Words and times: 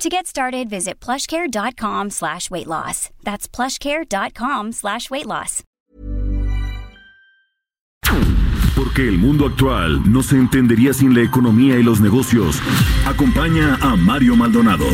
To 0.00 0.08
get 0.08 0.26
started, 0.26 0.70
visit 0.70 0.98
plushcare.com 0.98 2.08
slash 2.08 2.50
weight 2.50 2.66
loss. 2.66 3.10
That's 3.22 3.46
plushcare.com 3.46 4.72
slash 4.72 5.10
weight 5.10 5.26
loss. 5.26 5.62
Porque 8.74 9.06
el 9.06 9.18
mundo 9.18 9.44
actual 9.44 10.10
no 10.10 10.22
se 10.22 10.36
entendería 10.36 10.94
sin 10.94 11.12
la 11.12 11.20
economía 11.20 11.78
y 11.78 11.82
los 11.82 12.00
negocios. 12.00 12.62
Acompaña 13.04 13.76
a 13.82 13.94
Mario 13.94 14.36
Maldonado, 14.36 14.86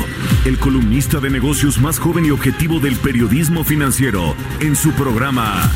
el 0.44 0.58
columnista 0.58 1.20
de 1.20 1.30
negocios 1.30 1.78
más 1.78 2.00
joven 2.00 2.24
y 2.26 2.30
objetivo 2.32 2.80
del 2.80 2.96
periodismo 2.96 3.62
financiero, 3.62 4.34
en 4.58 4.74
su 4.74 4.90
programa 4.90 5.70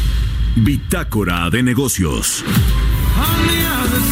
Bitácora 0.57 1.49
de 1.51 1.63
Negocios. 1.63 2.43
On 3.17 3.47
the 3.47 3.65
other 3.65 4.10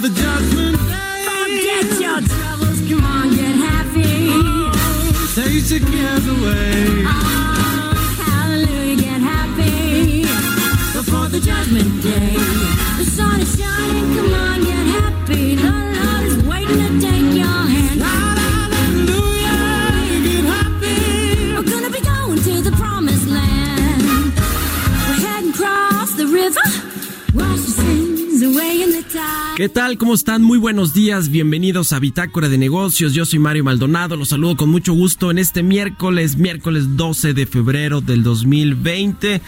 for 0.00 0.08
the 0.08 0.14
judgment 0.14 0.76
day. 0.86 1.24
Oh, 1.26 1.44
Forget 1.44 2.00
your 2.00 2.20
troubles, 2.20 2.80
come 2.88 3.04
on, 3.04 3.30
get 3.34 3.56
happy. 3.56 4.28
Oh, 4.30 5.32
chase 5.34 5.70
your 5.72 5.80
cares 5.90 6.26
away. 6.28 7.04
Oh, 7.04 8.14
hallelujah, 8.22 8.96
get 8.96 9.20
happy. 9.20 10.22
Before 10.92 11.28
the 11.28 11.40
judgment 11.40 12.02
day. 12.02 12.34
The 12.98 13.04
sun 13.10 13.40
is 13.40 13.58
shining, 13.58 14.14
come 14.14 14.34
on, 14.34 14.57
¿Qué 29.58 29.68
tal? 29.68 29.98
¿Cómo 29.98 30.14
están? 30.14 30.44
Muy 30.44 30.56
buenos 30.56 30.94
días. 30.94 31.30
Bienvenidos 31.30 31.92
a 31.92 31.98
Bitácora 31.98 32.48
de 32.48 32.58
Negocios. 32.58 33.12
Yo 33.12 33.24
soy 33.24 33.40
Mario 33.40 33.64
Maldonado. 33.64 34.16
Los 34.16 34.28
saludo 34.28 34.56
con 34.56 34.70
mucho 34.70 34.92
gusto 34.92 35.32
en 35.32 35.38
este 35.38 35.64
miércoles, 35.64 36.36
miércoles 36.36 36.96
12 36.96 37.34
de 37.34 37.44
febrero 37.44 38.00
del 38.00 38.22
2020. 38.22 39.42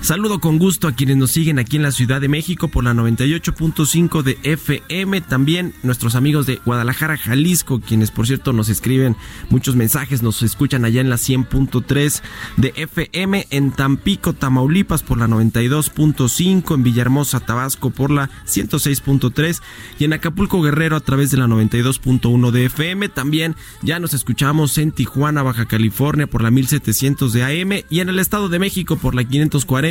Saludo 0.00 0.40
con 0.40 0.58
gusto 0.58 0.86
a 0.86 0.92
quienes 0.92 1.16
nos 1.16 1.32
siguen 1.32 1.58
aquí 1.58 1.76
en 1.76 1.82
la 1.82 1.90
Ciudad 1.90 2.20
de 2.20 2.28
México 2.28 2.68
por 2.68 2.84
la 2.84 2.92
98.5 2.92 4.22
de 4.22 4.38
FM. 4.44 5.20
También 5.22 5.74
nuestros 5.82 6.14
amigos 6.14 6.46
de 6.46 6.60
Guadalajara, 6.64 7.16
Jalisco, 7.16 7.80
quienes 7.80 8.10
por 8.10 8.26
cierto 8.26 8.52
nos 8.52 8.68
escriben 8.68 9.16
muchos 9.48 9.74
mensajes, 9.74 10.22
nos 10.22 10.42
escuchan 10.42 10.84
allá 10.84 11.00
en 11.00 11.10
la 11.10 11.16
100.3 11.16 12.22
de 12.56 12.72
FM. 12.76 13.46
En 13.50 13.72
Tampico, 13.72 14.32
Tamaulipas 14.32 15.02
por 15.02 15.18
la 15.18 15.26
92.5. 15.26 16.74
En 16.74 16.82
Villahermosa, 16.82 17.40
Tabasco 17.40 17.90
por 17.90 18.10
la 18.10 18.30
106.3. 18.46 19.60
Y 19.98 20.04
en 20.04 20.12
Acapulco, 20.12 20.62
Guerrero 20.62 20.96
a 20.96 21.00
través 21.00 21.30
de 21.30 21.38
la 21.38 21.46
92.1 21.46 22.50
de 22.50 22.66
FM. 22.66 23.08
También 23.08 23.56
ya 23.82 23.98
nos 23.98 24.14
escuchamos 24.14 24.78
en 24.78 24.92
Tijuana, 24.92 25.42
Baja 25.42 25.66
California 25.66 26.28
por 26.28 26.42
la 26.42 26.50
1700 26.50 27.32
de 27.32 27.42
AM. 27.42 27.84
Y 27.90 28.00
en 28.00 28.08
el 28.08 28.20
Estado 28.20 28.48
de 28.48 28.58
México 28.58 28.96
por 28.96 29.14
la 29.14 29.24
540 29.24 29.85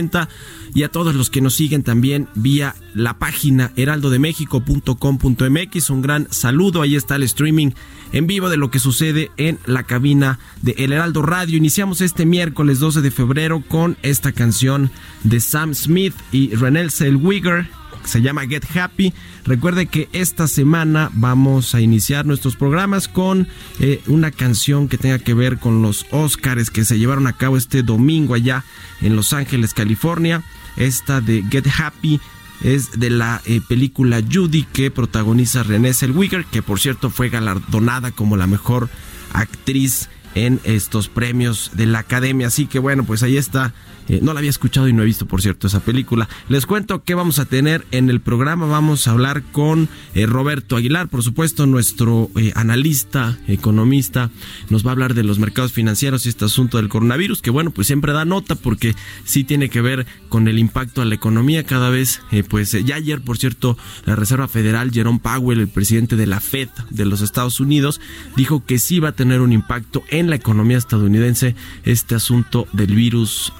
y 0.74 0.84
a 0.84 0.90
todos 0.90 1.16
los 1.16 1.30
que 1.30 1.42
nos 1.42 1.54
siguen 1.54 1.84
también 1.84 2.28
vía 2.36 2.76
la 2.94 3.18
página 3.18 3.72
heraldodemexico.com.mx. 3.76 5.90
Un 5.90 6.02
gran 6.02 6.28
saludo, 6.32 6.82
ahí 6.82 6.96
está 6.96 7.16
el 7.16 7.24
streaming 7.24 7.72
en 8.12 8.28
vivo 8.28 8.50
de 8.50 8.58
lo 8.58 8.72
que 8.72 8.80
sucede 8.80 9.32
en 9.38 9.60
la 9.66 9.84
cabina 9.84 10.40
de 10.62 10.76
El 10.78 10.94
Heraldo 10.94 11.22
Radio. 11.22 11.58
Iniciamos 11.58 12.02
este 12.02 12.26
miércoles 12.26 12.80
12 12.80 13.02
de 13.02 13.12
febrero 13.12 13.64
con 13.68 13.98
esta 14.02 14.32
canción 14.32 14.92
de 15.24 15.40
Sam 15.40 15.74
Smith 15.74 16.14
y 16.32 16.56
Renel 16.56 16.92
Zellweger 16.92 17.68
se 18.06 18.22
llama 18.22 18.48
Get 18.48 18.66
Happy. 18.76 19.14
Recuerde 19.46 19.88
que 19.88 20.10
esta 20.14 20.48
semana 20.48 21.10
vamos 21.14 21.76
a 21.76 21.82
iniciar 21.82 22.26
nuestros 22.26 22.56
programas 22.56 23.08
con 23.08 23.48
eh, 23.80 24.02
una 24.08 24.32
canción 24.32 24.88
que 24.88 24.98
tenga 24.98 25.20
que 25.20 25.34
ver 25.34 25.58
con 25.58 25.82
los 25.82 26.06
Oscars 26.12 26.70
que 26.70 26.86
se 26.86 26.98
llevaron 26.98 27.28
a 27.28 27.34
cabo 27.34 27.58
este 27.58 27.84
domingo 27.84 28.34
allá 28.34 28.64
en 29.02 29.16
Los 29.16 29.34
Ángeles, 29.34 29.74
California. 29.74 30.44
Esta 30.78 31.22
de 31.22 31.44
Get 31.50 31.68
Happy 31.80 32.20
es 32.62 33.00
de 33.00 33.10
la 33.10 33.42
eh, 33.46 33.62
película 33.68 34.22
Judy 34.22 34.64
que 34.64 34.92
protagoniza 34.92 35.64
Renée 35.64 35.94
Zellweger, 35.94 36.46
que 36.46 36.62
por 36.62 36.80
cierto 36.80 37.10
fue 37.10 37.30
galardonada 37.30 38.12
como 38.12 38.38
la 38.38 38.48
mejor 38.48 38.90
actriz 39.34 40.10
en 40.36 40.60
estos 40.64 41.08
premios 41.08 41.72
de 41.74 41.86
la 41.86 42.00
Academia. 42.00 42.48
Así 42.48 42.66
que 42.66 42.80
bueno, 42.80 43.06
pues 43.06 43.24
ahí 43.24 43.38
está 43.38 43.74
eh, 44.08 44.20
no 44.22 44.34
la 44.34 44.40
había 44.40 44.50
escuchado 44.50 44.88
y 44.88 44.94
no 44.94 45.02
he 45.02 45.06
visto, 45.06 45.26
por 45.26 45.42
cierto, 45.42 45.68
esa 45.68 45.80
película. 45.80 46.30
Les 46.50 46.66
cuento 46.66 47.04
que 47.04 47.16
vamos 47.16 47.40
a 47.40 47.46
tener 47.46 47.86
en 47.92 48.10
el 48.10 48.22
programa. 48.22 48.66
Vamos 48.66 49.08
a 49.08 49.12
hablar 49.12 49.44
con 49.52 49.90
eh, 50.14 50.26
Roberto 50.26 50.76
Aguilar, 50.76 51.08
por 51.08 51.24
supuesto, 51.24 51.66
nuestro 51.66 52.30
eh, 52.36 52.52
analista, 52.56 53.38
economista. 53.48 54.30
Nos 54.70 54.86
va 54.86 54.92
a 54.92 54.94
hablar 54.94 55.14
de 55.14 55.24
los 55.24 55.40
mercados 55.40 55.72
financieros 55.72 56.26
y 56.26 56.30
este 56.30 56.46
asunto 56.46 56.78
del 56.78 56.90
coronavirus, 56.90 57.42
que 57.42 57.50
bueno, 57.50 57.72
pues 57.72 57.88
siempre 57.88 58.14
da 58.14 58.26
nota 58.26 58.56
porque 58.56 58.96
sí 59.24 59.44
tiene 59.44 59.70
que 59.70 59.82
ver 59.82 60.06
con 60.30 60.48
el 60.48 60.60
impacto 60.60 61.02
a 61.02 61.06
la 61.06 61.16
economía 61.16 61.64
cada 61.64 61.90
vez. 61.90 62.22
pues 62.50 62.72
ya 62.72 62.96
ayer, 62.96 63.22
por 63.22 63.38
cierto, 63.38 63.78
la 64.06 64.16
Reserva 64.16 64.48
Federal, 64.48 64.92
Jerome 64.92 65.20
Powell, 65.20 65.60
el 65.60 65.68
presidente 65.68 66.16
de 66.16 66.28
la 66.28 66.40
Fed 66.40 66.70
de 66.90 67.06
los 67.06 67.22
Estados 67.22 67.60
Unidos, 67.60 68.02
dijo 68.36 68.64
que 68.66 68.80
sí 68.80 69.00
va 69.00 69.10
a 69.10 69.16
tener 69.16 69.42
un 69.42 69.52
impacto 69.52 70.04
en 70.10 70.30
la 70.30 70.36
economía 70.36 70.78
estadounidense 70.78 71.56
este 71.84 72.16
asunto 72.16 72.68
del 72.74 72.96
virus. 72.96 73.54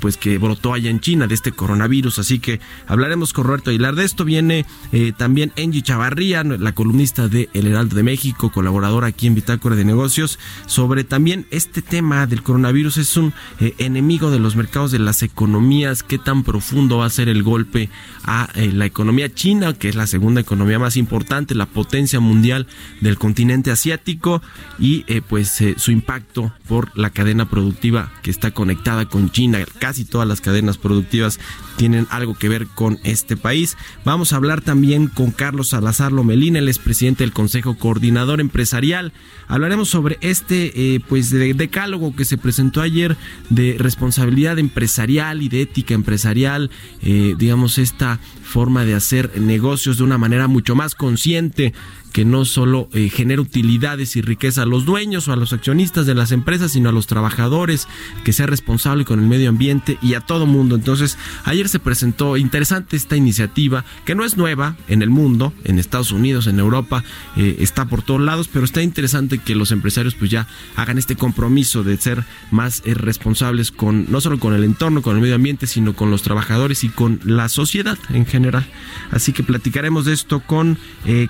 Pues 0.00 0.16
que 0.16 0.38
brotó 0.38 0.72
allá 0.72 0.90
en 0.90 1.00
China 1.00 1.26
de 1.26 1.34
este 1.34 1.52
coronavirus. 1.52 2.18
Así 2.18 2.38
que 2.38 2.60
hablaremos 2.86 3.32
con 3.32 3.44
Roberto 3.44 3.70
Aguilar 3.70 3.94
de 3.94 4.04
esto. 4.04 4.24
Viene 4.24 4.66
eh, 4.92 5.12
también 5.16 5.52
Angie 5.56 5.82
Chavarría, 5.82 6.44
la 6.44 6.72
columnista 6.72 7.28
de 7.28 7.48
El 7.54 7.66
Heraldo 7.66 7.96
de 7.96 8.02
México, 8.02 8.50
colaboradora 8.50 9.08
aquí 9.08 9.26
en 9.26 9.34
Bitácora 9.34 9.76
de 9.76 9.84
Negocios, 9.84 10.38
sobre 10.66 11.04
también 11.04 11.46
este 11.50 11.82
tema 11.82 12.26
del 12.26 12.42
coronavirus. 12.42 12.98
Es 12.98 13.16
un 13.16 13.32
eh, 13.60 13.74
enemigo 13.78 14.30
de 14.30 14.38
los 14.38 14.56
mercados 14.56 14.90
de 14.92 14.98
las 14.98 15.22
economías. 15.22 16.02
¿Qué 16.02 16.18
tan 16.18 16.42
profundo 16.44 16.98
va 16.98 17.06
a 17.06 17.10
ser 17.10 17.28
el 17.28 17.42
golpe 17.42 17.88
a 18.24 18.48
la 18.56 18.86
economía 18.86 19.32
china, 19.32 19.74
que 19.74 19.88
es 19.88 19.94
la 19.94 20.06
segunda 20.06 20.40
economía 20.40 20.78
más 20.78 20.96
importante, 20.96 21.54
la 21.54 21.66
potencia 21.66 22.18
mundial 22.18 22.66
del 23.00 23.18
continente 23.18 23.70
asiático 23.70 24.42
y 24.80 25.04
pues 25.28 25.62
su 25.76 25.90
impacto 25.92 26.52
por 26.66 26.96
la 26.98 27.10
cadena 27.10 27.48
productiva 27.48 28.12
que 28.22 28.30
está 28.30 28.50
conectada 28.50 29.06
con 29.06 29.30
China 29.30 29.65
casi 29.78 30.04
todas 30.04 30.26
las 30.26 30.40
cadenas 30.40 30.78
productivas 30.78 31.38
tienen 31.76 32.06
algo 32.10 32.34
que 32.34 32.48
ver 32.48 32.66
con 32.66 32.98
este 33.04 33.36
país. 33.36 33.76
Vamos 34.04 34.32
a 34.32 34.36
hablar 34.36 34.60
también 34.60 35.08
con 35.08 35.30
Carlos 35.30 35.68
Salazar 35.68 36.12
Lomelín, 36.12 36.56
el 36.56 36.68
expresidente 36.68 37.24
del 37.24 37.32
Consejo 37.32 37.76
Coordinador 37.76 38.40
Empresarial. 38.40 39.12
Hablaremos 39.48 39.88
sobre 39.88 40.18
este 40.20 40.94
eh, 40.94 41.00
pues 41.08 41.30
de 41.30 41.54
decálogo 41.54 42.16
que 42.16 42.24
se 42.24 42.38
presentó 42.38 42.80
ayer 42.80 43.16
de 43.50 43.76
responsabilidad 43.78 44.58
empresarial 44.58 45.42
y 45.42 45.48
de 45.48 45.62
ética 45.62 45.94
empresarial, 45.94 46.70
eh, 47.02 47.34
digamos 47.38 47.78
esta 47.78 48.18
forma 48.42 48.84
de 48.84 48.94
hacer 48.94 49.40
negocios 49.40 49.98
de 49.98 50.04
una 50.04 50.18
manera 50.18 50.48
mucho 50.48 50.74
más 50.74 50.94
consciente 50.94 51.74
que 52.16 52.24
no 52.24 52.46
solo 52.46 52.88
eh, 52.94 53.10
genera 53.10 53.42
utilidades 53.42 54.16
y 54.16 54.22
riqueza 54.22 54.62
a 54.62 54.64
los 54.64 54.86
dueños 54.86 55.28
o 55.28 55.34
a 55.34 55.36
los 55.36 55.52
accionistas 55.52 56.06
de 56.06 56.14
las 56.14 56.32
empresas, 56.32 56.72
sino 56.72 56.88
a 56.88 56.92
los 56.92 57.06
trabajadores, 57.06 57.88
que 58.24 58.32
sea 58.32 58.46
responsable 58.46 59.04
con 59.04 59.20
el 59.20 59.26
medio 59.26 59.50
ambiente 59.50 59.98
y 60.00 60.14
a 60.14 60.22
todo 60.22 60.46
mundo. 60.46 60.76
Entonces, 60.76 61.18
ayer 61.44 61.68
se 61.68 61.78
presentó 61.78 62.38
interesante 62.38 62.96
esta 62.96 63.16
iniciativa, 63.16 63.84
que 64.06 64.14
no 64.14 64.24
es 64.24 64.38
nueva 64.38 64.76
en 64.88 65.02
el 65.02 65.10
mundo, 65.10 65.52
en 65.64 65.78
Estados 65.78 66.10
Unidos, 66.10 66.46
en 66.46 66.58
Europa, 66.58 67.04
eh, 67.36 67.56
está 67.58 67.84
por 67.84 68.00
todos 68.00 68.22
lados, 68.22 68.48
pero 68.50 68.64
está 68.64 68.80
interesante 68.80 69.36
que 69.36 69.54
los 69.54 69.70
empresarios 69.70 70.14
pues 70.14 70.30
ya 70.30 70.46
hagan 70.74 70.96
este 70.96 71.16
compromiso 71.16 71.84
de 71.84 71.98
ser 71.98 72.24
más 72.50 72.80
eh, 72.86 72.94
responsables 72.94 73.70
con 73.70 74.10
no 74.10 74.22
solo 74.22 74.40
con 74.40 74.54
el 74.54 74.64
entorno, 74.64 75.02
con 75.02 75.16
el 75.16 75.20
medio 75.20 75.34
ambiente, 75.34 75.66
sino 75.66 75.94
con 75.94 76.10
los 76.10 76.22
trabajadores 76.22 76.82
y 76.82 76.88
con 76.88 77.20
la 77.24 77.50
sociedad 77.50 77.98
en 78.08 78.24
general. 78.24 78.66
Así 79.10 79.34
que 79.34 79.42
platicaremos 79.42 80.06
de 80.06 80.14
esto 80.14 80.40
con 80.40 80.78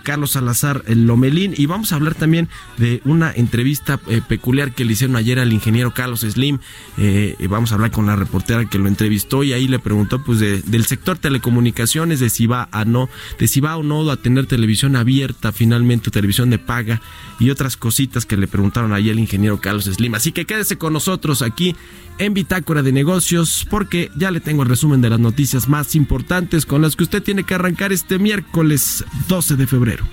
Carlos 0.05 0.31
Salazar 0.31 0.76
el 0.87 1.07
Lomelín 1.07 1.55
y 1.57 1.67
vamos 1.67 1.93
a 1.93 1.97
hablar 1.97 2.15
también 2.15 2.49
de 2.77 3.01
una 3.05 3.33
entrevista 3.33 4.01
eh, 4.09 4.21
peculiar 4.27 4.73
que 4.73 4.85
le 4.85 4.93
hicieron 4.93 5.17
ayer 5.17 5.39
al 5.39 5.53
ingeniero 5.53 5.95
Carlos 5.95 6.21
Slim. 6.21 6.59
Eh, 6.99 7.37
vamos 7.49 7.73
a 7.73 7.77
hablar 7.77 7.91
con 7.91 8.07
la 8.07 8.17
reportera 8.17 8.65
que 8.65 8.79
lo 8.79 8.89
entrevistó 8.89 9.43
y 9.45 9.53
ahí 9.53 9.69
le 9.69 9.79
preguntó 9.79 10.23
pues 10.23 10.41
del 10.41 10.85
sector 10.87 11.19
telecomunicaciones, 11.19 12.21
de 12.21 12.31
si 12.31 12.47
va 12.47 12.69
a 12.73 12.85
no, 12.85 13.09
de 13.39 13.49
si 13.49 13.61
va 13.61 13.77
o 13.77 13.83
no 13.83 14.11
a 14.11 14.17
tener 14.17 14.47
televisión 14.47 14.97
abierta 14.97 15.53
finalmente, 15.53 16.11
televisión 16.11 16.51
de 16.51 16.59
paga 16.59 17.01
y 17.39 17.51
otras 17.51 17.77
cositas 17.77 18.27
que 18.27 18.37
le 18.37 18.47
preguntaron 18.47 18.93
ayer 18.93 19.13
al 19.13 19.19
ingeniero 19.19 19.61
Carlos 19.61 19.85
Slim. 19.85 20.15
Así 20.15 20.33
que 20.33 20.45
quédese 20.45 20.77
con 20.77 20.93
nosotros 20.93 21.43
aquí 21.43 21.75
en 22.19 22.35
Bitácora 22.35 22.83
de 22.83 22.93
Negocios 22.93 23.67
porque 23.69 24.11
ya 24.17 24.31
le 24.31 24.41
tengo 24.41 24.63
el 24.63 24.69
resumen 24.69 25.01
de 25.01 25.11
las 25.11 25.21
noticias 25.21 25.69
más 25.69 25.95
importantes 25.95 26.67
con 26.67 26.83
las 26.83 26.97
que 26.97 27.05
usted 27.05 27.23
tiene 27.23 27.45
que 27.45 27.55
arrancar 27.55 27.93
este 27.93 28.19
miércoles 28.19 29.05
12 29.29 29.57
de 29.57 29.67
febrero. 29.67 30.05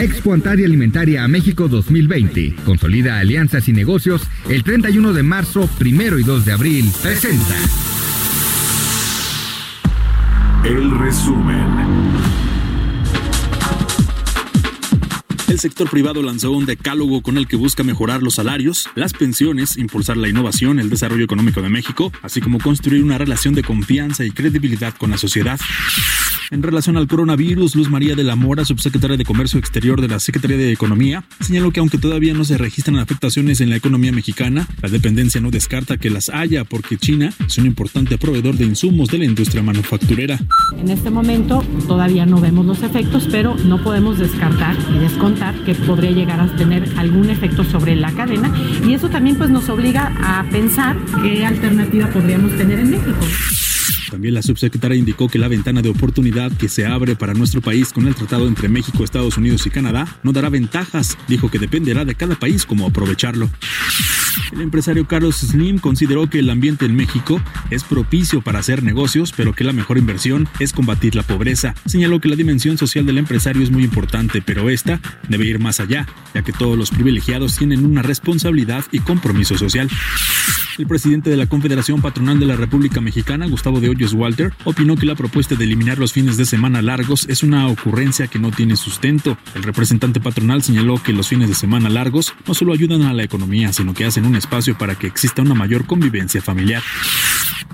Expo 0.00 0.32
Antaria 0.32 0.66
Alimentaria 0.66 1.24
a 1.24 1.28
México 1.28 1.68
2020. 1.68 2.56
Consolida 2.64 3.18
alianzas 3.18 3.68
y 3.68 3.72
negocios 3.72 4.22
el 4.48 4.64
31 4.64 5.12
de 5.12 5.22
marzo, 5.22 5.68
primero 5.78 6.18
y 6.18 6.22
2 6.22 6.46
de 6.46 6.52
abril. 6.52 6.90
Presenta. 7.02 7.54
El 10.64 10.98
resumen. 10.98 11.89
El 15.50 15.58
sector 15.58 15.90
privado 15.90 16.22
lanzó 16.22 16.52
un 16.52 16.64
decálogo 16.64 17.22
con 17.22 17.36
el 17.36 17.48
que 17.48 17.56
busca 17.56 17.82
mejorar 17.82 18.22
los 18.22 18.34
salarios, 18.34 18.88
las 18.94 19.12
pensiones, 19.12 19.76
impulsar 19.78 20.16
la 20.16 20.28
innovación, 20.28 20.78
el 20.78 20.88
desarrollo 20.88 21.24
económico 21.24 21.60
de 21.60 21.68
México, 21.68 22.12
así 22.22 22.40
como 22.40 22.60
construir 22.60 23.02
una 23.02 23.18
relación 23.18 23.54
de 23.54 23.64
confianza 23.64 24.24
y 24.24 24.30
credibilidad 24.30 24.94
con 24.94 25.10
la 25.10 25.18
sociedad. 25.18 25.58
En 26.52 26.62
relación 26.62 26.96
al 26.96 27.08
coronavirus, 27.08 27.74
Luz 27.74 27.90
María 27.90 28.14
de 28.14 28.22
la 28.22 28.36
Mora, 28.36 28.64
subsecretaria 28.64 29.16
de 29.16 29.24
Comercio 29.24 29.58
Exterior 29.58 30.00
de 30.00 30.08
la 30.08 30.20
Secretaría 30.20 30.56
de 30.56 30.72
Economía, 30.72 31.24
señaló 31.40 31.72
que 31.72 31.80
aunque 31.80 31.98
todavía 31.98 32.32
no 32.32 32.44
se 32.44 32.56
registran 32.56 32.98
afectaciones 32.98 33.60
en 33.60 33.70
la 33.70 33.76
economía 33.76 34.12
mexicana, 34.12 34.68
la 34.82 34.88
dependencia 34.88 35.40
no 35.40 35.50
descarta 35.50 35.96
que 35.96 36.10
las 36.10 36.28
haya 36.28 36.64
porque 36.64 36.96
China 36.96 37.32
es 37.44 37.58
un 37.58 37.66
importante 37.66 38.18
proveedor 38.18 38.56
de 38.56 38.66
insumos 38.66 39.08
de 39.08 39.18
la 39.18 39.24
industria 39.24 39.62
manufacturera. 39.62 40.38
En 40.76 40.90
este 40.90 41.10
momento 41.10 41.64
todavía 41.88 42.24
no 42.26 42.40
vemos 42.40 42.66
los 42.66 42.82
efectos, 42.82 43.28
pero 43.30 43.56
no 43.56 43.82
podemos 43.82 44.18
descartar 44.18 44.76
y 44.94 44.98
descontar 44.98 45.39
que 45.64 45.74
podría 45.74 46.10
llegar 46.10 46.40
a 46.40 46.46
tener 46.56 46.86
algún 46.98 47.30
efecto 47.30 47.64
sobre 47.64 47.96
la 47.96 48.12
cadena 48.12 48.52
y 48.86 48.94
eso 48.94 49.08
también 49.08 49.36
pues 49.36 49.50
nos 49.50 49.68
obliga 49.68 50.12
a 50.22 50.44
pensar 50.50 50.96
qué 51.22 51.44
alternativa 51.44 52.08
podríamos 52.08 52.56
tener 52.56 52.78
en 52.78 52.90
México. 52.90 53.18
También 54.10 54.34
la 54.34 54.42
subsecretaria 54.42 54.96
indicó 54.96 55.28
que 55.28 55.38
la 55.38 55.48
ventana 55.48 55.82
de 55.82 55.88
oportunidad 55.88 56.50
que 56.52 56.68
se 56.68 56.86
abre 56.86 57.16
para 57.16 57.34
nuestro 57.34 57.60
país 57.60 57.92
con 57.92 58.08
el 58.08 58.14
tratado 58.14 58.48
entre 58.48 58.68
México, 58.68 59.04
Estados 59.04 59.36
Unidos 59.36 59.66
y 59.66 59.70
Canadá 59.70 60.18
no 60.22 60.32
dará 60.32 60.48
ventajas. 60.48 61.16
Dijo 61.28 61.50
que 61.50 61.58
dependerá 61.58 62.04
de 62.04 62.14
cada 62.14 62.34
país 62.34 62.66
cómo 62.66 62.86
aprovecharlo. 62.86 63.48
El 64.52 64.60
empresario 64.60 65.06
Carlos 65.06 65.36
Slim 65.36 65.78
consideró 65.78 66.28
que 66.28 66.40
el 66.40 66.50
ambiente 66.50 66.86
en 66.86 66.96
México 66.96 67.40
es 67.70 67.84
propicio 67.84 68.42
para 68.42 68.58
hacer 68.58 68.82
negocios, 68.82 69.32
pero 69.36 69.52
que 69.52 69.64
la 69.64 69.72
mejor 69.72 69.98
inversión 69.98 70.48
es 70.58 70.72
combatir 70.72 71.14
la 71.14 71.22
pobreza. 71.22 71.74
Señaló 71.86 72.20
que 72.20 72.28
la 72.28 72.36
dimensión 72.36 72.78
social 72.78 73.06
del 73.06 73.18
empresario 73.18 73.62
es 73.62 73.70
muy 73.70 73.84
importante, 73.84 74.42
pero 74.42 74.70
esta 74.70 75.00
debe 75.28 75.46
ir 75.46 75.58
más 75.58 75.80
allá, 75.80 76.06
ya 76.34 76.42
que 76.42 76.52
todos 76.52 76.76
los 76.76 76.90
privilegiados 76.90 77.56
tienen 77.56 77.84
una 77.84 78.02
responsabilidad 78.02 78.84
y 78.90 79.00
compromiso 79.00 79.56
social. 79.56 79.88
El 80.78 80.86
presidente 80.86 81.30
de 81.30 81.36
la 81.36 81.46
Confederación 81.46 82.00
Patronal 82.00 82.40
de 82.40 82.46
la 82.46 82.56
República 82.56 83.00
Mexicana, 83.00 83.46
Gustavo 83.46 83.80
de 83.80 83.88
Walter, 84.12 84.52
opinó 84.64 84.96
que 84.96 85.06
la 85.06 85.14
propuesta 85.14 85.54
de 85.54 85.64
eliminar 85.64 85.98
los 85.98 86.12
fines 86.12 86.36
de 86.36 86.46
semana 86.46 86.82
largos 86.82 87.26
es 87.28 87.42
una 87.42 87.66
ocurrencia 87.68 88.26
que 88.28 88.38
no 88.38 88.50
tiene 88.50 88.76
sustento. 88.76 89.36
El 89.54 89.62
representante 89.62 90.20
patronal 90.20 90.62
señaló 90.62 91.02
que 91.02 91.12
los 91.12 91.28
fines 91.28 91.48
de 91.48 91.54
semana 91.54 91.88
largos 91.88 92.34
no 92.46 92.54
solo 92.54 92.72
ayudan 92.72 93.02
a 93.02 93.12
la 93.12 93.22
economía, 93.22 93.72
sino 93.72 93.94
que 93.94 94.04
hacen 94.04 94.26
un 94.26 94.36
espacio 94.36 94.76
para 94.76 94.94
que 94.94 95.06
exista 95.06 95.42
una 95.42 95.54
mayor 95.54 95.86
convivencia 95.86 96.42
familiar. 96.42 96.82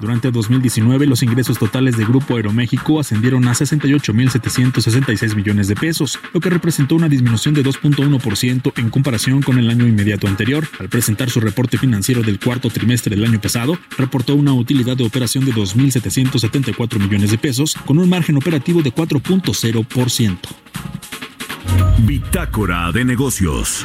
Durante 0.00 0.30
2019, 0.30 1.06
los 1.06 1.22
ingresos 1.22 1.58
totales 1.58 1.96
de 1.96 2.04
Grupo 2.04 2.36
Aeroméxico 2.36 3.00
ascendieron 3.00 3.48
a 3.48 3.52
68.766 3.52 5.34
millones 5.34 5.68
de 5.68 5.74
pesos, 5.74 6.18
lo 6.34 6.40
que 6.40 6.50
representó 6.50 6.96
una 6.96 7.08
disminución 7.08 7.54
de 7.54 7.64
2.1% 7.64 8.72
en 8.76 8.90
comparación 8.90 9.40
con 9.40 9.58
el 9.58 9.70
año 9.70 9.86
inmediato 9.86 10.28
anterior. 10.28 10.68
Al 10.78 10.90
presentar 10.90 11.30
su 11.30 11.40
reporte 11.40 11.78
financiero 11.78 12.22
del 12.22 12.38
cuarto 12.38 12.68
trimestre 12.68 13.16
del 13.16 13.24
año 13.24 13.40
pasado, 13.40 13.78
reportó 13.96 14.34
una 14.34 14.52
utilidad 14.52 14.96
de 14.98 15.04
operación 15.04 15.46
de 15.46 15.52
2.774 16.24 16.98
millones 16.98 17.30
de 17.30 17.38
pesos, 17.38 17.74
con 17.86 17.98
un 17.98 18.08
margen 18.08 18.36
operativo 18.36 18.82
de 18.82 18.92
4.0%. 18.92 20.38
Bitácora 21.98 22.92
de 22.92 23.04
negocios. 23.04 23.84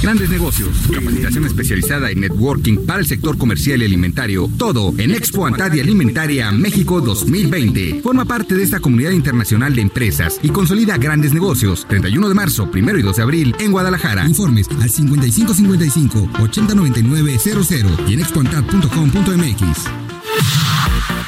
Grandes 0.00 0.30
negocios, 0.30 0.68
capacitación 0.92 1.44
especializada 1.44 2.10
en 2.10 2.20
networking 2.20 2.86
para 2.86 3.00
el 3.00 3.06
sector 3.06 3.36
comercial 3.36 3.82
y 3.82 3.84
alimentario. 3.84 4.48
Todo 4.56 4.94
en 4.96 5.10
Expo 5.10 5.44
Antadia 5.44 5.82
Alimentaria 5.82 6.52
México 6.52 7.00
2020. 7.00 8.00
Forma 8.00 8.24
parte 8.24 8.54
de 8.54 8.62
esta 8.62 8.78
comunidad 8.78 9.10
internacional 9.10 9.74
de 9.74 9.82
empresas 9.82 10.38
y 10.42 10.50
consolida 10.50 10.96
grandes 10.98 11.34
negocios. 11.34 11.84
31 11.88 12.28
de 12.28 12.34
marzo, 12.34 12.70
1 12.72 12.98
y 12.98 13.02
2 13.02 13.16
de 13.16 13.22
abril 13.22 13.56
en 13.58 13.72
Guadalajara. 13.72 14.24
Informes 14.24 14.68
al 14.80 14.88
5555 14.88 16.30
809900 16.42 17.70
y 18.08 18.12
en 18.14 18.20
expoantad.com.mx. 18.20 20.17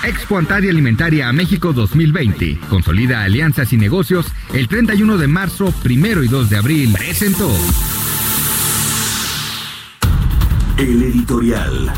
Expo 0.05 0.39
Antadia 0.39 0.71
Alimentaria 0.71 1.33
México 1.33 1.73
2020. 1.73 2.59
Consolida 2.69 3.23
alianzas 3.23 3.73
y 3.73 3.77
negocios 3.77 4.27
el 4.55 4.69
31 4.69 5.19
de 5.19 5.27
marzo, 5.29 5.75
1 5.85 6.23
y 6.23 6.29
2 6.29 6.51
de 6.51 6.57
abril. 6.57 6.95
Presentó. 6.99 7.51
El 10.79 11.03
editorial. 11.03 11.93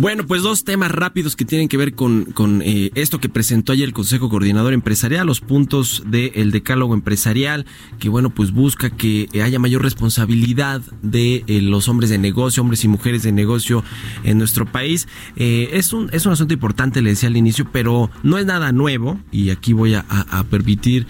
Bueno, 0.00 0.26
pues 0.26 0.40
dos 0.40 0.64
temas 0.64 0.90
rápidos 0.90 1.36
que 1.36 1.44
tienen 1.44 1.68
que 1.68 1.76
ver 1.76 1.94
con, 1.94 2.24
con 2.24 2.62
eh, 2.62 2.90
esto 2.94 3.20
que 3.20 3.28
presentó 3.28 3.72
ayer 3.72 3.86
el 3.86 3.92
Consejo 3.92 4.30
Coordinador 4.30 4.72
Empresarial, 4.72 5.26
los 5.26 5.42
puntos 5.42 6.04
del 6.06 6.52
decálogo 6.52 6.94
empresarial, 6.94 7.66
que 7.98 8.08
bueno, 8.08 8.30
pues 8.30 8.50
busca 8.50 8.88
que 8.88 9.28
haya 9.44 9.58
mayor 9.58 9.82
responsabilidad 9.82 10.80
de 11.02 11.44
eh, 11.46 11.60
los 11.60 11.86
hombres 11.90 12.08
de 12.08 12.16
negocio, 12.16 12.62
hombres 12.62 12.82
y 12.82 12.88
mujeres 12.88 13.24
de 13.24 13.32
negocio 13.32 13.84
en 14.24 14.38
nuestro 14.38 14.64
país. 14.64 15.06
Eh, 15.36 15.68
es, 15.74 15.92
un, 15.92 16.08
es 16.14 16.24
un 16.24 16.32
asunto 16.32 16.54
importante, 16.54 17.02
le 17.02 17.10
decía 17.10 17.28
al 17.28 17.36
inicio, 17.36 17.68
pero 17.70 18.10
no 18.22 18.38
es 18.38 18.46
nada 18.46 18.72
nuevo 18.72 19.20
y 19.30 19.50
aquí 19.50 19.74
voy 19.74 19.96
a, 19.96 20.06
permitir, 20.48 21.06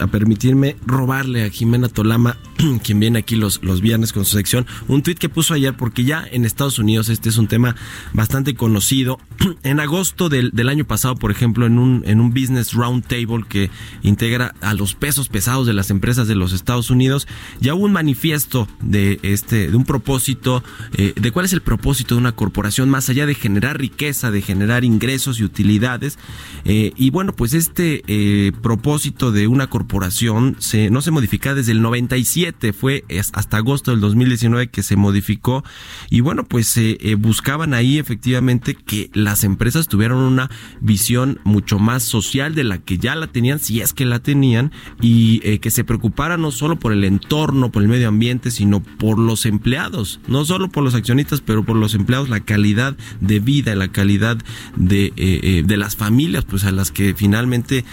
a 0.00 0.06
permitirme 0.06 0.76
robarle 0.86 1.44
a 1.44 1.50
Jimena 1.50 1.90
Tolama, 1.90 2.38
quien 2.82 3.00
viene 3.00 3.18
aquí 3.18 3.36
los, 3.36 3.62
los 3.62 3.82
viernes 3.82 4.14
con 4.14 4.24
su 4.24 4.34
sección, 4.34 4.64
un 4.88 5.02
tuit 5.02 5.18
que 5.18 5.28
puso 5.28 5.52
ayer 5.52 5.76
porque 5.76 6.04
ya 6.04 6.26
en 6.32 6.46
Estados 6.46 6.78
Unidos 6.78 7.10
este 7.10 7.28
es 7.28 7.36
un 7.36 7.48
tema 7.48 7.76
bastante 8.12 8.54
conocido. 8.54 9.18
En 9.64 9.80
agosto 9.80 10.28
del, 10.28 10.50
del, 10.52 10.68
año 10.68 10.84
pasado, 10.84 11.14
por 11.16 11.30
ejemplo, 11.30 11.66
en 11.66 11.78
un, 11.78 12.02
en 12.06 12.20
un 12.20 12.30
Business 12.30 12.72
Roundtable 12.72 13.44
que 13.48 13.70
integra 14.02 14.54
a 14.60 14.74
los 14.74 14.94
pesos 14.94 15.28
pesados 15.28 15.66
de 15.66 15.72
las 15.72 15.90
empresas 15.90 16.26
de 16.26 16.34
los 16.34 16.52
Estados 16.52 16.90
Unidos, 16.90 17.28
ya 17.60 17.74
hubo 17.74 17.84
un 17.84 17.92
manifiesto 17.92 18.68
de 18.80 19.20
este, 19.22 19.70
de 19.70 19.76
un 19.76 19.84
propósito, 19.84 20.62
eh, 20.94 21.12
de 21.16 21.30
cuál 21.30 21.44
es 21.44 21.52
el 21.52 21.62
propósito 21.62 22.14
de 22.14 22.20
una 22.20 22.32
corporación 22.32 22.90
más 22.90 23.08
allá 23.08 23.26
de 23.26 23.34
generar 23.34 23.78
riqueza, 23.78 24.30
de 24.30 24.42
generar 24.42 24.84
ingresos 24.84 25.40
y 25.40 25.44
utilidades. 25.44 26.18
Eh, 26.64 26.92
y 26.96 27.10
bueno, 27.10 27.34
pues 27.34 27.54
este 27.54 28.02
eh, 28.06 28.52
propósito 28.62 29.32
de 29.32 29.46
una 29.46 29.68
corporación 29.68 30.56
se, 30.58 30.90
no 30.90 31.02
se 31.02 31.10
modifica 31.10 31.54
desde 31.54 31.72
el 31.72 31.82
97, 31.82 32.72
fue 32.72 33.04
hasta 33.32 33.58
agosto 33.58 33.90
del 33.90 34.00
2019 34.00 34.68
que 34.68 34.82
se 34.82 34.96
modificó. 34.96 35.64
Y 36.10 36.20
bueno, 36.20 36.44
pues 36.44 36.66
se 36.66 36.98
buscaban 37.16 37.71
ahí 37.74 37.98
efectivamente 37.98 38.74
que 38.74 39.10
las 39.14 39.44
empresas 39.44 39.88
tuvieran 39.88 40.18
una 40.18 40.50
visión 40.80 41.40
mucho 41.44 41.78
más 41.78 42.02
social 42.02 42.54
de 42.54 42.64
la 42.64 42.78
que 42.78 42.98
ya 42.98 43.14
la 43.14 43.26
tenían, 43.26 43.58
si 43.58 43.80
es 43.80 43.92
que 43.92 44.04
la 44.04 44.20
tenían, 44.20 44.72
y 45.00 45.40
eh, 45.44 45.58
que 45.58 45.70
se 45.70 45.84
preocuparan 45.84 46.40
no 46.40 46.50
solo 46.50 46.78
por 46.78 46.92
el 46.92 47.04
entorno, 47.04 47.70
por 47.70 47.82
el 47.82 47.88
medio 47.88 48.08
ambiente, 48.08 48.50
sino 48.50 48.82
por 48.82 49.18
los 49.18 49.46
empleados, 49.46 50.20
no 50.26 50.44
solo 50.44 50.68
por 50.70 50.84
los 50.84 50.94
accionistas, 50.94 51.40
pero 51.40 51.64
por 51.64 51.76
los 51.76 51.94
empleados, 51.94 52.28
la 52.28 52.40
calidad 52.40 52.96
de 53.20 53.40
vida, 53.40 53.74
la 53.74 53.88
calidad 53.88 54.38
de, 54.76 55.06
eh, 55.06 55.12
eh, 55.16 55.62
de 55.66 55.76
las 55.76 55.96
familias, 55.96 56.44
pues 56.44 56.64
a 56.64 56.72
las 56.72 56.90
que 56.90 57.14
finalmente 57.14 57.84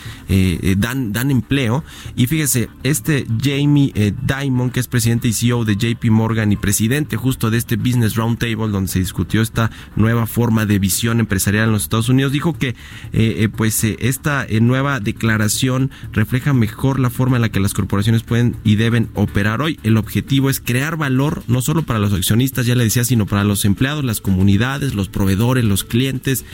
dan, 0.77 1.11
dan 1.11 1.31
empleo. 1.31 1.83
Y 2.15 2.27
fíjese, 2.27 2.69
este 2.83 3.25
Jamie 3.41 3.93
Dimon, 3.93 4.69
que 4.69 4.79
es 4.79 4.87
presidente 4.87 5.27
y 5.27 5.33
CEO 5.33 5.65
de 5.65 5.75
JP 5.75 6.05
Morgan 6.11 6.51
y 6.51 6.55
presidente 6.55 7.17
justo 7.17 7.49
de 7.49 7.57
este 7.57 7.75
Business 7.75 8.15
Roundtable 8.15 8.69
donde 8.69 8.89
se 8.89 8.99
discutió 8.99 9.41
esta 9.41 9.58
nueva 9.95 10.27
forma 10.27 10.65
de 10.65 10.79
visión 10.79 11.19
empresarial 11.19 11.65
en 11.65 11.71
los 11.73 11.83
Estados 11.83 12.09
Unidos, 12.09 12.31
dijo 12.31 12.57
que 12.57 12.75
pues 13.55 13.83
esta 13.83 14.47
nueva 14.61 14.99
declaración 14.99 15.91
refleja 16.11 16.53
mejor 16.53 16.99
la 16.99 17.09
forma 17.09 17.37
en 17.37 17.41
la 17.41 17.49
que 17.49 17.59
las 17.59 17.73
corporaciones 17.73 18.23
pueden 18.23 18.55
y 18.63 18.75
deben 18.75 19.09
operar 19.15 19.61
hoy. 19.61 19.79
El 19.83 19.97
objetivo 19.97 20.49
es 20.49 20.59
crear 20.59 20.97
valor 20.97 21.43
no 21.47 21.61
solo 21.61 21.83
para 21.83 21.99
los 21.99 22.13
accionistas, 22.13 22.65
ya 22.65 22.75
le 22.75 22.83
decía, 22.83 23.03
sino 23.03 23.25
para 23.25 23.43
los 23.43 23.65
empleados, 23.65 24.03
las 24.03 24.21
comunidades, 24.21 24.93
los 24.93 25.09
proveedores, 25.09 25.63
los 25.65 25.83
clientes. 25.83 26.45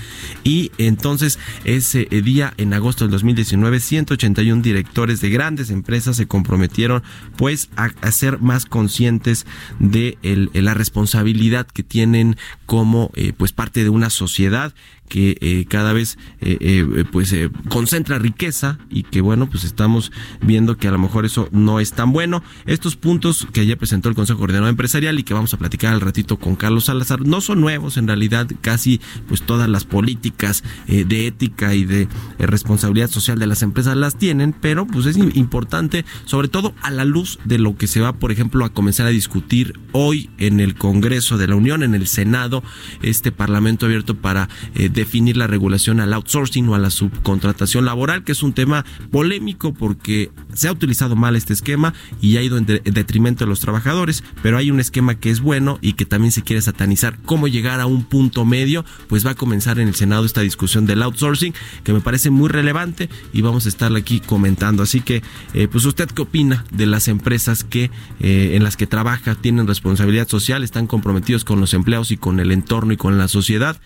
Y 0.43 0.71
entonces 0.77 1.39
ese 1.63 2.05
día, 2.05 2.53
en 2.57 2.73
agosto 2.73 3.03
del 3.03 3.11
2019, 3.11 3.79
181 3.79 4.61
directores 4.61 5.21
de 5.21 5.29
grandes 5.29 5.69
empresas 5.69 6.17
se 6.17 6.27
comprometieron 6.27 7.03
pues 7.37 7.69
a, 7.75 7.89
ser 8.11 8.39
más 8.39 8.65
conscientes 8.65 9.45
de 9.79 10.17
la 10.53 10.73
responsabilidad 10.73 11.67
que 11.67 11.83
tienen 11.83 12.37
como 12.65 12.94
eh, 13.15 13.33
pues 13.35 13.51
parte 13.51 13.83
de 13.83 13.89
una 13.89 14.09
sociedad 14.09 14.73
que 15.07 15.37
eh, 15.41 15.65
cada 15.67 15.93
vez 15.93 16.17
eh, 16.41 16.57
eh, 16.59 17.05
pues 17.11 17.33
concentra 17.69 18.19
riqueza 18.19 18.79
y 18.89 19.03
que 19.03 19.21
bueno 19.21 19.49
pues 19.49 19.63
estamos 19.63 20.11
viendo 20.41 20.77
que 20.77 20.87
a 20.87 20.91
lo 20.91 20.97
mejor 20.97 21.25
eso 21.25 21.49
no 21.51 21.79
es 21.79 21.93
tan 21.93 22.11
bueno. 22.11 22.43
Estos 22.65 22.95
puntos 22.95 23.47
que 23.53 23.61
ayer 23.61 23.77
presentó 23.77 24.09
el 24.09 24.15
Consejo 24.15 24.39
Coordinador 24.39 24.69
Empresarial 24.69 25.19
y 25.19 25.23
que 25.23 25.33
vamos 25.33 25.53
a 25.53 25.57
platicar 25.57 25.93
al 25.93 26.01
ratito 26.01 26.37
con 26.37 26.55
Carlos 26.55 26.85
Salazar 26.85 27.21
no 27.25 27.41
son 27.41 27.61
nuevos 27.61 27.97
en 27.97 28.07
realidad 28.07 28.47
casi 28.61 28.99
pues 29.27 29.41
todas 29.41 29.69
las 29.69 29.85
políticas 29.85 30.63
de 30.87 31.27
ética 31.27 31.75
y 31.75 31.85
de 31.85 32.07
responsabilidad 32.39 33.09
social 33.09 33.39
de 33.39 33.47
las 33.47 33.61
empresas 33.61 33.95
las 33.95 34.17
tienen 34.17 34.53
pero 34.53 34.87
pues 34.87 35.05
es 35.05 35.17
importante 35.17 36.05
sobre 36.25 36.47
todo 36.47 36.73
a 36.81 36.91
la 36.91 37.05
luz 37.05 37.39
de 37.45 37.59
lo 37.59 37.75
que 37.77 37.87
se 37.87 38.01
va 38.01 38.13
por 38.13 38.31
ejemplo 38.31 38.65
a 38.65 38.73
comenzar 38.73 39.07
a 39.07 39.09
discutir 39.09 39.79
hoy 39.91 40.29
en 40.37 40.59
el 40.59 40.75
Congreso 40.75 41.37
de 41.37 41.47
la 41.47 41.55
Unión 41.55 41.83
en 41.83 41.95
el 41.95 42.07
Senado 42.07 42.63
este 43.01 43.31
Parlamento 43.31 43.85
abierto 43.85 44.15
para 44.15 44.49
definir 44.95 45.37
la 45.37 45.47
regulación 45.47 45.99
al 45.99 46.13
outsourcing 46.13 46.67
o 46.69 46.75
a 46.75 46.79
la 46.79 46.89
subcontratación 46.89 47.85
laboral, 47.85 48.23
que 48.23 48.31
es 48.31 48.41
un 48.41 48.53
tema 48.53 48.85
polémico 49.11 49.73
porque 49.73 50.31
se 50.53 50.67
ha 50.67 50.71
utilizado 50.71 51.15
mal 51.15 51.35
este 51.35 51.53
esquema 51.53 51.93
y 52.21 52.37
ha 52.37 52.41
ido 52.41 52.57
en, 52.57 52.65
detrimento 52.65 53.43
de 53.45 53.49
los 53.49 53.59
trabajadores, 53.59 54.23
pero 54.41 54.57
hay 54.57 54.71
un 54.71 54.79
esquema 54.79 55.15
que 55.15 55.29
es 55.29 55.41
bueno 55.41 55.77
y 55.81 55.93
que 55.93 56.05
también 56.05 56.31
se 56.31 56.41
quiere 56.41 56.61
satanizar. 56.61 57.19
¿Cómo 57.25 57.47
llegar 57.47 57.79
a 57.79 57.85
un 57.85 58.05
punto 58.05 58.45
medio? 58.45 58.85
Pues 59.07 59.25
va 59.25 59.31
a 59.31 59.35
comenzar 59.35 59.79
en 59.79 59.87
el 59.87 59.95
Senado 59.95 60.25
esta 60.25 60.41
discusión 60.41 60.85
del 60.85 61.03
outsourcing, 61.03 61.53
que 61.83 61.93
me 61.93 62.01
parece 62.01 62.29
muy 62.29 62.49
relevante 62.49 63.09
y 63.33 63.41
vamos 63.41 63.65
a 63.65 63.69
estar 63.69 63.93
aquí 63.95 64.21
comentando. 64.21 64.81
Así 64.81 65.01
que, 65.01 65.21
eh, 65.53 65.67
pues 65.69 65.85
usted 65.85 66.09
qué 66.09 66.21
opina 66.21 66.63
de 66.71 66.85
las 66.85 67.07
empresas 67.07 67.63
que 67.63 67.91
eh, 68.19 68.51
en 68.53 68.63
las 68.63 68.77
que 68.77 68.87
trabaja, 68.87 69.35
tienen 69.35 69.67
responsabilidad 69.67 70.27
social, 70.27 70.63
están 70.63 70.87
comprometidos 70.87 71.43
con 71.43 71.59
los 71.59 71.73
empleados 71.73 72.11
y 72.11 72.17
con 72.17 72.39
el 72.39 72.51
entorno 72.51 72.93
y 72.93 72.97
con 72.97 73.17
la 73.17 73.27
sociedad? 73.27 73.77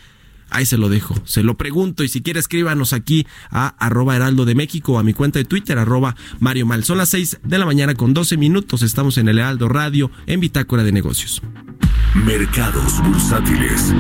Ahí 0.50 0.66
se 0.66 0.78
lo 0.78 0.90
dejo, 0.90 1.16
se 1.26 1.44
lo 1.44 1.58
pregunto 1.58 2.04
y 2.04 2.08
si 2.08 2.22
quiere 2.22 2.40
escríbanos 2.40 2.94
aquí 2.94 3.28
a 3.52 3.68
arroba 3.68 4.16
heraldo 4.16 4.46
de 4.46 4.56
México 4.56 4.94
o 4.94 5.00
a 5.00 5.04
mi 5.04 5.14
cuenta 5.14 5.40
de 5.40 5.46
Twitter 5.46 5.78
arroba 5.78 6.16
Mario 6.40 6.66
Mal. 6.66 6.84
Son 6.84 6.98
las 6.98 7.10
6 7.10 7.40
de 7.44 7.58
la 7.58 7.66
mañana 7.66 7.96
con 7.96 8.14
12 8.14 8.38
minutos, 8.38 8.82
estamos 8.82 9.18
en 9.18 9.30
el 9.30 9.40
Heraldo 9.40 9.70
Radio 9.70 10.12
en 10.26 10.40
Bitácora 10.40 10.84
de 10.84 10.92
Negocios. 10.92 11.42
Mercados 12.16 13.02
bursátiles. 13.04 13.94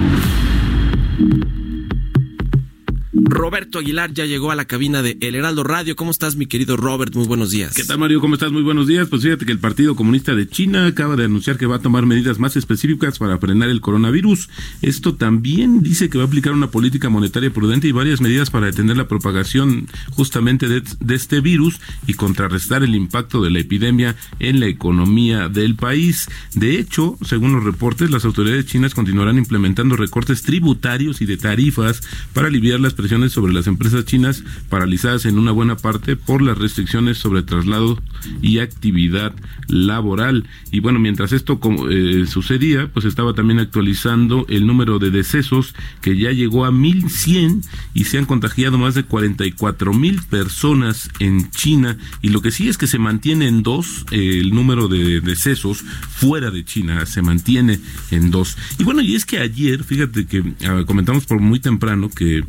Roberto 3.29 3.77
Aguilar 3.77 4.11
ya 4.11 4.25
llegó 4.25 4.49
a 4.49 4.55
la 4.55 4.65
cabina 4.65 5.03
de 5.03 5.15
El 5.21 5.35
Heraldo 5.35 5.63
Radio. 5.63 5.95
¿Cómo 5.95 6.09
estás, 6.09 6.35
mi 6.35 6.47
querido 6.47 6.77
Robert? 6.77 7.13
Muy 7.13 7.27
buenos 7.27 7.51
días. 7.51 7.75
¿Qué 7.75 7.83
tal, 7.83 7.99
Mario? 7.99 8.21
¿Cómo 8.21 8.33
estás? 8.33 8.51
Muy 8.51 8.63
buenos 8.63 8.87
días. 8.87 9.07
Pues 9.07 9.21
fíjate 9.21 9.45
que 9.45 9.51
el 9.51 9.59
Partido 9.59 9.95
Comunista 9.95 10.33
de 10.33 10.49
China 10.49 10.87
acaba 10.87 11.15
de 11.15 11.25
anunciar 11.25 11.57
que 11.57 11.67
va 11.67 11.75
a 11.75 11.79
tomar 11.79 12.07
medidas 12.07 12.39
más 12.39 12.55
específicas 12.55 13.19
para 13.19 13.37
frenar 13.37 13.69
el 13.69 13.81
coronavirus. 13.81 14.49
Esto 14.81 15.13
también 15.13 15.83
dice 15.83 16.09
que 16.09 16.17
va 16.17 16.23
a 16.23 16.27
aplicar 16.27 16.53
una 16.53 16.71
política 16.71 17.09
monetaria 17.09 17.53
prudente 17.53 17.87
y 17.87 17.91
varias 17.91 18.19
medidas 18.19 18.49
para 18.49 18.65
detener 18.65 18.97
la 18.97 19.07
propagación 19.07 19.87
justamente 20.09 20.67
de, 20.67 20.81
de 20.99 21.15
este 21.15 21.39
virus 21.39 21.79
y 22.07 22.15
contrarrestar 22.15 22.81
el 22.81 22.95
impacto 22.95 23.43
de 23.43 23.51
la 23.51 23.59
epidemia 23.59 24.15
en 24.39 24.59
la 24.59 24.65
economía 24.65 25.49
del 25.49 25.75
país. 25.75 26.27
De 26.55 26.79
hecho, 26.79 27.15
según 27.23 27.53
los 27.53 27.63
reportes, 27.63 28.09
las 28.09 28.25
autoridades 28.25 28.65
chinas 28.65 28.95
continuarán 28.95 29.37
implementando 29.37 29.95
recortes 29.95 30.41
tributarios 30.41 31.21
y 31.21 31.27
de 31.27 31.37
tarifas 31.37 32.01
para 32.33 32.47
aliviar 32.47 32.79
las 32.79 32.95
presiones 32.95 33.18
sobre 33.27 33.53
las 33.53 33.67
empresas 33.67 34.05
chinas 34.05 34.43
paralizadas 34.69 35.25
en 35.25 35.37
una 35.37 35.51
buena 35.51 35.75
parte 35.75 36.15
por 36.15 36.41
las 36.41 36.57
restricciones 36.57 37.17
sobre 37.17 37.43
traslado 37.43 38.01
y 38.41 38.59
actividad 38.59 39.33
laboral. 39.67 40.47
Y 40.71 40.79
bueno, 40.79 40.99
mientras 40.99 41.33
esto 41.33 41.59
eh, 41.89 42.25
sucedía, 42.27 42.89
pues 42.93 43.05
estaba 43.05 43.33
también 43.33 43.59
actualizando 43.59 44.45
el 44.47 44.65
número 44.65 44.99
de 44.99 45.11
decesos 45.11 45.75
que 46.01 46.17
ya 46.17 46.31
llegó 46.31 46.65
a 46.65 46.71
1100 46.71 47.61
y 47.93 48.05
se 48.05 48.17
han 48.17 48.25
contagiado 48.25 48.77
más 48.77 48.95
de 48.95 49.03
44 49.03 49.93
mil 49.93 50.21
personas 50.23 51.09
en 51.19 51.49
China. 51.51 51.97
Y 52.21 52.29
lo 52.29 52.41
que 52.41 52.51
sí 52.51 52.69
es 52.69 52.77
que 52.77 52.87
se 52.87 52.99
mantiene 52.99 53.47
en 53.47 53.63
dos 53.63 54.05
eh, 54.11 54.39
el 54.39 54.53
número 54.53 54.87
de 54.87 55.21
decesos 55.21 55.81
fuera 55.81 56.51
de 56.51 56.63
China, 56.63 57.05
se 57.05 57.21
mantiene 57.21 57.79
en 58.11 58.31
dos. 58.31 58.57
Y 58.77 58.83
bueno, 58.83 59.01
y 59.01 59.15
es 59.15 59.25
que 59.25 59.39
ayer, 59.39 59.83
fíjate 59.83 60.25
que 60.25 60.43
ah, 60.65 60.83
comentamos 60.85 61.25
por 61.25 61.39
muy 61.39 61.59
temprano 61.59 62.09
que 62.09 62.43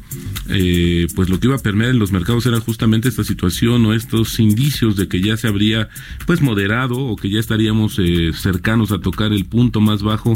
eh, 0.48 0.59
pues 1.14 1.28
lo 1.28 1.38
que 1.38 1.46
iba 1.46 1.56
a 1.56 1.60
permear 1.60 1.90
en 1.90 1.98
los 1.98 2.12
mercados 2.12 2.46
era 2.46 2.60
justamente 2.60 3.08
esta 3.08 3.24
situación 3.24 3.84
o 3.86 3.94
estos 3.94 4.38
indicios 4.40 4.96
de 4.96 5.08
que 5.08 5.20
ya 5.20 5.36
se 5.36 5.48
habría 5.48 5.88
pues 6.26 6.40
moderado 6.40 6.98
o 6.98 7.16
que 7.16 7.30
ya 7.30 7.38
estaríamos 7.38 7.98
eh, 7.98 8.32
cercanos 8.34 8.92
a 8.92 9.00
tocar 9.00 9.32
el 9.32 9.44
punto 9.44 9.80
más 9.80 10.02
bajo 10.02 10.34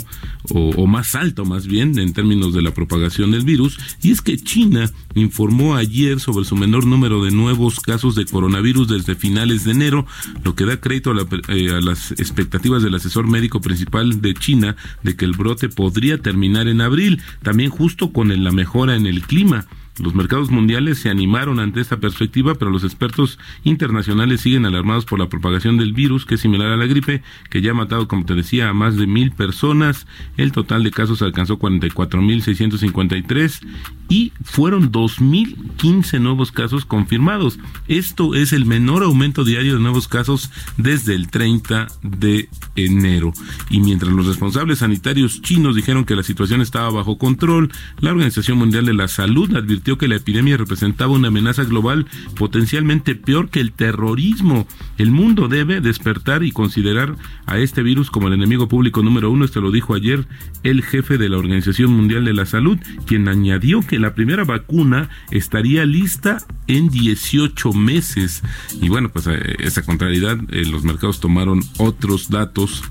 o, 0.51 0.71
o, 0.71 0.87
más 0.87 1.15
alto 1.15 1.45
más 1.45 1.67
bien 1.67 1.99
en 1.99 2.13
términos 2.13 2.55
de 2.55 2.63
la 2.63 2.73
propagación 2.73 3.31
del 3.31 3.45
virus. 3.45 3.79
Y 4.03 4.13
es 4.13 4.21
que 4.21 4.37
China 4.37 4.91
informó 5.15 5.77
ayer 5.77 6.21
sobre 6.21 6.45
su 6.45 6.57
menor 6.57 6.87
número 6.87 7.25
de 7.25 7.31
nuevos 7.31 7.81
casos 7.81 8.15
de 8.15 8.25
coronavirus 8.25 8.89
desde 8.89 9.15
finales 9.15 9.65
de 9.65 9.73
enero 9.73 10.07
lo 10.45 10.55
que 10.55 10.65
da 10.65 10.81
crédito 10.81 11.11
a, 11.11 11.15
la, 11.15 11.27
eh, 11.49 11.71
a 11.71 11.81
las 11.81 12.13
expectativas 12.13 12.83
del 12.83 12.95
asesor 12.95 13.27
médico 13.27 13.61
principal 13.61 14.21
de 14.21 14.35
China 14.35 14.77
de 15.03 15.17
que 15.17 15.25
el 15.25 15.33
brote 15.33 15.69
podría 15.69 16.19
terminar 16.19 16.69
en 16.69 16.81
abril 16.81 17.21
también 17.43 17.71
justo 17.71 18.13
con 18.13 18.35
la 18.43 18.53
mejora 18.53 18.97
en 18.97 19.07
el 19.07 19.23
clima 19.23 19.67
los 19.99 20.15
mercados 20.15 20.51
mundiales 20.51 20.99
se 20.99 21.09
animaron 21.09 21.59
ante 21.61 21.81
esta 21.81 21.99
perspectiva, 21.99 22.57
pero 22.57 22.73
los 22.73 22.83
expertos 22.83 23.39
internacionales 23.63 24.41
siguen 24.41 24.67
alarmados 24.67 25.05
por 25.05 25.21
la 25.21 25.29
propagación 25.29 25.77
del 25.77 25.93
virus, 25.93 26.27
que 26.27 26.35
es 26.35 26.41
similar 26.41 26.73
a 26.73 26.77
la 26.77 26.87
gripe, 26.87 27.23
que 27.49 27.63
ya 27.63 27.71
ha 27.71 27.75
matado, 27.75 28.09
como 28.09 28.25
te 28.25 28.35
decía, 28.35 28.69
a 28.69 28.75
más 28.75 28.97
de 28.97 29.07
mil 29.07 29.31
personas. 29.31 30.09
El 30.37 30.51
total 30.51 30.83
de 30.83 30.91
casos 30.91 31.23
alcanzó 31.23 31.61
44.653 31.61 33.61
y 34.09 34.33
fueron 34.43 34.91
2.015 34.91 36.21
nuevos 36.21 36.51
casos 36.51 36.85
confirmados. 36.85 37.61
Esto 37.87 38.35
es 38.35 38.53
el 38.53 38.67
menor 38.67 39.05
aumento 39.05 39.45
diario 39.45 39.75
de 39.75 39.81
nuevos 39.81 40.09
casos 40.09 40.51
desde 40.77 41.15
el 41.15 41.29
30 41.29 41.87
de 42.03 42.49
enero. 42.75 43.33
Y 43.71 43.79
mientras 43.79 44.13
los 44.13 44.27
responsables 44.27 44.81
sanitarios 44.81 45.41
chinos 45.41 45.77
dijeron 45.77 46.05
que 46.05 46.17
la 46.17 46.25
situación 46.25 46.61
estaba 46.61 46.91
bajo 46.91 47.17
control, 47.17 47.71
la 48.01 48.11
Organización 48.11 48.59
Mundial 48.59 48.87
de 48.87 48.95
la 48.95 49.07
Salud 49.07 49.55
advirtió 49.55 49.84
que 49.85 50.09
la 50.09 50.17
epidemia 50.17 50.57
representaba 50.57 51.13
una 51.13 51.29
amenaza 51.29 51.65
global 51.65 52.07
potencialmente 52.37 53.15
peor 53.15 53.51
que 53.51 53.61
el 53.61 53.73
terrorismo. 53.73 54.67
El 54.99 55.11
mundo 55.11 55.49
debe 55.49 55.81
despertar 55.81 56.43
y 56.43 56.51
considerar 56.51 57.17
a 57.47 57.59
este 57.59 57.83
virus 57.83 58.11
como 58.11 58.29
el 58.29 58.35
enemigo 58.35 58.69
público 58.69 59.03
número 59.03 59.31
uno. 59.31 59.45
Esto 59.45 59.61
lo 59.61 59.71
dijo 59.71 59.95
ayer 59.95 60.27
el 60.63 60.83
jefe 60.83 61.19
de 61.19 61.29
la 61.29 61.37
Organización 61.37 61.93
Mundial 61.93 62.25
de 62.25 62.33
la 62.33 62.47
Salud, 62.47 62.79
quien 63.07 63.29
añadió 63.29 63.81
que 63.83 63.99
la 63.99 64.15
primera 64.15 64.45
vacuna 64.45 65.11
estaría 65.31 65.85
lista 65.85 66.39
en 66.67 66.89
18 66.89 67.73
meses. 67.73 68.43
Y 68.81 68.89
bueno, 68.89 69.11
pues 69.11 69.27
eh, 69.27 69.57
esa 69.59 69.83
contrariedad, 69.83 70.39
eh, 70.51 70.65
los 70.65 70.85
mercados 70.85 71.21
tomaron 71.21 71.61
otros 71.79 72.31
datos 72.31 72.83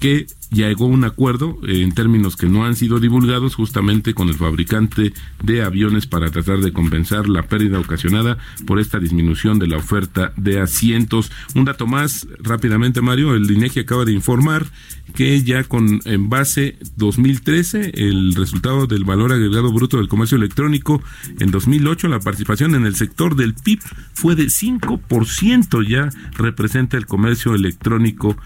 que 0.00 0.26
llegó 0.50 0.86
un 0.86 1.04
acuerdo 1.04 1.58
eh, 1.66 1.82
en 1.82 1.92
términos 1.92 2.36
que 2.36 2.48
no 2.48 2.64
han 2.64 2.76
sido 2.76 3.00
divulgados 3.00 3.54
justamente 3.54 4.14
con 4.14 4.28
el 4.28 4.34
fabricante 4.34 5.12
de 5.42 5.62
aviones 5.62 6.06
para 6.06 6.30
tratar 6.30 6.58
de 6.58 6.72
compensar 6.72 7.28
la 7.28 7.42
pérdida 7.42 7.78
ocasionada 7.78 8.38
por 8.66 8.80
esta 8.80 8.98
disminución 8.98 9.58
de 9.58 9.68
la 9.68 9.76
oferta 9.76 10.32
de 10.36 10.60
asientos. 10.60 11.30
Un 11.54 11.64
dato 11.64 11.86
más 11.86 12.26
rápidamente, 12.40 13.00
Mario, 13.00 13.34
el 13.34 13.50
INEGI 13.50 13.80
acaba 13.80 14.04
de 14.04 14.12
informar 14.12 14.66
que 15.14 15.42
ya 15.42 15.64
con 15.64 16.00
en 16.04 16.28
base 16.28 16.76
2013 16.96 17.92
el 17.94 18.34
resultado 18.34 18.86
del 18.86 19.04
valor 19.04 19.32
agregado 19.32 19.72
bruto 19.72 19.96
del 19.96 20.08
comercio 20.08 20.36
electrónico 20.36 21.02
en 21.40 21.50
2008 21.50 22.08
la 22.08 22.20
participación 22.20 22.74
en 22.74 22.86
el 22.86 22.94
sector 22.94 23.34
del 23.34 23.54
PIB 23.54 23.80
fue 24.12 24.36
de 24.36 24.44
5% 24.44 25.88
ya 25.88 26.10
representa 26.36 26.96
el 26.96 27.06
comercio 27.06 27.54
electrónico 27.54 28.36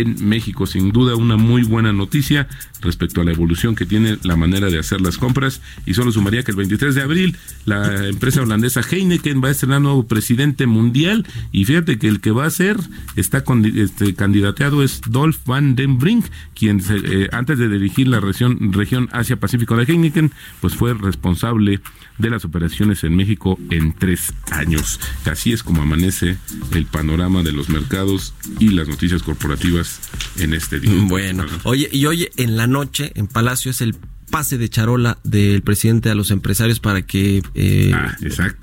en 0.00 0.28
México. 0.28 0.66
Sin 0.66 0.92
duda 0.92 1.16
una 1.16 1.36
muy 1.36 1.62
buena 1.62 1.92
noticia 1.92 2.48
respecto 2.80 3.20
a 3.20 3.24
la 3.24 3.32
evolución 3.32 3.74
que 3.74 3.86
tiene 3.86 4.18
la 4.22 4.36
manera 4.36 4.68
de 4.68 4.78
hacer 4.78 5.00
las 5.00 5.18
compras. 5.18 5.60
Y 5.86 5.94
solo 5.94 6.12
sumaría 6.12 6.42
que 6.42 6.50
el 6.50 6.56
23 6.56 6.94
de 6.94 7.02
abril 7.02 7.36
la 7.64 8.08
empresa 8.08 8.42
holandesa 8.42 8.80
Heineken 8.82 9.42
va 9.42 9.48
a 9.48 9.52
estrenar 9.52 9.80
nuevo 9.80 10.06
presidente 10.06 10.66
mundial. 10.66 11.26
Y 11.52 11.64
fíjate 11.64 11.98
que 11.98 12.08
el 12.08 12.20
que 12.20 12.30
va 12.30 12.46
a 12.46 12.50
ser 12.50 12.76
está 13.16 13.44
con, 13.44 13.64
este, 13.64 14.14
candidateado 14.14 14.82
es 14.82 15.00
Dolph 15.08 15.38
van 15.46 15.74
den 15.74 15.98
Brink 15.98 16.26
quien 16.54 16.80
eh, 16.88 17.28
antes 17.32 17.58
de 17.58 17.68
dirigir 17.68 18.08
la 18.08 18.20
región, 18.20 18.72
región 18.72 19.08
Asia 19.12 19.36
Pacífico 19.36 19.76
de 19.76 19.84
Heineken 19.84 20.32
pues 20.60 20.74
fue 20.74 20.94
responsable 20.94 21.80
de 22.18 22.30
las 22.30 22.44
operaciones 22.44 23.04
en 23.04 23.16
México 23.16 23.58
en 23.70 23.92
tres 23.92 24.32
años. 24.50 25.00
Así 25.24 25.52
es 25.52 25.62
como 25.62 25.82
amanece 25.82 26.36
el 26.72 26.86
panorama 26.86 27.42
de 27.42 27.52
los 27.52 27.68
mercados 27.68 28.34
y 28.58 28.68
las 28.68 28.88
noticias 28.88 29.22
corporativas 29.22 30.00
en 30.38 30.54
este 30.54 30.80
día. 30.80 30.92
Bueno, 31.08 31.44
oye, 31.64 31.88
y 31.90 32.06
oye, 32.06 32.30
en 32.36 32.56
la 32.56 32.66
noche 32.66 33.12
en 33.14 33.26
Palacio 33.26 33.70
es 33.70 33.80
el 33.80 33.96
pase 34.34 34.58
de 34.58 34.68
charola 34.68 35.16
del 35.22 35.62
presidente 35.62 36.10
a 36.10 36.16
los 36.16 36.32
empresarios 36.32 36.80
para 36.80 37.02
que 37.02 37.40
eh, 37.54 37.92
ah, 37.94 38.16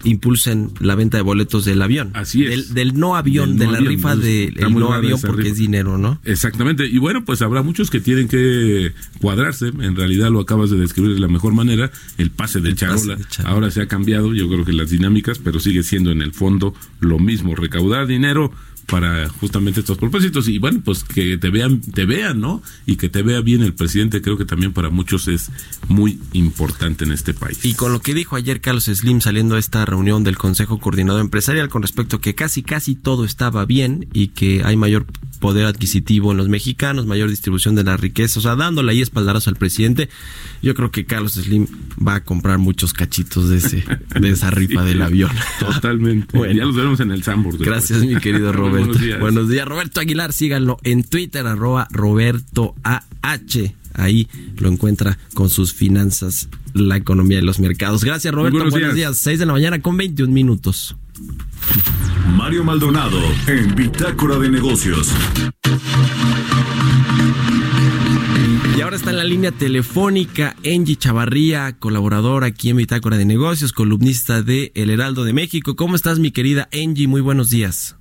impulsen 0.04 0.70
la 0.82 0.96
venta 0.96 1.16
de 1.16 1.24
boletos 1.24 1.64
del 1.64 1.82
avión. 1.82 2.12
Así 2.14 2.44
es. 2.44 2.50
Del, 2.50 2.74
del 2.74 3.00
no 3.00 3.16
avión, 3.16 3.52
del 3.52 3.60
de 3.60 3.66
no 3.68 3.72
la 3.72 3.78
avión, 3.78 3.94
rifa 3.94 4.16
del 4.18 4.54
de, 4.54 4.70
no 4.70 4.92
avión 4.92 5.22
porque 5.22 5.44
rifa. 5.44 5.54
es 5.54 5.58
dinero, 5.58 5.98
¿no? 5.98 6.20
Exactamente. 6.26 6.86
Y 6.88 6.98
bueno, 6.98 7.24
pues 7.24 7.42
habrá 7.42 7.64
muchos 7.64 7.90
que 7.90 8.02
tienen 8.02 8.28
que 8.28 8.92
cuadrarse. 9.22 9.68
En 9.68 9.96
realidad 9.96 10.30
lo 10.30 10.42
acabas 10.42 10.72
de 10.72 10.78
describir 10.78 11.14
de 11.14 11.22
la 11.22 11.30
mejor 11.30 11.54
manera. 11.54 11.90
El 12.18 12.32
pase 12.32 12.60
de, 12.60 12.72
el 12.72 12.76
charola. 12.76 13.16
Pase 13.16 13.24
de 13.24 13.30
charola. 13.30 13.54
Ahora 13.54 13.72
se 13.72 13.82
ha 13.82 13.88
cambiado, 13.88 14.34
yo 14.34 14.50
creo 14.50 14.66
que 14.66 14.74
las 14.74 14.90
dinámicas, 14.90 15.40
pero 15.40 15.62
sigue 15.62 15.84
siendo 15.84 16.12
en 16.12 16.22
el 16.22 16.34
fondo 16.34 16.74
lo 17.00 17.18
mismo. 17.18 17.56
Recaudar 17.56 18.08
dinero 18.08 18.52
para 18.92 19.30
justamente 19.30 19.80
estos 19.80 19.98
propósitos 19.98 20.50
y 20.50 20.60
bueno 20.60 20.82
pues 20.84 21.06
que 21.06 21.38
te 21.38 21.50
vean 21.50 21.80
te 21.80 22.06
vean 22.06 22.42
no 22.42 22.62
y 22.86 22.98
que 22.98 23.08
te 23.08 23.24
vea 23.24 23.40
bien 23.40 23.64
el 23.64 23.74
presidente 23.74 24.22
creo 24.22 24.38
que 24.38 24.44
también 24.44 24.74
para 24.74 24.90
muchos 24.90 25.30
es 25.30 25.50
muy 25.88 26.20
importante 26.34 27.06
en 27.06 27.14
este 27.14 27.34
país. 27.34 27.64
Y 27.64 27.74
con 27.74 27.94
lo 27.94 28.02
que 28.02 28.14
dijo 28.14 28.36
ayer 28.36 28.60
Carlos 28.60 28.84
Slim 28.84 29.22
saliendo 29.22 29.56
a 29.56 29.60
esta 29.60 29.86
reunión 29.86 30.26
del 30.26 30.38
Consejo 30.38 30.80
Coordinador 30.80 31.22
Empresarial 31.22 31.70
con 31.70 31.82
respecto 31.82 32.18
a 32.18 32.22
que 32.22 32.36
casi 32.36 32.64
casi 32.64 32.96
todo 32.96 33.24
estaba 33.24 33.66
bien 33.66 34.10
y 34.14 34.28
que 34.28 34.62
hay 34.66 34.76
mayor 34.76 35.06
poder 35.40 35.66
adquisitivo 35.66 36.32
en 36.32 36.38
los 36.38 36.50
mexicanos, 36.50 37.08
mayor 37.08 37.30
distribución 37.30 37.76
de 37.76 37.84
la 37.84 37.98
riqueza, 37.98 38.40
o 38.40 38.42
sea, 38.42 38.56
dándole 38.56 38.92
ahí 38.92 39.02
espaldarazo 39.02 39.50
al 39.50 39.56
presidente, 39.56 40.10
yo 40.62 40.76
creo 40.76 40.92
que 40.92 41.06
Carlos 41.06 41.34
Slim 41.34 41.68
va 42.06 42.16
a 42.16 42.24
comprar 42.24 42.60
muchos 42.60 42.94
cachitos 42.94 43.50
de 43.50 43.58
ese 43.58 43.84
de 44.20 44.30
esa 44.30 44.52
rifa 44.52 44.84
del 44.86 45.02
avión. 45.02 45.32
Totalmente. 45.60 46.38
ya 46.56 46.66
los 46.66 46.76
veremos 46.76 47.00
en 47.00 47.12
el 47.12 47.24
Sambor. 47.24 47.58
Gracias, 47.58 48.04
mi 48.06 48.16
querido 48.18 48.52
Roberto. 48.86 49.00
Buenos 49.00 49.02
días. 49.02 49.20
Buenos 49.20 49.50
días, 49.50 49.68
Roberto 49.68 50.00
Aguilar, 50.00 50.34
síganlo 50.34 50.78
en 50.84 51.04
Twitter, 51.04 51.46
arroba 51.48 51.88
Roberto 51.92 52.76
AH. 52.84 53.74
Ahí 53.94 54.28
lo 54.58 54.70
encuentra 54.70 55.18
con 55.34 55.50
sus 55.50 55.74
finanzas, 55.74 56.50
la 56.74 56.96
economía 56.98 57.40
y 57.40 57.42
los 57.42 57.60
mercados. 57.60 58.04
Gracias, 58.04 58.34
Roberto. 58.34 58.58
Buenos 58.58 58.72
Buenos, 58.72 58.96
días. 58.96 59.10
días. 59.12 59.18
6 59.18 59.40
de 59.40 59.46
la 59.46 59.54
mañana 59.54 59.82
con 59.82 59.98
21 59.98 60.32
minutos. 60.34 60.96
Mario 62.36 62.64
Maldonado 62.64 63.20
en 63.48 63.76
Bitácora 63.76 64.38
de 64.40 64.50
Negocios. 64.50 65.12
Y 68.78 68.82
ahora 68.82 68.96
está 68.96 69.12
en 69.12 69.18
la 69.18 69.24
línea 69.24 69.52
telefónica 69.52 70.56
Angie 70.66 70.96
Chavarría, 70.96 71.78
colaboradora 71.78 72.48
aquí 72.48 72.70
en 72.70 72.78
Bitácora 72.78 73.18
de 73.18 73.26
Negocios, 73.26 73.74
columnista 73.74 74.42
de 74.42 74.72
El 74.74 74.90
Heraldo 74.90 75.24
de 75.24 75.34
México. 75.34 75.76
¿Cómo 75.76 75.96
estás, 75.96 76.20
mi 76.20 76.32
querida 76.32 76.70
Angie? 76.74 77.08
Muy 77.08 77.22
buenos 77.22 77.50
días. 77.50 77.98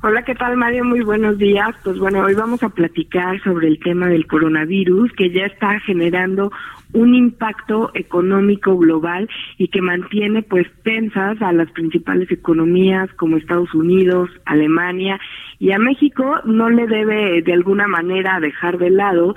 Hola, 0.00 0.22
¿qué 0.22 0.36
tal 0.36 0.56
Mario? 0.56 0.84
Muy 0.84 1.00
buenos 1.00 1.38
días. 1.38 1.74
Pues 1.82 1.98
bueno, 1.98 2.20
hoy 2.22 2.32
vamos 2.32 2.62
a 2.62 2.68
platicar 2.68 3.42
sobre 3.42 3.66
el 3.66 3.80
tema 3.80 4.06
del 4.06 4.28
coronavirus 4.28 5.10
que 5.14 5.32
ya 5.32 5.46
está 5.46 5.80
generando 5.80 6.52
un 6.92 7.16
impacto 7.16 7.90
económico 7.94 8.76
global 8.78 9.28
y 9.56 9.66
que 9.66 9.82
mantiene 9.82 10.42
pues 10.42 10.68
tensas 10.84 11.42
a 11.42 11.52
las 11.52 11.68
principales 11.72 12.30
economías 12.30 13.12
como 13.14 13.38
Estados 13.38 13.74
Unidos, 13.74 14.30
Alemania 14.44 15.18
y 15.58 15.72
a 15.72 15.80
México 15.80 16.42
no 16.44 16.70
le 16.70 16.86
debe 16.86 17.42
de 17.42 17.52
alguna 17.52 17.88
manera 17.88 18.38
dejar 18.38 18.78
de 18.78 18.90
lado, 18.90 19.34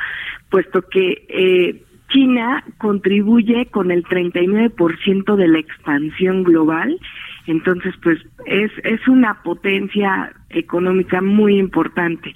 puesto 0.51 0.83
que 0.83 1.25
eh, 1.27 1.81
China 2.09 2.63
contribuye 2.77 3.65
con 3.71 3.89
el 3.89 4.03
39% 4.03 5.35
de 5.35 5.47
la 5.47 5.57
expansión 5.57 6.43
global 6.43 6.99
entonces, 7.47 7.93
pues 8.03 8.19
es, 8.45 8.71
es 8.83 9.07
una 9.07 9.41
potencia 9.41 10.33
económica 10.49 11.21
muy 11.21 11.57
importante. 11.57 12.33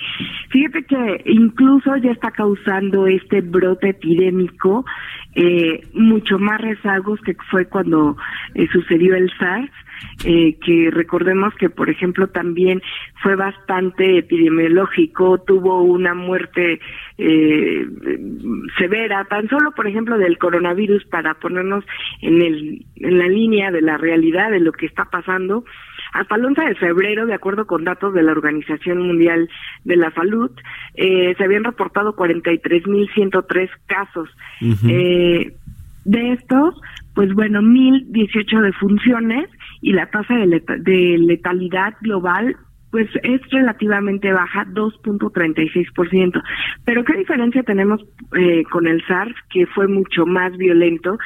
Fíjate 0.50 0.84
que 0.86 1.22
incluso 1.26 1.96
ya 1.98 2.12
está 2.12 2.32
causando 2.32 3.08
este 3.08 3.42
brote 3.42 3.90
epidémico 3.90 4.86
eh, 5.36 5.82
mucho 5.94 6.40
más 6.40 6.62
rezagos 6.62 7.20
que 7.22 7.36
fue 7.52 7.66
cuando 7.66 8.18
eh, 8.54 8.68
sucedió 8.72 9.16
el 9.16 9.32
SARS. 9.38 9.72
Eh, 10.26 10.58
que 10.60 10.90
recordemos 10.92 11.54
que, 11.56 11.70
por 11.70 11.90
ejemplo, 11.90 12.28
también 12.28 12.82
fue 13.24 13.36
bastante 13.36 14.18
epidemiológico, 14.18 15.40
tuvo 15.40 15.84
una 15.84 16.14
muerte 16.14 16.80
eh, 17.18 17.88
severa, 18.78 19.24
tan 19.26 19.48
solo, 19.48 19.72
por 19.72 19.88
ejemplo, 19.88 20.18
del 20.18 20.38
coronavirus, 20.38 21.06
para 21.06 21.36
ponernos 21.36 21.86
en, 22.22 22.42
el, 22.42 22.86
en 22.98 23.18
la 23.18 23.28
línea 23.28 23.72
de 23.72 23.82
la 23.82 23.98
realidad 23.98 24.52
de 24.52 24.60
lo 24.60 24.74
que 24.74 24.86
está 24.86 25.06
pasando. 25.06 25.64
Hasta 26.16 26.36
el 26.36 26.46
11 26.46 26.62
de 26.62 26.76
febrero, 26.76 27.26
de 27.26 27.34
acuerdo 27.34 27.66
con 27.68 27.84
datos 27.84 28.14
de 28.14 28.24
la 28.24 28.32
Organización 28.32 29.00
Mundial 29.06 29.50
de 29.84 29.96
la 29.98 30.12
Salud, 30.12 30.50
eh, 30.96 31.36
se 31.38 31.44
habían 31.44 31.64
reportado 31.66 32.16
43.103 32.16 33.70
casos. 33.88 34.30
eh, 34.90 35.54
de 36.06 36.34
estos, 36.34 36.80
pues 37.16 37.34
bueno, 37.34 37.62
1.018 37.62 38.62
defunciones 38.62 39.50
y 39.82 39.94
la 39.94 40.06
tasa 40.12 40.36
de, 40.36 40.46
leta- 40.46 40.78
de 40.78 41.18
letalidad 41.18 41.96
global 42.02 42.56
pues 42.92 43.10
es 43.24 43.42
relativamente 43.52 44.32
baja, 44.32 44.66
2.36%. 44.68 46.42
Pero 46.86 47.04
¿qué 47.04 47.18
diferencia 47.18 47.62
tenemos 47.64 48.02
eh, 48.38 48.64
con 48.72 48.88
el 48.88 49.04
SARS, 49.06 49.36
que 49.50 49.66
fue 49.66 49.88
mucho 49.88 50.26
más 50.26 50.56
violento? 50.56 51.18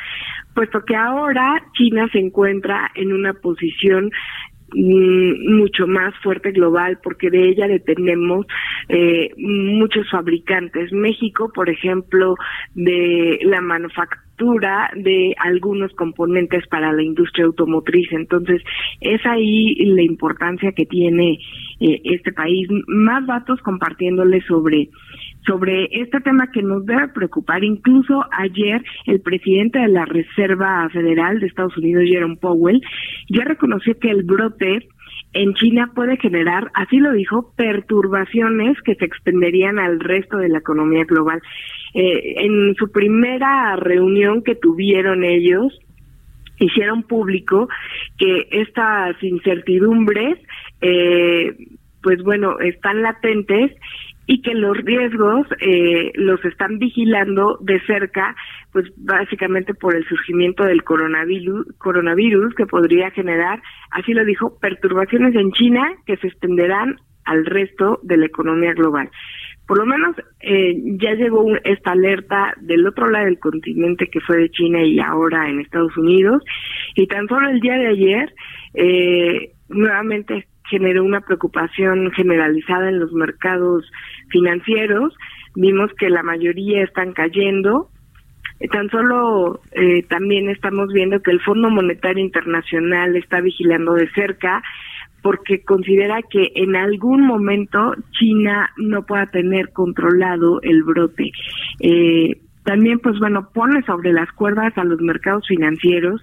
Puesto 0.55 0.83
que 0.83 0.95
ahora 0.95 1.61
China 1.73 2.07
se 2.11 2.19
encuentra 2.19 2.89
en 2.95 3.13
una 3.13 3.33
posición 3.33 4.09
mucho 4.73 5.87
más 5.87 6.13
fuerte 6.21 6.51
global 6.51 6.99
porque 7.03 7.29
de 7.29 7.49
ella 7.49 7.67
dependemos 7.67 8.45
eh, 8.87 9.31
muchos 9.37 10.09
fabricantes. 10.09 10.91
México, 10.91 11.51
por 11.53 11.69
ejemplo, 11.69 12.35
de 12.75 13.39
la 13.43 13.61
manufactura 13.61 14.29
de 14.95 15.35
algunos 15.37 15.93
componentes 15.93 16.65
para 16.67 16.93
la 16.93 17.03
industria 17.03 17.45
automotriz. 17.45 18.07
Entonces, 18.11 18.61
es 19.01 19.25
ahí 19.25 19.75
la 19.85 20.01
importancia 20.01 20.71
que 20.71 20.85
tiene 20.85 21.39
eh, 21.79 22.01
este 22.05 22.31
país. 22.31 22.67
Más 22.87 23.25
datos 23.27 23.59
compartiéndole 23.61 24.41
sobre 24.41 24.89
sobre 25.45 25.89
este 25.91 26.19
tema 26.21 26.51
que 26.51 26.61
nos 26.61 26.85
debe 26.85 27.07
preocupar. 27.09 27.63
Incluso 27.63 28.25
ayer 28.31 28.83
el 29.05 29.21
presidente 29.21 29.79
de 29.79 29.87
la 29.87 30.05
Reserva 30.05 30.87
Federal 30.89 31.39
de 31.39 31.47
Estados 31.47 31.77
Unidos, 31.77 32.03
Jerome 32.07 32.37
Powell, 32.37 32.81
ya 33.29 33.43
reconoció 33.45 33.97
que 33.99 34.11
el 34.11 34.23
brote 34.23 34.87
en 35.33 35.53
China 35.53 35.91
puede 35.93 36.17
generar, 36.17 36.71
así 36.73 36.97
lo 36.97 37.11
dijo, 37.11 37.53
perturbaciones 37.55 38.81
que 38.81 38.95
se 38.95 39.05
extenderían 39.05 39.77
al 39.77 39.99
resto 39.99 40.37
de 40.37 40.49
la 40.49 40.57
economía 40.59 41.03
global. 41.05 41.41
Eh, 41.93 42.45
en 42.45 42.75
su 42.75 42.91
primera 42.91 43.75
reunión 43.75 44.43
que 44.43 44.55
tuvieron 44.55 45.23
ellos, 45.23 45.79
hicieron 46.59 47.03
público 47.03 47.69
que 48.17 48.47
estas 48.51 49.21
incertidumbres, 49.23 50.39
eh, 50.81 51.55
pues 52.01 52.21
bueno, 52.23 52.59
están 52.59 53.01
latentes 53.01 53.71
y 54.31 54.43
que 54.43 54.53
los 54.53 54.77
riesgos 54.77 55.47
eh, 55.59 56.11
los 56.13 56.43
están 56.45 56.77
vigilando 56.77 57.57
de 57.61 57.81
cerca, 57.87 58.35
pues 58.71 58.85
básicamente 58.95 59.73
por 59.73 59.95
el 59.95 60.05
surgimiento 60.05 60.65
del 60.65 60.83
coronavirus, 60.83 61.65
coronavirus 61.79 62.53
que 62.53 62.67
podría 62.67 63.09
generar, 63.09 63.59
así 63.89 64.13
lo 64.13 64.23
dijo, 64.23 64.59
perturbaciones 64.59 65.33
en 65.33 65.51
China 65.53 65.81
que 66.05 66.15
se 66.17 66.27
extenderán 66.27 66.97
al 67.25 67.43
resto 67.43 67.99
de 68.03 68.17
la 68.17 68.27
economía 68.27 68.73
global. 68.73 69.09
Por 69.65 69.79
lo 69.79 69.87
menos 69.87 70.15
eh, 70.41 70.75
ya 71.01 71.15
llegó 71.15 71.41
un- 71.41 71.59
esta 71.63 71.93
alerta 71.93 72.53
del 72.61 72.85
otro 72.85 73.09
lado 73.09 73.25
del 73.25 73.39
continente 73.39 74.11
que 74.11 74.19
fue 74.19 74.37
de 74.37 74.51
China 74.51 74.83
y 74.83 74.99
ahora 74.99 75.49
en 75.49 75.59
Estados 75.59 75.97
Unidos. 75.97 76.43
Y 76.93 77.07
tan 77.07 77.27
solo 77.27 77.49
el 77.49 77.61
día 77.61 77.79
de 77.79 77.87
ayer, 77.87 78.33
eh, 78.75 79.53
nuevamente 79.69 80.45
generó 80.69 81.03
una 81.03 81.21
preocupación 81.21 82.11
generalizada 82.11 82.89
en 82.89 82.99
los 82.99 83.11
mercados 83.11 83.89
financieros. 84.29 85.15
Vimos 85.55 85.91
que 85.97 86.09
la 86.09 86.23
mayoría 86.23 86.83
están 86.83 87.13
cayendo. 87.13 87.89
Tan 88.71 88.89
solo 88.89 89.61
eh, 89.71 90.03
también 90.03 90.49
estamos 90.49 90.91
viendo 90.91 91.21
que 91.21 91.31
el 91.31 91.39
Fondo 91.41 91.69
Monetario 91.69 92.23
Internacional 92.23 93.15
está 93.15 93.39
vigilando 93.39 93.93
de 93.93 94.09
cerca 94.11 94.61
porque 95.21 95.61
considera 95.63 96.21
que 96.29 96.51
en 96.55 96.75
algún 96.75 97.25
momento 97.25 97.93
China 98.11 98.69
no 98.77 99.05
pueda 99.05 99.27
tener 99.27 99.71
controlado 99.71 100.61
el 100.61 100.83
brote. 100.83 101.31
Eh, 101.79 102.41
también, 102.63 102.99
pues 102.99 103.17
bueno, 103.19 103.49
pone 103.53 103.81
sobre 103.83 104.13
las 104.13 104.31
cuerdas 104.33 104.77
a 104.77 104.83
los 104.83 105.01
mercados 105.01 105.47
financieros, 105.47 106.21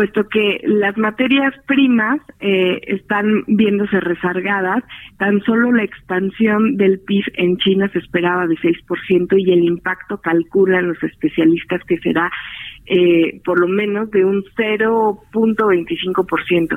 puesto 0.00 0.26
que 0.30 0.62
las 0.64 0.96
materias 0.96 1.52
primas 1.66 2.22
eh, 2.40 2.80
están 2.86 3.44
viéndose 3.46 4.00
rezargadas, 4.00 4.82
tan 5.18 5.42
solo 5.42 5.72
la 5.72 5.82
expansión 5.82 6.78
del 6.78 7.00
PIB 7.00 7.24
en 7.34 7.58
China 7.58 7.90
se 7.92 7.98
esperaba 7.98 8.46
de 8.46 8.54
6% 8.54 9.34
y 9.36 9.52
el 9.52 9.62
impacto 9.62 10.16
calculan 10.22 10.88
los 10.88 11.02
especialistas 11.02 11.84
que 11.84 11.98
será 11.98 12.30
eh, 12.92 13.40
por 13.44 13.60
lo 13.60 13.68
menos 13.68 14.10
de 14.10 14.24
un 14.24 14.42
0.25%. 14.56 16.76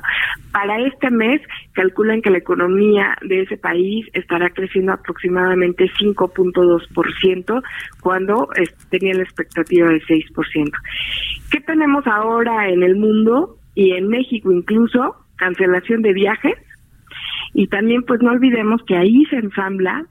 Para 0.51 0.79
este 0.85 1.09
mes 1.09 1.41
calculan 1.73 2.21
que 2.21 2.29
la 2.29 2.37
economía 2.37 3.17
de 3.23 3.41
ese 3.41 3.57
país 3.57 4.05
estará 4.13 4.51
creciendo 4.51 4.93
aproximadamente 4.93 5.89
5.2% 5.99 7.63
cuando 7.99 8.47
tenía 8.91 9.15
la 9.15 9.23
expectativa 9.23 9.89
de 9.89 10.01
6%. 10.01 10.71
¿Qué 11.49 11.61
tenemos 11.61 12.05
ahora 12.05 12.69
en 12.69 12.83
el 12.83 12.95
mundo 12.95 13.57
y 13.73 13.93
en 13.93 14.07
México 14.07 14.51
incluso? 14.51 15.15
Cancelación 15.37 16.03
de 16.03 16.13
viajes 16.13 16.59
y 17.55 17.69
también 17.69 18.03
pues 18.03 18.21
no 18.21 18.29
olvidemos 18.29 18.83
que 18.85 18.97
ahí 18.97 19.25
se 19.31 19.37
ensambla 19.37 20.05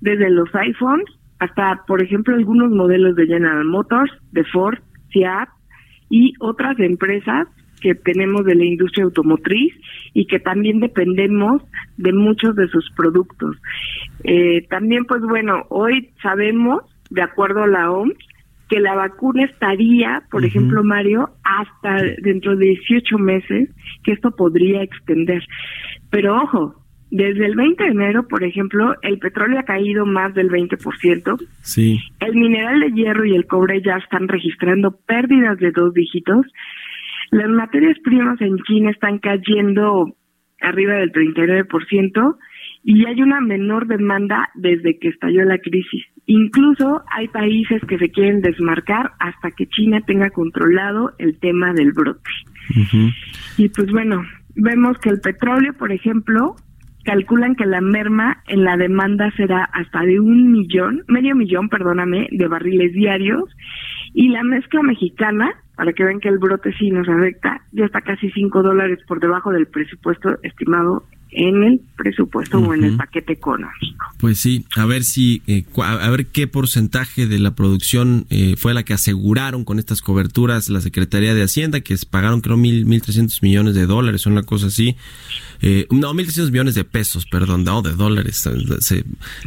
desde 0.00 0.30
los 0.30 0.48
iPhones 0.54 1.04
hasta 1.38 1.82
por 1.86 2.02
ejemplo 2.02 2.34
algunos 2.34 2.70
modelos 2.70 3.14
de 3.14 3.26
General 3.26 3.66
Motors, 3.66 4.10
de 4.32 4.42
Ford, 4.44 4.78
Y 6.10 6.34
otras 6.40 6.78
empresas 6.78 7.48
que 7.80 7.94
tenemos 7.94 8.44
de 8.44 8.54
la 8.54 8.64
industria 8.64 9.04
automotriz 9.04 9.74
y 10.14 10.26
que 10.26 10.38
también 10.38 10.80
dependemos 10.80 11.62
de 11.98 12.12
muchos 12.12 12.56
de 12.56 12.66
sus 12.68 12.90
productos. 12.96 13.56
Eh, 14.24 14.66
también, 14.70 15.04
pues 15.04 15.20
bueno, 15.22 15.64
hoy 15.68 16.10
sabemos, 16.22 16.82
de 17.10 17.22
acuerdo 17.22 17.64
a 17.64 17.66
la 17.66 17.90
OMS, 17.90 18.16
que 18.68 18.80
la 18.80 18.94
vacuna 18.94 19.44
estaría, 19.44 20.22
por 20.30 20.44
ejemplo, 20.44 20.82
Mario, 20.82 21.30
hasta 21.44 22.02
dentro 22.22 22.56
de 22.56 22.66
18 22.66 23.18
meses, 23.18 23.68
que 24.02 24.12
esto 24.12 24.30
podría 24.30 24.82
extender. 24.82 25.42
Pero 26.10 26.42
ojo, 26.42 26.83
desde 27.16 27.46
el 27.46 27.54
20 27.54 27.84
de 27.84 27.90
enero, 27.90 28.26
por 28.26 28.42
ejemplo, 28.42 28.96
el 29.02 29.20
petróleo 29.20 29.60
ha 29.60 29.62
caído 29.62 30.04
más 30.04 30.34
del 30.34 30.48
20%. 30.48 31.46
Sí. 31.62 32.00
El 32.18 32.34
mineral 32.34 32.80
de 32.80 32.90
hierro 32.90 33.24
y 33.24 33.36
el 33.36 33.46
cobre 33.46 33.80
ya 33.82 33.98
están 33.98 34.26
registrando 34.26 34.90
pérdidas 35.06 35.56
de 35.58 35.70
dos 35.70 35.94
dígitos. 35.94 36.44
Las 37.30 37.48
materias 37.50 37.96
primas 38.02 38.40
en 38.40 38.58
China 38.64 38.90
están 38.90 39.20
cayendo 39.20 40.16
arriba 40.60 40.94
del 40.94 41.12
39% 41.12 42.36
y 42.82 43.06
hay 43.06 43.22
una 43.22 43.40
menor 43.40 43.86
demanda 43.86 44.48
desde 44.56 44.98
que 44.98 45.10
estalló 45.10 45.44
la 45.44 45.58
crisis. 45.58 46.02
Incluso 46.26 47.02
hay 47.12 47.28
países 47.28 47.80
que 47.86 47.96
se 47.96 48.10
quieren 48.10 48.40
desmarcar 48.40 49.12
hasta 49.20 49.52
que 49.52 49.68
China 49.68 50.00
tenga 50.04 50.30
controlado 50.30 51.12
el 51.18 51.38
tema 51.38 51.74
del 51.74 51.92
brote. 51.92 52.28
Y 53.56 53.68
pues 53.68 53.88
bueno, 53.92 54.24
vemos 54.56 54.98
que 54.98 55.10
el 55.10 55.20
petróleo, 55.20 55.74
por 55.74 55.92
ejemplo, 55.92 56.56
calculan 57.04 57.54
que 57.54 57.66
la 57.66 57.80
merma 57.80 58.42
en 58.46 58.64
la 58.64 58.76
demanda 58.76 59.30
será 59.36 59.64
hasta 59.64 60.00
de 60.00 60.20
un 60.20 60.50
millón, 60.50 61.04
medio 61.06 61.34
millón, 61.34 61.68
perdóname, 61.68 62.28
de 62.30 62.48
barriles 62.48 62.92
diarios. 62.92 63.44
Y 64.12 64.28
la 64.28 64.42
mezcla 64.42 64.82
mexicana, 64.82 65.52
para 65.76 65.92
que 65.92 66.04
vean 66.04 66.20
que 66.20 66.28
el 66.28 66.38
brote 66.38 66.72
sí 66.78 66.90
nos 66.90 67.08
afecta, 67.08 67.62
ya 67.72 67.84
está 67.84 68.00
casi 68.00 68.30
cinco 68.30 68.62
dólares 68.62 69.00
por 69.06 69.20
debajo 69.20 69.50
del 69.50 69.66
presupuesto 69.66 70.38
estimado 70.42 71.04
en 71.34 71.64
el 71.64 71.80
presupuesto 71.96 72.58
o 72.58 72.74
en 72.74 72.84
el 72.84 72.96
paquete 72.96 73.32
económico. 73.32 74.06
Pues 74.18 74.38
sí, 74.38 74.64
a 74.76 74.86
ver 74.86 75.02
si, 75.02 75.42
eh, 75.46 75.64
a 75.82 76.08
ver 76.08 76.26
qué 76.26 76.46
porcentaje 76.46 77.26
de 77.26 77.40
la 77.40 77.54
producción 77.54 78.26
eh, 78.30 78.54
fue 78.56 78.72
la 78.72 78.84
que 78.84 78.94
aseguraron 78.94 79.64
con 79.64 79.78
estas 79.78 80.00
coberturas 80.00 80.68
la 80.70 80.80
Secretaría 80.80 81.34
de 81.34 81.42
Hacienda, 81.42 81.80
que 81.80 81.96
pagaron 82.08 82.40
creo 82.40 82.56
mil, 82.56 82.86
mil 82.86 83.02
trescientos 83.02 83.42
millones 83.42 83.74
de 83.74 83.86
dólares, 83.86 84.26
una 84.26 84.44
cosa 84.44 84.68
así. 84.68 84.96
Eh, 85.66 85.86
no, 85.90 86.12
1.300 86.12 86.50
millones 86.50 86.74
de 86.74 86.84
pesos, 86.84 87.24
perdón, 87.24 87.64
no, 87.64 87.80
de 87.80 87.92
dólares. 87.92 88.46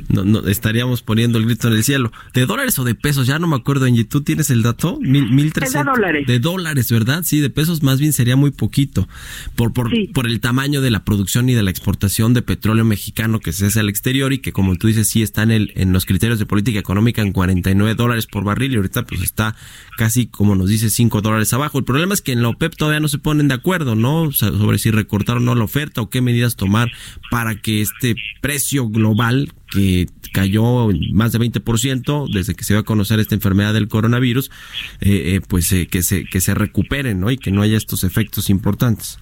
no, 0.09 0.47
estaríamos 0.47 1.03
poniendo 1.03 1.37
el 1.37 1.45
grito 1.45 1.67
en 1.67 1.75
el 1.75 1.83
cielo. 1.83 2.11
¿De 2.33 2.47
dólares 2.47 2.79
o 2.79 2.83
de 2.83 2.95
pesos? 2.95 3.27
Ya 3.27 3.37
no 3.37 3.45
me 3.45 3.55
acuerdo, 3.55 3.85
Angie. 3.85 4.03
¿Tú 4.03 4.21
tienes 4.21 4.49
el 4.49 4.63
dato? 4.63 4.97
Mil, 4.99 5.29
mil 5.31 5.51
De 5.51 5.83
dólares. 5.83 6.25
De 6.25 6.39
dólares, 6.39 6.91
¿verdad? 6.91 7.21
Sí, 7.23 7.39
de 7.39 7.51
pesos 7.51 7.83
más 7.83 7.99
bien 7.99 8.13
sería 8.13 8.35
muy 8.35 8.49
poquito. 8.49 9.07
Por, 9.55 9.73
por, 9.73 9.91
por 10.11 10.25
el 10.25 10.39
tamaño 10.39 10.81
de 10.81 10.89
la 10.89 11.05
producción 11.05 11.49
y 11.49 11.53
de 11.53 11.61
la 11.61 11.69
exportación 11.69 12.33
de 12.33 12.41
petróleo 12.41 12.83
mexicano 12.83 13.39
que 13.39 13.53
se 13.53 13.67
hace 13.67 13.79
al 13.79 13.87
exterior 13.87 14.33
y 14.33 14.39
que, 14.39 14.51
como 14.51 14.75
tú 14.75 14.87
dices, 14.87 15.07
sí 15.07 15.21
está 15.21 15.43
en, 15.43 15.51
el, 15.51 15.71
en 15.75 15.93
los 15.93 16.07
criterios 16.07 16.39
de 16.39 16.47
política 16.47 16.79
económica 16.79 17.21
en 17.21 17.31
49 17.31 17.93
dólares 17.93 18.25
por 18.25 18.43
barril 18.43 18.73
y 18.73 18.77
ahorita 18.77 19.05
pues 19.05 19.21
está 19.21 19.55
casi, 19.97 20.25
como 20.25 20.55
nos 20.55 20.67
dice, 20.67 20.89
5 20.89 21.21
dólares 21.21 21.53
abajo. 21.53 21.77
El 21.77 21.85
problema 21.85 22.15
es 22.15 22.23
que 22.23 22.31
en 22.31 22.41
la 22.41 22.49
OPEP 22.49 22.75
todavía 22.75 23.01
no 23.01 23.07
se 23.07 23.19
ponen 23.19 23.49
de 23.49 23.53
acuerdo, 23.53 23.93
¿no? 23.93 24.31
sobre 24.31 24.79
si 24.79 24.89
recortar 24.89 25.37
o 25.37 25.39
no 25.39 25.53
la 25.53 25.63
oferta 25.63 26.06
qué 26.09 26.21
medidas 26.21 26.55
tomar 26.55 26.89
para 27.29 27.55
que 27.55 27.81
este 27.81 28.15
precio 28.41 28.87
global 28.87 29.51
que 29.71 30.07
cayó 30.33 30.89
más 31.11 31.31
de 31.31 31.39
20% 31.39 32.31
desde 32.31 32.55
que 32.55 32.63
se 32.63 32.73
dio 32.73 32.81
a 32.81 32.85
conocer 32.85 33.19
esta 33.19 33.35
enfermedad 33.35 33.73
del 33.73 33.87
coronavirus, 33.87 34.49
eh, 35.01 35.35
eh, 35.35 35.41
pues 35.47 35.71
eh, 35.71 35.87
que, 35.87 36.03
se, 36.03 36.25
que 36.25 36.41
se 36.41 36.53
recuperen 36.53 37.19
¿no? 37.19 37.31
y 37.31 37.37
que 37.37 37.51
no 37.51 37.61
haya 37.61 37.77
estos 37.77 38.03
efectos 38.03 38.49
importantes. 38.49 39.19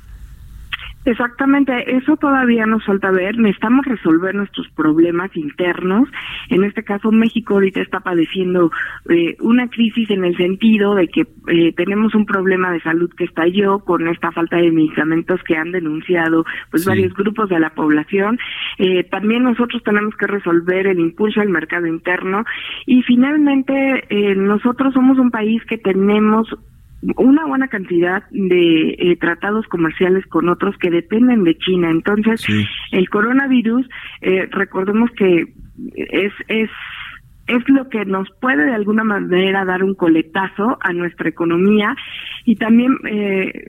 Exactamente, 1.06 1.96
eso 1.96 2.18
todavía 2.18 2.66
nos 2.66 2.84
falta 2.84 3.12
ver. 3.12 3.38
Necesitamos 3.38 3.86
resolver 3.86 4.34
nuestros 4.34 4.68
problemas 4.70 5.30
internos. 5.38 6.10
En 6.50 6.64
este 6.64 6.84
caso, 6.84 7.12
México 7.12 7.54
ahorita 7.54 7.80
está 7.80 8.00
padeciendo 8.00 8.72
eh, 9.10 9.38
una 9.40 9.68
crisis 9.70 10.10
en 10.10 10.26
el 10.26 10.36
sentido 10.36 10.96
de 10.96 11.08
que 11.08 11.28
eh, 11.48 11.74
tenemos 11.74 12.16
un 12.16 12.26
problema 12.26 12.72
de 12.72 12.82
salud 12.82 13.12
que 13.16 13.26
estalló 13.26 13.80
con 13.80 14.08
esta 14.08 14.32
falta 14.32 14.58
de 14.58 14.72
medicamentos 14.72 15.40
que 15.44 15.56
han 15.56 15.72
denunciado 15.72 16.44
pues 16.72 16.86
varios 16.86 17.14
grupos 17.14 17.50
de 17.50 17.60
la 17.60 17.70
población. 17.70 18.40
Eh, 18.80 19.04
también 19.04 19.44
nosotros 19.44 19.84
tenemos 19.84 20.16
que 20.16 20.26
resolver 20.26 20.88
el 20.88 21.00
impulso 21.00 21.40
al 21.40 21.50
mercado 21.50 21.86
interno 21.86 22.46
y 22.88 23.04
finalmente 23.04 24.08
nosotros 24.38 24.94
somos 24.96 25.20
un 25.20 25.30
país 25.30 25.64
que 25.66 25.78
tenemos 25.78 26.48
una 27.18 27.46
buena 27.46 27.68
cantidad 27.68 28.24
de 28.32 28.96
eh, 28.98 29.18
tratados 29.20 29.66
comerciales 29.68 30.26
con 30.28 30.50
otros 30.50 30.76
que 30.78 30.90
dependen 30.90 31.44
de 31.44 31.58
China. 31.58 31.90
Entonces, 31.90 32.46
el 32.92 33.10
coronavirus, 33.10 33.88
eh, 34.22 34.48
recordemos 34.52 35.10
que 35.12 35.54
es, 35.96 36.34
es 36.48 36.70
es 37.48 37.70
lo 37.70 37.90
que 37.90 38.06
nos 38.06 38.28
puede 38.42 38.66
de 38.66 38.74
alguna 38.74 39.04
manera 39.04 39.66
dar 39.66 39.84
un 39.84 39.94
coletazo 39.94 40.80
a 40.82 40.94
nuestra 40.94 41.30
economía 41.30 41.96
y 42.44 42.56
también 42.56 42.98
eh, 43.08 43.68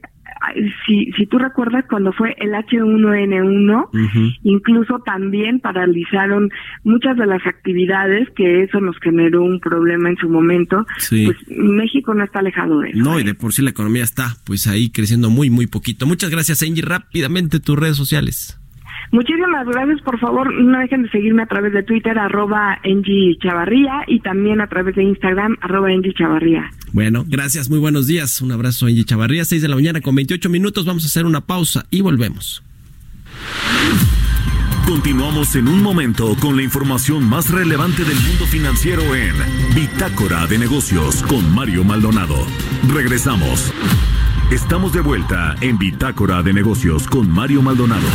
si, 0.87 1.13
si 1.13 1.27
tú 1.27 1.39
recuerdas 1.39 1.85
cuando 1.89 2.13
fue 2.13 2.35
el 2.39 2.51
H1N1, 2.53 4.39
incluso 4.43 4.99
también 5.01 5.61
paralizaron 5.61 6.51
muchas 6.85 7.17
de 7.17 7.27
las 7.27 7.45
actividades 7.47 8.29
que 8.37 8.63
eso 8.63 8.81
nos 8.81 8.97
generó 8.99 9.43
un 9.43 9.61
problema 9.61 10.11
en 10.11 10.17
su 10.17 10.29
momento. 10.29 10.87
Pues 11.09 11.37
México 11.49 12.15
no 12.15 12.25
está 12.25 12.41
alejado 12.41 12.81
de 12.81 12.91
eso. 12.91 12.99
No, 12.99 13.19
y 13.19 13.25
de 13.25 13.35
por 13.35 13.53
sí 13.53 13.63
la 13.63 13.71
economía 13.71 14.05
está 14.05 14.37
pues 14.45 14.67
ahí 14.67 14.91
creciendo 14.91 15.31
muy, 15.31 15.51
muy 15.51 15.67
poquito. 15.67 16.07
Muchas 16.07 16.31
gracias, 16.31 16.63
Angie. 16.63 16.83
Rápidamente 16.83 17.61
tus 17.61 17.79
redes 17.79 17.97
sociales. 17.97 18.59
Muchísimas 19.13 19.67
gracias, 19.67 20.01
por 20.03 20.19
favor, 20.19 20.53
no 20.53 20.79
dejen 20.79 21.05
de 21.05 21.11
seguirme 21.11 21.43
a 21.43 21.47
través 21.47 21.73
de 21.73 21.83
Twitter, 21.83 22.19
arroba 22.19 22.79
Chavarría, 23.41 24.05
y 24.07 24.21
también 24.21 24.61
a 24.61 24.67
través 24.67 24.95
de 24.97 25.05
Instagram, 25.05 25.57
arroba 25.61 25.89
Chavarría. 26.17 26.71
Bueno, 26.93 27.25
gracias, 27.27 27.71
muy 27.71 27.79
buenos 27.79 28.07
días. 28.07 28.41
Un 28.41 28.53
abrazo, 28.53 28.87
Angie 28.87 29.05
Chavarría, 29.05 29.45
6 29.45 29.63
de 29.63 29.69
la 29.69 29.77
mañana 29.77 30.01
con 30.01 30.15
28 30.15 30.49
minutos. 30.49 30.85
Vamos 30.85 31.05
a 31.05 31.07
hacer 31.07 31.27
una 31.27 31.41
pausa 31.41 31.87
y 31.91 32.01
volvemos. 32.01 32.63
Continuamos 34.87 35.57
en 35.57 35.67
un 35.67 35.83
momento 35.83 36.37
con 36.41 36.57
la 36.57 36.63
información 36.63 37.29
más 37.29 37.51
relevante 37.51 38.05
del 38.05 38.15
mundo 38.15 38.47
financiero 38.47 39.03
en 39.17 39.35
Bitácora 39.75 40.47
de 40.47 40.59
Negocios 40.59 41.25
con 41.25 41.53
Mario 41.55 41.83
Maldonado. 41.83 42.37
Regresamos. 42.95 43.73
Estamos 44.53 44.93
de 44.93 45.01
vuelta 45.01 45.57
en 45.61 45.77
Bitácora 45.77 46.41
de 46.45 46.53
Negocios 46.53 47.09
con 47.09 47.29
Mario 47.29 47.63
Maldonado. 47.63 48.07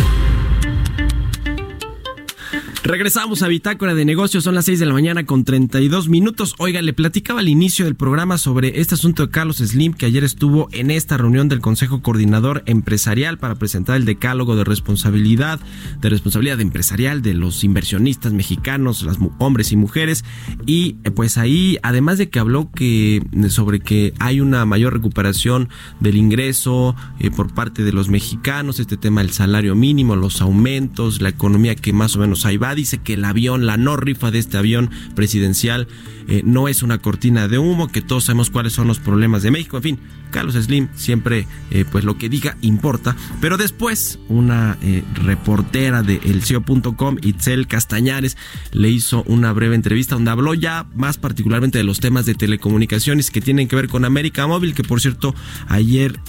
Regresamos 2.83 3.43
a 3.43 3.47
Bitácora 3.47 3.93
de 3.93 4.05
Negocios, 4.05 4.43
son 4.43 4.55
las 4.55 4.65
6 4.65 4.79
de 4.79 4.87
la 4.87 4.93
mañana 4.93 5.23
con 5.23 5.43
32 5.43 6.09
minutos. 6.09 6.55
Oiga, 6.57 6.81
le 6.81 6.93
platicaba 6.93 7.39
al 7.39 7.47
inicio 7.47 7.85
del 7.85 7.93
programa 7.93 8.39
sobre 8.39 8.81
este 8.81 8.95
asunto 8.95 9.23
de 9.23 9.31
Carlos 9.31 9.57
Slim, 9.57 9.93
que 9.93 10.07
ayer 10.07 10.23
estuvo 10.23 10.67
en 10.71 10.89
esta 10.89 11.15
reunión 11.15 11.47
del 11.47 11.61
Consejo 11.61 12.01
Coordinador 12.01 12.63
Empresarial 12.65 13.37
para 13.37 13.53
presentar 13.53 13.97
el 13.97 14.05
decálogo 14.05 14.55
de 14.55 14.63
responsabilidad, 14.63 15.59
de 15.99 16.09
responsabilidad 16.09 16.59
empresarial 16.59 17.21
de 17.21 17.35
los 17.35 17.63
inversionistas 17.63 18.33
mexicanos, 18.33 19.03
las 19.03 19.19
hombres 19.37 19.71
y 19.71 19.75
mujeres. 19.75 20.25
Y 20.65 20.95
eh, 21.03 21.11
pues 21.11 21.37
ahí, 21.37 21.77
además 21.83 22.17
de 22.17 22.29
que 22.31 22.39
habló 22.39 22.71
que 22.71 23.21
sobre 23.49 23.79
que 23.79 24.15
hay 24.17 24.41
una 24.41 24.65
mayor 24.65 24.93
recuperación 24.93 25.69
del 25.99 26.17
ingreso 26.17 26.95
eh, 27.19 27.29
por 27.29 27.53
parte 27.53 27.83
de 27.83 27.93
los 27.93 28.09
mexicanos, 28.09 28.79
este 28.79 28.97
tema 28.97 29.21
del 29.21 29.33
salario 29.33 29.75
mínimo, 29.75 30.15
los 30.15 30.41
aumentos, 30.41 31.21
la 31.21 31.29
economía 31.29 31.75
que 31.75 31.93
más 31.93 32.15
o 32.15 32.19
menos 32.19 32.43
ahí 32.47 32.57
va 32.57 32.70
dice 32.75 32.99
que 32.99 33.13
el 33.13 33.25
avión, 33.25 33.65
la 33.65 33.77
no 33.77 33.97
rifa 33.97 34.31
de 34.31 34.39
este 34.39 34.57
avión 34.57 34.89
presidencial 35.15 35.87
eh, 36.27 36.41
no 36.45 36.67
es 36.67 36.83
una 36.83 36.99
cortina 36.99 37.47
de 37.47 37.57
humo, 37.57 37.87
que 37.87 38.01
todos 38.01 38.25
sabemos 38.25 38.49
cuáles 38.49 38.73
son 38.73 38.87
los 38.87 38.99
problemas 38.99 39.43
de 39.43 39.51
México, 39.51 39.77
en 39.77 39.83
fin, 39.83 39.99
Carlos 40.31 40.55
Slim 40.55 40.87
siempre 40.95 41.47
eh, 41.71 41.85
pues 41.91 42.03
lo 42.03 42.17
que 42.17 42.29
diga 42.29 42.57
importa, 42.61 43.15
pero 43.39 43.57
después 43.57 44.19
una 44.29 44.77
eh, 44.81 45.03
reportera 45.13 46.03
de 46.03 46.21
elcio.com, 46.23 47.17
Itzel 47.21 47.67
Castañares, 47.67 48.37
le 48.71 48.89
hizo 48.89 49.23
una 49.23 49.51
breve 49.51 49.75
entrevista 49.75 50.15
donde 50.15 50.31
habló 50.31 50.53
ya 50.53 50.85
más 50.95 51.17
particularmente 51.17 51.77
de 51.77 51.83
los 51.83 51.99
temas 51.99 52.25
de 52.25 52.35
telecomunicaciones 52.35 53.31
que 53.31 53.41
tienen 53.41 53.67
que 53.67 53.75
ver 53.75 53.89
con 53.89 54.05
América 54.05 54.47
Móvil, 54.47 54.73
que 54.73 54.83
por 54.83 55.01
cierto 55.01 55.35
ayer... 55.67 56.19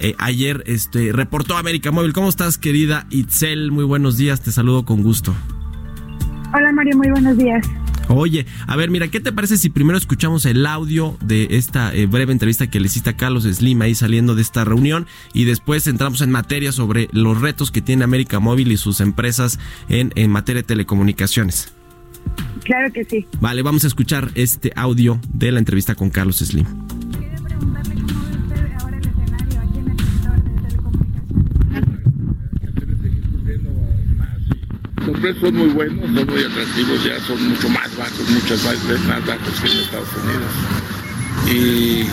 Eh, 0.00 0.14
ayer 0.18 0.62
este, 0.66 1.12
reportó 1.12 1.56
América 1.56 1.90
Móvil. 1.90 2.12
¿Cómo 2.12 2.28
estás, 2.28 2.58
querida 2.58 3.06
Itzel? 3.10 3.70
Muy 3.70 3.84
buenos 3.84 4.16
días, 4.16 4.40
te 4.40 4.52
saludo 4.52 4.84
con 4.84 5.02
gusto. 5.02 5.34
Hola, 6.54 6.72
Mario, 6.72 6.96
muy 6.96 7.10
buenos 7.10 7.36
días. 7.38 7.66
Oye, 8.08 8.46
a 8.66 8.76
ver, 8.76 8.90
mira, 8.90 9.08
¿qué 9.08 9.20
te 9.20 9.32
parece 9.32 9.56
si 9.56 9.70
primero 9.70 9.96
escuchamos 9.96 10.44
el 10.44 10.66
audio 10.66 11.16
de 11.22 11.48
esta 11.52 11.94
eh, 11.94 12.06
breve 12.06 12.32
entrevista 12.32 12.68
que 12.68 12.80
le 12.80 12.86
hiciste 12.86 13.10
a 13.10 13.16
Carlos 13.16 13.44
Slim 13.44 13.80
ahí 13.82 13.94
saliendo 13.94 14.34
de 14.34 14.42
esta 14.42 14.64
reunión 14.64 15.06
y 15.32 15.44
después 15.44 15.86
entramos 15.86 16.20
en 16.20 16.30
materia 16.30 16.72
sobre 16.72 17.08
los 17.12 17.40
retos 17.40 17.70
que 17.70 17.80
tiene 17.80 18.04
América 18.04 18.40
Móvil 18.40 18.72
y 18.72 18.76
sus 18.76 19.00
empresas 19.00 19.58
en, 19.88 20.12
en 20.16 20.30
materia 20.30 20.62
de 20.62 20.66
telecomunicaciones? 20.66 21.72
Claro 22.64 22.92
que 22.92 23.04
sí. 23.04 23.26
Vale, 23.40 23.62
vamos 23.62 23.84
a 23.84 23.86
escuchar 23.86 24.30
este 24.34 24.72
audio 24.76 25.20
de 25.32 25.52
la 25.52 25.58
entrevista 25.58 25.94
con 25.94 26.10
Carlos 26.10 26.36
Slim. 26.36 26.66
Precios 35.10 35.40
son 35.40 35.56
muy 35.56 35.68
buenos, 35.68 36.04
son 36.04 36.26
muy 36.26 36.44
atractivos, 36.44 37.04
ya 37.04 37.20
son 37.26 37.48
mucho 37.48 37.68
más 37.68 37.96
bajos, 37.96 38.28
muchas 38.30 38.62
veces 38.64 39.00
más 39.06 39.26
bajos 39.26 39.60
que 39.60 39.70
en 39.70 39.78
Estados 39.78 40.08
Unidos. 40.22 40.52
Y 41.50 42.06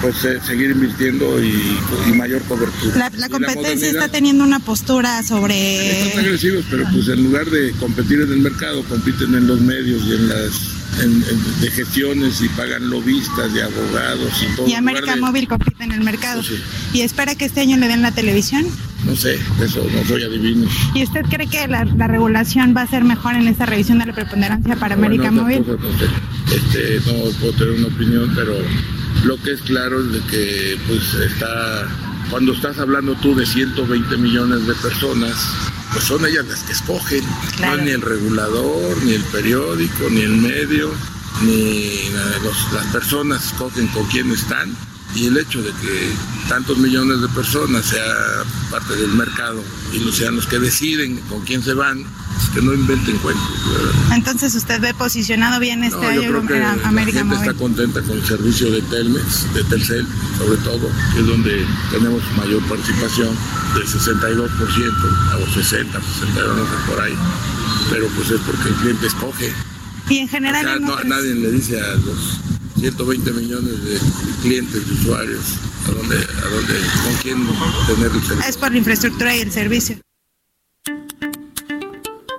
pues 0.00 0.24
eh, 0.24 0.38
seguir 0.44 0.70
invirtiendo 0.70 1.42
y, 1.42 1.78
y 2.08 2.12
mayor 2.12 2.42
cobertura. 2.42 3.10
La, 3.16 3.28
competencia 3.28 3.88
está 3.88 4.08
teniendo 4.08 4.44
una 4.44 4.60
postura 4.60 5.20
Están 5.20 5.38
sobre... 5.38 6.12
agresivos, 6.18 6.64
pero 6.70 6.84
pues 6.92 7.08
en 7.08 7.24
lugar 7.24 7.46
de 7.46 7.72
competir 7.72 8.20
en 8.20 8.32
el 8.32 8.40
mercado, 8.40 8.82
compiten 8.84 9.34
en 9.34 9.46
los 9.46 9.60
medios 9.60 10.02
y 10.04 10.12
en 10.12 10.28
las 10.28 10.73
en- 11.02 11.10
en- 11.28 11.60
de 11.60 11.70
gestiones 11.70 12.40
y 12.40 12.48
pagan 12.50 12.88
lobistas 12.90 13.50
y 13.54 13.60
abogados 13.60 14.30
y 14.42 14.56
todo. 14.56 14.68
Y 14.68 14.74
América 14.74 15.14
de- 15.14 15.20
Móvil 15.20 15.48
compite 15.48 15.84
en 15.84 15.92
el 15.92 16.00
mercado. 16.02 16.42
Sí. 16.42 16.56
Y 16.92 17.00
espera 17.02 17.34
que 17.34 17.44
este 17.46 17.60
año 17.60 17.76
le 17.76 17.88
den 17.88 18.02
la 18.02 18.12
televisión. 18.12 18.64
No 19.04 19.14
sé, 19.16 19.38
eso 19.62 19.86
no 19.94 20.04
soy 20.08 20.22
adivino. 20.22 20.66
¿Y 20.94 21.02
usted 21.02 21.22
cree 21.28 21.46
que 21.46 21.66
la, 21.68 21.84
la 21.84 22.06
regulación 22.06 22.74
va 22.74 22.82
a 22.82 22.86
ser 22.86 23.04
mejor 23.04 23.34
en 23.34 23.48
esta 23.48 23.66
revisión 23.66 23.98
de 23.98 24.06
la 24.06 24.14
preponderancia 24.14 24.76
para 24.76 24.94
América 24.94 25.30
Móvil? 25.30 25.62
no 25.66 25.76
sé. 25.98 26.56
Este, 26.56 27.00
no 27.06 27.30
puedo 27.38 27.52
tener 27.52 27.74
una 27.74 27.88
opinión, 27.88 28.32
pero 28.34 28.54
lo 29.24 29.36
que 29.42 29.52
es 29.52 29.60
claro 29.62 30.00
es 30.00 30.12
de 30.12 30.20
que 30.30 30.78
pues 30.86 31.02
está 31.14 31.86
cuando 32.30 32.52
estás 32.54 32.78
hablando 32.78 33.14
tú 33.16 33.34
de 33.34 33.44
120 33.44 34.16
millones 34.16 34.66
de 34.66 34.74
personas, 34.74 35.34
pues 35.94 36.04
son 36.04 36.26
ellas 36.26 36.44
las 36.46 36.60
que 36.64 36.72
escogen, 36.72 37.24
no 37.60 37.74
es 37.76 37.82
ni 37.82 37.90
el 37.92 38.02
regulador, 38.02 39.02
ni 39.04 39.14
el 39.14 39.22
periódico, 39.24 40.10
ni 40.10 40.20
el 40.22 40.36
medio, 40.36 40.90
ni 41.42 42.10
los- 42.42 42.72
las 42.72 42.86
personas 42.86 43.46
escogen 43.46 43.86
con 43.88 44.04
quién 44.08 44.30
están 44.32 44.76
y 45.14 45.26
el 45.26 45.36
hecho 45.38 45.62
de 45.62 45.70
que 45.70 46.10
tantos 46.48 46.76
millones 46.78 47.20
de 47.20 47.28
personas 47.28 47.84
sea 47.86 48.04
parte 48.70 48.94
del 48.96 49.10
mercado 49.12 49.62
y 49.92 49.98
no 50.00 50.10
sean 50.12 50.36
los 50.36 50.46
que 50.46 50.58
deciden 50.58 51.16
con 51.28 51.40
quién 51.42 51.62
se 51.62 51.72
van, 51.74 52.02
pues 52.02 52.48
que 52.52 52.60
no 52.62 52.74
inventen 52.74 53.16
cuentos. 53.18 53.46
¿verdad? 53.72 54.16
Entonces 54.16 54.54
usted 54.56 54.80
ve 54.80 54.92
posicionado 54.94 55.60
bien 55.60 55.84
este 55.84 55.96
No, 55.96 56.02
yo 56.12 56.20
año 56.22 56.30
creo 56.30 56.46
que 56.46 56.62
a- 56.64 56.76
la 56.76 56.88
América 56.88 57.18
gente 57.20 57.34
Móvil. 57.36 57.48
está 57.48 57.58
contenta 57.60 58.02
con 58.02 58.16
el 58.18 58.24
servicio 58.24 58.70
de 58.72 58.82
Telmex, 58.82 59.54
de 59.54 59.64
Telcel, 59.64 60.06
sobre 60.38 60.56
todo, 60.58 60.90
que 61.14 61.20
es 61.20 61.26
donde 61.26 61.64
tenemos 61.92 62.22
mayor 62.36 62.60
participación, 62.64 63.28
del 63.74 63.86
62% 63.86 65.32
a 65.32 65.38
los 65.38 65.52
60, 65.54 66.00
62, 66.00 66.56
no 66.56 66.64
sé, 66.64 66.70
por 66.88 67.00
ahí. 67.00 67.14
Pero 67.90 68.08
pues 68.16 68.30
es 68.30 68.40
porque 68.40 68.68
el 68.68 68.74
cliente 68.76 69.06
escoge. 69.06 69.52
Y 70.08 70.18
en 70.18 70.28
general... 70.28 70.64
O 70.66 70.68
sea, 70.68 70.78
no, 70.80 71.04
nadie 71.04 71.34
le 71.34 71.50
dice 71.52 71.80
a 71.80 71.94
los 71.94 72.40
120 72.90 73.32
millones 73.32 73.82
de 73.82 73.98
clientes, 74.42 74.86
de 74.86 74.92
usuarios, 74.92 75.54
a 75.88 75.92
dónde, 75.92 76.16
a 76.16 76.48
dónde, 76.48 76.74
con 77.02 77.14
quién 77.22 77.46
tener 77.86 78.12
el 78.12 78.22
servicio. 78.22 78.50
Es 78.50 78.58
por 78.58 78.72
la 78.72 78.78
infraestructura 78.78 79.34
y 79.34 79.40
el 79.40 79.50
servicio. 79.50 79.96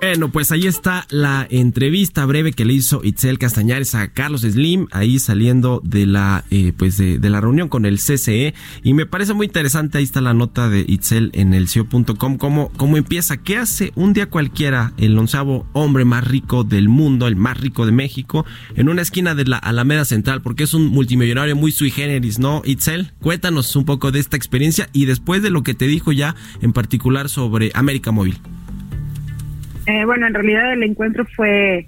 Bueno, 0.08 0.28
pues 0.28 0.52
ahí 0.52 0.68
está 0.68 1.04
la 1.10 1.48
entrevista 1.50 2.24
breve 2.26 2.52
que 2.52 2.64
le 2.64 2.74
hizo 2.74 3.00
Itzel 3.02 3.40
Castañares 3.40 3.96
a 3.96 4.06
Carlos 4.06 4.42
Slim, 4.42 4.86
ahí 4.92 5.18
saliendo 5.18 5.80
de 5.82 6.06
la 6.06 6.44
eh, 6.52 6.72
pues 6.78 6.96
de, 6.96 7.18
la 7.18 7.40
reunión 7.40 7.68
con 7.68 7.84
el 7.86 7.98
CCE. 7.98 8.54
Y 8.84 8.94
me 8.94 9.06
parece 9.06 9.34
muy 9.34 9.46
interesante, 9.46 9.98
ahí 9.98 10.04
está 10.04 10.20
la 10.20 10.32
nota 10.32 10.68
de 10.68 10.84
Itzel 10.86 11.30
en 11.34 11.54
el 11.54 11.66
CIO.com, 11.66 12.38
cómo, 12.38 12.70
cómo 12.76 12.96
empieza, 12.96 13.36
qué 13.36 13.56
hace 13.56 13.90
un 13.96 14.12
día 14.12 14.26
cualquiera 14.26 14.92
el 14.96 15.18
onceavo 15.18 15.66
hombre 15.72 16.04
más 16.04 16.24
rico 16.24 16.62
del 16.62 16.88
mundo, 16.88 17.26
el 17.26 17.34
más 17.34 17.58
rico 17.58 17.84
de 17.84 17.90
México, 17.90 18.46
en 18.76 18.88
una 18.88 19.02
esquina 19.02 19.34
de 19.34 19.46
la 19.46 19.58
Alameda 19.58 20.04
Central, 20.04 20.40
porque 20.40 20.62
es 20.62 20.72
un 20.72 20.86
multimillonario 20.86 21.56
muy 21.56 21.72
sui 21.72 21.90
generis, 21.90 22.38
¿no? 22.38 22.62
Itzel, 22.64 23.12
cuéntanos 23.20 23.74
un 23.74 23.84
poco 23.84 24.12
de 24.12 24.20
esta 24.20 24.36
experiencia 24.36 24.88
y 24.92 25.06
después 25.06 25.42
de 25.42 25.50
lo 25.50 25.64
que 25.64 25.74
te 25.74 25.88
dijo 25.88 26.12
ya 26.12 26.36
en 26.62 26.72
particular 26.72 27.28
sobre 27.28 27.72
América 27.74 28.12
Móvil. 28.12 28.38
Eh, 29.86 30.04
bueno, 30.04 30.26
en 30.26 30.34
realidad 30.34 30.72
el 30.72 30.82
encuentro 30.82 31.24
fue 31.24 31.86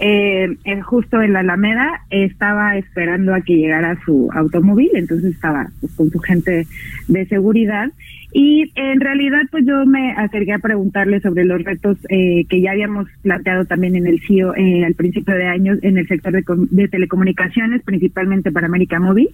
eh, 0.00 0.56
eh, 0.64 0.80
justo 0.80 1.20
en 1.20 1.32
la 1.34 1.40
Alameda. 1.40 2.02
Estaba 2.10 2.76
esperando 2.76 3.34
a 3.34 3.40
que 3.40 3.56
llegara 3.56 3.98
su 4.04 4.28
automóvil, 4.32 4.90
entonces 4.94 5.34
estaba 5.34 5.68
pues, 5.80 5.92
con 5.94 6.10
su 6.10 6.18
gente 6.18 6.66
de 7.08 7.26
seguridad. 7.26 7.90
Y 8.36 8.72
en 8.74 8.98
realidad, 9.00 9.42
pues 9.52 9.64
yo 9.64 9.86
me 9.86 10.10
acerqué 10.10 10.54
a 10.54 10.58
preguntarle 10.58 11.20
sobre 11.20 11.44
los 11.44 11.62
retos 11.62 11.96
eh, 12.08 12.44
que 12.48 12.60
ya 12.60 12.72
habíamos 12.72 13.06
planteado 13.22 13.64
también 13.64 13.94
en 13.94 14.08
el 14.08 14.20
CIO 14.26 14.56
eh, 14.56 14.84
al 14.84 14.94
principio 14.94 15.36
de 15.36 15.46
año 15.46 15.74
en 15.80 15.98
el 15.98 16.08
sector 16.08 16.32
de, 16.32 16.42
de 16.44 16.88
telecomunicaciones, 16.88 17.82
principalmente 17.84 18.50
para 18.50 18.66
América 18.66 18.98
Móvil, 18.98 19.28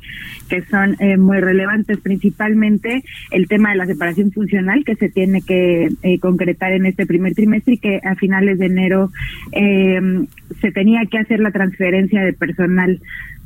que 0.50 0.60
son 0.66 0.96
eh, 1.00 1.16
muy 1.16 1.40
relevantes, 1.40 1.96
principalmente 1.96 3.02
el 3.30 3.48
tema 3.48 3.70
de 3.70 3.76
la 3.76 3.86
separación 3.86 4.32
funcional 4.32 4.84
que 4.84 4.96
se 4.96 5.08
tiene 5.08 5.40
que 5.40 5.88
eh, 6.02 6.18
concretar 6.18 6.72
en 6.72 6.84
este 6.84 7.06
primer 7.06 7.34
trimestre 7.34 7.74
y 7.74 7.78
que 7.78 8.00
a 8.04 8.16
finales 8.16 8.58
de 8.58 8.66
enero 8.66 9.10
eh, 9.52 10.26
se 10.60 10.72
tenía 10.72 11.00
que 11.10 11.18
hacer 11.18 11.40
la 11.40 11.52
transferencia 11.52 12.22
de 12.22 12.34
personal 12.34 13.00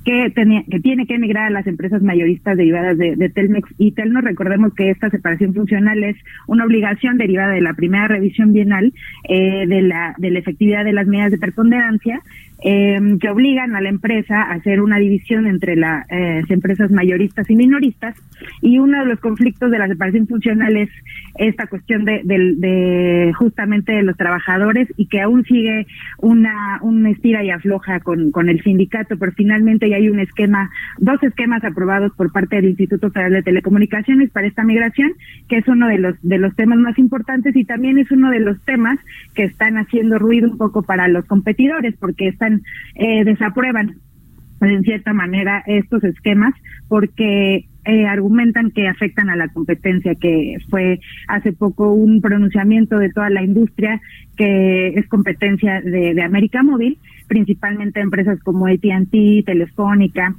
que, 0.05 0.31
tenía, 0.31 0.63
que 0.71 0.81
tiene 0.81 1.07
que 1.07 1.15
emigrar 1.15 1.47
a 1.47 1.51
las 1.51 1.67
empresas 1.67 2.03
mayoristas 2.03 2.57
derivadas 2.57 2.99
de, 2.99 3.31
Telmex 3.35 3.69
y 3.79 3.93
Telno. 3.93 4.21
Recordemos 4.21 4.75
que 4.75 4.91
esta 4.91 5.11
separación 5.11 5.55
funcional 5.55 6.05
es 6.05 6.17
una 6.47 6.65
obligación 6.65 7.17
derivada 7.17 7.53
de 7.55 7.61
la 7.61 7.75
primera 7.75 8.07
revisión 8.09 8.53
bienal 8.53 8.93
eh, 9.29 9.67
de, 9.67 9.83
la, 9.83 10.15
de 10.19 10.31
la 10.31 10.39
efectividad 10.39 10.85
de 10.85 10.93
las 10.93 11.07
medidas 11.07 11.31
de 11.31 11.39
preponderancia 11.39 12.21
eh, 12.67 12.99
que 13.21 13.29
obligan 13.29 13.77
a 13.77 13.81
la 13.83 13.91
empresa 13.91 14.43
a 14.43 14.55
hacer 14.55 14.81
una 14.81 14.99
división 14.99 15.47
entre 15.47 15.77
las 15.77 16.07
empresas 16.51 16.91
mayoristas 16.91 17.49
y 17.51 17.57
minoristas. 17.57 18.17
Y 18.63 18.79
uno 18.79 18.99
de 19.01 19.07
los 19.07 19.21
conflictos 19.21 19.71
de 19.71 19.79
la 19.79 19.87
separación 19.87 20.27
funcional 20.27 20.77
es 20.77 20.89
esta 21.39 21.67
cuestión 21.67 22.05
de, 22.05 22.23
del- 22.25 22.61
de 22.61 23.33
justamente 23.37 23.93
de 23.93 24.03
los 24.03 24.17
trabajadores 24.17 24.89
y 24.97 25.07
que 25.07 25.21
aún 25.21 25.45
sigue 25.45 25.87
una 26.19 26.79
un 26.81 27.07
estira 27.07 27.45
y 27.45 27.51
afloja 27.51 28.01
con, 28.01 28.31
con 28.31 28.49
el 28.49 28.63
sindicato, 28.63 29.17
pero 29.19 29.33
finalmente 29.33 29.89
ya 29.91 29.97
hay 29.97 30.09
un 30.09 30.19
esquema, 30.21 30.71
dos 30.99 31.23
esquemas 31.23 31.63
aprobados 31.65 32.13
por 32.17 32.33
parte 32.33 32.57
del 32.57 32.67
Instituto 32.71 33.11
Federal 33.11 33.33
de 33.33 33.43
Telecomunicaciones 33.43 34.31
para 34.31 34.47
esta 34.47 34.65
migración, 34.65 35.13
que 35.49 35.59
es 35.59 35.69
uno 35.69 35.87
de 35.89 35.99
los 35.99 36.15
de 36.23 36.39
los 36.39 36.55
temas 36.57 36.79
más 36.79 36.99
importantes 36.99 37.55
y 37.57 37.65
también 37.65 37.99
es 37.99 38.11
uno 38.11 38.31
de 38.31 38.41
los 38.41 38.59
temas 38.65 38.99
que 39.35 39.45
están 39.45 39.77
haciendo 39.77 40.19
ruido 40.19 40.51
un 40.51 40.57
poco 40.59 40.83
para 40.83 41.09
los 41.09 41.25
competidores 41.27 41.95
porque 41.99 42.29
están 42.29 42.54
eh, 42.95 43.25
desaprueban 43.25 43.97
en 44.61 44.83
cierta 44.83 45.13
manera 45.13 45.63
estos 45.67 46.03
esquemas 46.05 46.55
porque 46.89 47.67
eh, 47.85 48.07
argumentan 48.07 48.71
que 48.71 48.89
afectan 48.89 49.29
a 49.29 49.37
la 49.37 49.49
competencia, 49.49 50.15
que 50.15 50.57
fue 50.71 51.01
hace 51.29 51.53
poco 51.53 51.93
un 51.93 52.21
pronunciamiento 52.23 52.99
de 52.99 53.11
toda 53.11 53.29
la 53.29 53.43
industria 53.43 54.01
que 54.37 54.89
es 54.89 55.07
competencia 55.09 55.83
de, 55.83 56.15
de 56.15 56.23
América 56.23 56.63
Móvil, 56.63 56.99
principalmente 57.29 58.01
empresas 58.01 58.41
como 58.43 58.67
AT&T, 58.67 59.43
Telefónica. 59.45 60.35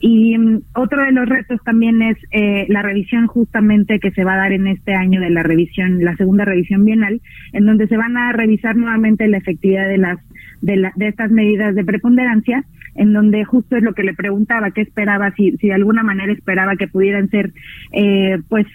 Y 0.00 0.36
mm, 0.36 0.62
otro 0.74 1.04
de 1.04 1.12
los 1.12 1.28
retos 1.28 1.60
también 1.64 2.02
es 2.02 2.16
eh, 2.32 2.66
la 2.68 2.82
revisión 2.82 3.26
justamente 3.26 4.00
que 4.00 4.10
se 4.10 4.24
va 4.24 4.34
a 4.34 4.38
dar 4.38 4.52
en 4.52 4.66
este 4.66 4.94
año 4.94 5.20
de 5.20 5.30
la 5.30 5.42
revisión, 5.42 6.02
la 6.02 6.16
segunda 6.16 6.44
revisión 6.44 6.84
bienal, 6.84 7.20
en 7.52 7.66
donde 7.66 7.86
se 7.86 7.96
van 7.96 8.16
a 8.16 8.32
revisar 8.32 8.76
nuevamente 8.76 9.28
la 9.28 9.36
efectividad 9.36 9.86
de 9.88 9.98
las 9.98 10.18
de, 10.62 10.76
la, 10.76 10.92
de 10.96 11.08
estas 11.08 11.30
medidas 11.30 11.74
de 11.74 11.84
preponderancia, 11.84 12.64
en 12.94 13.12
donde 13.12 13.44
justo 13.44 13.76
es 13.76 13.82
lo 13.82 13.94
que 13.94 14.02
le 14.02 14.14
preguntaba, 14.14 14.70
qué 14.70 14.82
esperaba, 14.82 15.32
si, 15.32 15.56
si 15.58 15.68
de 15.68 15.74
alguna 15.74 16.02
manera 16.02 16.32
esperaba 16.32 16.76
que 16.76 16.88
pudieran 16.88 17.28
ser, 17.30 17.52
eh, 17.92 18.38
pues, 18.48 18.66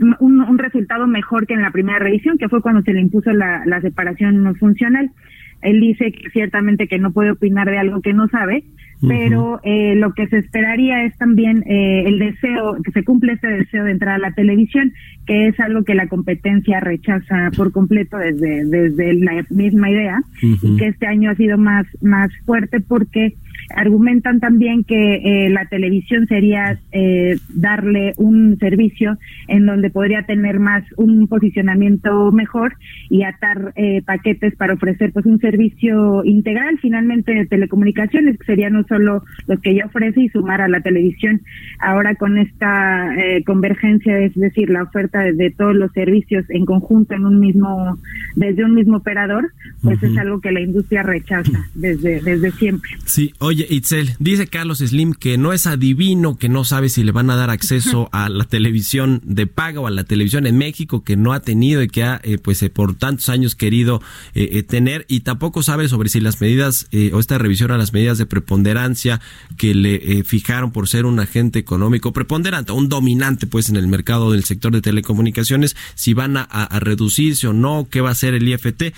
un, 0.00 0.40
un 0.40 0.58
resultado 0.58 1.06
mejor 1.06 1.46
que 1.46 1.54
en 1.54 1.62
la 1.62 1.70
primera 1.70 1.98
revisión, 1.98 2.38
que 2.38 2.48
fue 2.48 2.62
cuando 2.62 2.82
se 2.82 2.92
le 2.92 3.00
impuso 3.00 3.30
la, 3.32 3.62
la 3.66 3.80
separación 3.80 4.42
no 4.42 4.54
funcional. 4.54 5.10
Él 5.62 5.80
dice 5.80 6.12
que 6.12 6.30
ciertamente 6.30 6.88
que 6.88 6.98
no 6.98 7.12
puede 7.12 7.30
opinar 7.30 7.70
de 7.70 7.78
algo 7.78 8.00
que 8.00 8.12
no 8.12 8.28
sabe, 8.28 8.64
pero 9.06 9.60
eh, 9.64 9.94
lo 9.96 10.12
que 10.12 10.28
se 10.28 10.38
esperaría 10.38 11.04
es 11.04 11.16
también 11.18 11.64
eh, 11.66 12.04
el 12.06 12.20
deseo, 12.20 12.76
que 12.84 12.92
se 12.92 13.02
cumple 13.02 13.32
este 13.32 13.48
deseo 13.48 13.84
de 13.84 13.90
entrar 13.90 14.14
a 14.14 14.18
la 14.18 14.32
televisión, 14.32 14.92
que 15.26 15.48
es 15.48 15.58
algo 15.58 15.82
que 15.82 15.94
la 15.94 16.06
competencia 16.06 16.78
rechaza 16.78 17.50
por 17.56 17.72
completo 17.72 18.16
desde, 18.16 18.64
desde 18.64 19.14
la 19.14 19.44
misma 19.50 19.90
idea, 19.90 20.20
y 20.40 20.76
que 20.76 20.86
este 20.86 21.06
año 21.06 21.30
ha 21.30 21.34
sido 21.34 21.58
más, 21.58 21.86
más 22.00 22.30
fuerte 22.44 22.80
porque 22.80 23.34
argumentan 23.74 24.40
también 24.40 24.84
que 24.84 25.14
eh, 25.16 25.50
la 25.50 25.66
televisión 25.66 26.26
sería 26.26 26.78
eh, 26.92 27.36
darle 27.54 28.12
un 28.16 28.58
servicio 28.58 29.18
en 29.48 29.66
donde 29.66 29.90
podría 29.90 30.22
tener 30.24 30.58
más 30.58 30.84
un 30.96 31.28
posicionamiento 31.28 32.30
mejor 32.32 32.74
y 33.10 33.22
atar 33.22 33.72
eh, 33.76 34.02
paquetes 34.02 34.54
para 34.56 34.74
ofrecer 34.74 35.12
pues 35.12 35.26
un 35.26 35.38
servicio 35.40 36.24
integral 36.24 36.78
finalmente 36.80 37.32
de 37.32 37.46
telecomunicaciones 37.46 38.38
que 38.38 38.46
sería 38.46 38.70
no 38.70 38.84
solo 38.84 39.24
lo 39.46 39.56
que 39.58 39.74
ya 39.74 39.86
ofrece 39.86 40.22
y 40.22 40.28
sumar 40.28 40.60
a 40.60 40.68
la 40.68 40.80
televisión. 40.80 41.40
Ahora 41.78 42.14
con 42.14 42.38
esta 42.38 43.14
eh, 43.16 43.42
convergencia 43.44 44.18
es 44.18 44.34
decir 44.34 44.70
la 44.70 44.84
oferta 44.84 45.20
de, 45.20 45.32
de 45.32 45.50
todos 45.50 45.74
los 45.74 45.92
servicios 45.92 46.44
en 46.48 46.64
conjunto 46.64 47.14
en 47.14 47.24
un 47.24 47.40
mismo 47.40 47.98
desde 48.36 48.64
un 48.64 48.74
mismo 48.74 48.98
operador 48.98 49.52
pues 49.82 50.02
es 50.02 50.16
algo 50.16 50.40
que 50.40 50.52
la 50.52 50.60
industria 50.60 51.02
rechaza 51.02 51.66
desde 51.74 52.20
desde 52.20 52.50
siempre. 52.52 52.90
Sí, 53.04 53.32
oye, 53.38 53.61
Oye, 53.62 53.74
Itzel, 53.76 54.16
dice 54.18 54.48
Carlos 54.48 54.78
Slim 54.78 55.14
que 55.14 55.38
no 55.38 55.52
es 55.52 55.68
adivino, 55.68 56.36
que 56.36 56.48
no 56.48 56.64
sabe 56.64 56.88
si 56.88 57.04
le 57.04 57.12
van 57.12 57.30
a 57.30 57.36
dar 57.36 57.50
acceso 57.50 58.08
a 58.12 58.28
la 58.28 58.44
televisión 58.44 59.20
de 59.24 59.46
paga 59.46 59.80
o 59.80 59.86
a 59.86 59.90
la 59.90 60.02
televisión 60.02 60.46
en 60.46 60.58
México, 60.58 61.04
que 61.04 61.16
no 61.16 61.32
ha 61.32 61.40
tenido 61.40 61.80
y 61.82 61.88
que 61.88 62.02
ha, 62.02 62.20
eh, 62.24 62.38
pues, 62.38 62.60
eh, 62.62 62.70
por 62.70 62.96
tantos 62.96 63.28
años 63.28 63.54
querido 63.54 64.02
eh, 64.34 64.64
tener, 64.64 65.04
y 65.08 65.20
tampoco 65.20 65.62
sabe 65.62 65.88
sobre 65.88 66.08
si 66.08 66.20
las 66.20 66.40
medidas 66.40 66.88
o 67.12 67.20
esta 67.20 67.38
revisión 67.38 67.70
a 67.70 67.78
las 67.78 67.92
medidas 67.92 68.18
de 68.18 68.26
preponderancia 68.26 69.20
que 69.56 69.74
le 69.74 70.24
fijaron 70.24 70.72
por 70.72 70.88
ser 70.88 71.04
un 71.04 71.20
agente 71.20 71.58
económico 71.58 72.12
preponderante, 72.12 72.72
un 72.72 72.88
dominante, 72.88 73.46
pues, 73.46 73.68
en 73.68 73.76
el 73.76 73.86
mercado 73.86 74.32
del 74.32 74.44
sector 74.44 74.72
de 74.72 74.80
telecomunicaciones, 74.80 75.76
si 75.94 76.14
van 76.14 76.36
a, 76.36 76.42
a 76.42 76.80
reducirse 76.80 77.46
o 77.46 77.52
no, 77.52 77.86
qué 77.90 78.00
va 78.00 78.08
a 78.08 78.12
hacer 78.12 78.34
el 78.34 78.48
IFT. 78.48 78.92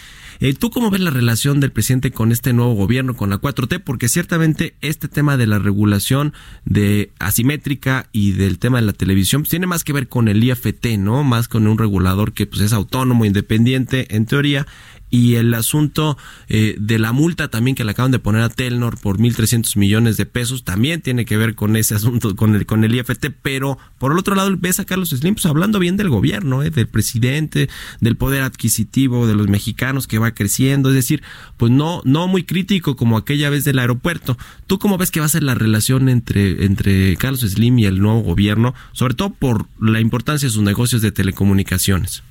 ¿Tú 0.59 0.70
cómo 0.70 0.90
ves 0.90 1.00
la 1.00 1.11
relación 1.11 1.61
del 1.61 1.72
presidente 1.72 2.11
con 2.11 2.33
este 2.33 2.53
nuevo 2.53 2.74
gobierno, 2.74 3.14
con 3.14 3.31
la 3.31 3.40
4T? 3.40 3.81
Porque 3.83 4.08
ciertamente 4.08 4.54
este 4.81 5.09
tema 5.09 5.37
de 5.37 5.46
la 5.46 5.59
regulación 5.59 6.33
de 6.65 7.11
asimétrica 7.19 8.09
y 8.13 8.33
del 8.33 8.59
tema 8.59 8.81
de 8.81 8.87
la 8.87 8.92
televisión 8.92 9.42
pues, 9.42 9.50
tiene 9.50 9.67
más 9.67 9.85
que 9.85 9.92
ver 9.92 10.09
con 10.09 10.29
el 10.29 10.42
IFT, 10.42 10.98
¿no? 10.98 11.25
Más 11.25 11.48
con 11.48 11.67
un 11.67 11.79
regulador 11.79 12.33
que 12.33 12.46
pues 12.46 12.63
es 12.63 12.73
autónomo, 12.73 13.25
independiente 13.25 14.15
en 14.15 14.27
teoría 14.27 14.67
y 15.15 15.37
el 15.37 15.54
asunto 15.54 16.19
eh, 16.48 16.75
de 16.77 16.98
la 16.98 17.12
multa 17.12 17.46
también 17.46 17.77
que 17.77 17.85
le 17.85 17.92
acaban 17.92 18.10
de 18.10 18.19
poner 18.19 18.42
a 18.42 18.48
Telnor 18.48 18.98
por 18.98 19.19
1.300 19.19 19.77
millones 19.77 20.17
de 20.17 20.27
pesos 20.27 20.65
también 20.65 21.02
tiene 21.02 21.25
que 21.25 21.37
ver 21.37 21.54
con 21.54 21.77
ese 21.77 21.94
asunto, 21.94 22.35
con 22.35 22.56
el, 22.56 22.67
con 22.67 22.83
el 22.83 22.96
IFT, 22.96 23.27
pero 23.40 23.79
por 23.98 24.10
el 24.10 24.19
otro 24.19 24.35
lado 24.35 24.52
ves 24.58 24.81
a 24.81 24.85
Carlos 24.85 25.10
Slim 25.10 25.35
pues, 25.35 25.46
hablando 25.46 25.79
bien 25.79 25.96
del 25.96 26.08
gobierno, 26.08 26.65
eh, 26.65 26.71
del 26.71 26.88
presidente, 26.88 27.71
del 28.00 28.17
poder 28.17 28.42
adquisitivo 28.42 29.29
de 29.29 29.37
los 29.37 29.46
mexicanos 29.46 30.08
que 30.08 30.19
va 30.19 30.35
creciendo, 30.35 30.88
es 30.88 30.96
decir, 30.96 31.23
pues 31.58 31.71
no, 31.71 32.02
no 32.04 32.27
muy 32.27 32.42
crítico 32.42 32.96
como 32.96 33.17
aquella 33.17 33.50
vez 33.50 33.62
del 33.62 33.79
aeropuerto. 33.79 34.37
¿Tú 34.67 34.81
cómo 34.81 34.98
ves 34.98 35.12
que 35.12 35.21
va 35.21 35.27
a 35.27 35.29
ser 35.29 35.44
la 35.44 35.54
relación 35.54 36.08
entre, 36.08 36.65
entre 36.65 37.17
Carlos 37.19 37.42
Slim 37.42 37.79
y 37.79 37.85
el 37.85 38.00
nuevo 38.00 38.23
gobierno, 38.23 38.75
sobre 38.90 39.15
todo 39.15 39.31
por 39.31 39.69
la 39.81 40.00
importancia 40.00 40.48
de 40.48 40.52
sus 40.52 40.65
negocios 40.65 41.02
de 41.02 41.12
telecomunicaciones? 41.12 42.25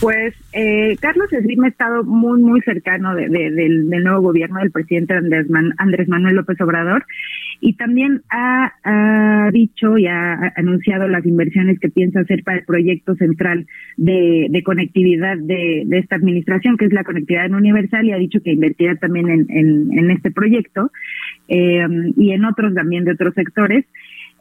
Pues 0.00 0.34
eh, 0.52 0.96
Carlos 1.00 1.28
Slim 1.28 1.64
ha 1.64 1.68
estado 1.68 2.04
muy, 2.04 2.40
muy 2.40 2.60
cercano 2.60 3.16
del, 3.16 3.88
nuevo 3.88 4.20
gobierno 4.20 4.60
del 4.60 4.70
presidente 4.70 5.14
Andrés, 5.14 6.08
Manuel 6.08 6.36
López 6.36 6.60
Obrador 6.60 7.04
y 7.60 7.74
también 7.74 8.22
ha, 8.30 9.50
dicho 9.52 9.98
y 9.98 10.06
ha 10.06 10.52
anunciado 10.54 11.08
las 11.08 11.26
inversiones 11.26 11.80
que 11.80 11.88
piensa 11.88 12.20
hacer 12.20 12.44
para 12.44 12.58
el 12.58 12.64
proyecto 12.64 13.16
central 13.16 13.66
de, 13.96 14.62
conectividad 14.64 15.36
de, 15.36 15.84
esta 15.90 16.14
administración, 16.14 16.76
que 16.76 16.84
es 16.84 16.92
la 16.92 17.02
conectividad 17.02 17.50
universal, 17.50 18.06
y 18.06 18.12
ha 18.12 18.18
dicho 18.18 18.40
que 18.40 18.52
invertirá 18.52 18.94
también 18.96 19.46
en, 19.48 20.10
este 20.10 20.30
proyecto 20.30 20.92
eh, 21.48 21.84
y 22.16 22.30
en 22.30 22.44
otros 22.44 22.72
también 22.74 23.04
de 23.04 23.12
otros 23.12 23.34
sectores. 23.34 23.84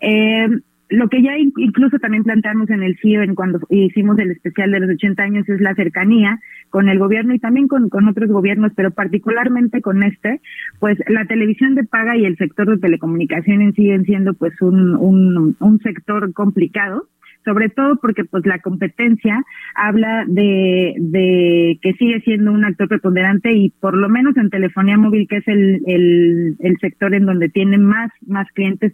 Eh, 0.01 0.47
lo 0.89 1.09
que 1.09 1.21
ya 1.21 1.37
incluso 1.37 1.99
también 1.99 2.23
planteamos 2.23 2.69
en 2.69 2.81
el 2.81 2.97
CIO 3.01 3.21
en 3.21 3.35
cuando 3.35 3.59
hicimos 3.69 4.17
el 4.19 4.31
especial 4.31 4.71
de 4.71 4.79
los 4.79 4.89
80 4.91 5.21
años 5.21 5.49
es 5.49 5.59
la 5.59 5.75
cercanía 5.75 6.39
con 6.69 6.89
el 6.89 6.99
gobierno 6.99 7.33
y 7.33 7.39
también 7.39 7.67
con, 7.67 7.89
con 7.89 8.07
otros 8.07 8.29
gobiernos, 8.29 8.71
pero 8.75 8.91
particularmente 8.91 9.81
con 9.81 10.03
este, 10.03 10.41
pues 10.79 10.97
la 11.07 11.25
televisión 11.25 11.75
de 11.75 11.83
paga 11.83 12.15
y 12.15 12.25
el 12.25 12.37
sector 12.37 12.69
de 12.69 12.77
telecomunicaciones 12.77 13.75
siguen 13.75 14.05
siendo 14.05 14.33
pues 14.33 14.61
un, 14.61 14.95
un, 14.95 15.55
un 15.59 15.79
sector 15.79 16.33
complicado 16.33 17.07
sobre 17.47 17.69
todo 17.69 17.95
porque 18.01 18.25
pues 18.25 18.45
la 18.45 18.59
competencia 18.59 19.41
habla 19.73 20.25
de, 20.27 20.95
de 20.99 21.79
que 21.81 21.93
sigue 21.93 22.19
siendo 22.21 22.51
un 22.51 22.65
actor 22.65 22.89
preponderante 22.89 23.53
y 23.53 23.69
por 23.69 23.95
lo 23.95 24.09
menos 24.09 24.35
en 24.35 24.49
telefonía 24.49 24.97
móvil 24.97 25.27
que 25.29 25.37
es 25.37 25.47
el, 25.47 25.81
el, 25.85 26.57
el 26.59 26.77
sector 26.79 27.13
en 27.15 27.25
donde 27.25 27.47
tiene 27.47 27.77
más 27.77 28.11
más 28.25 28.47
clientes 28.51 28.93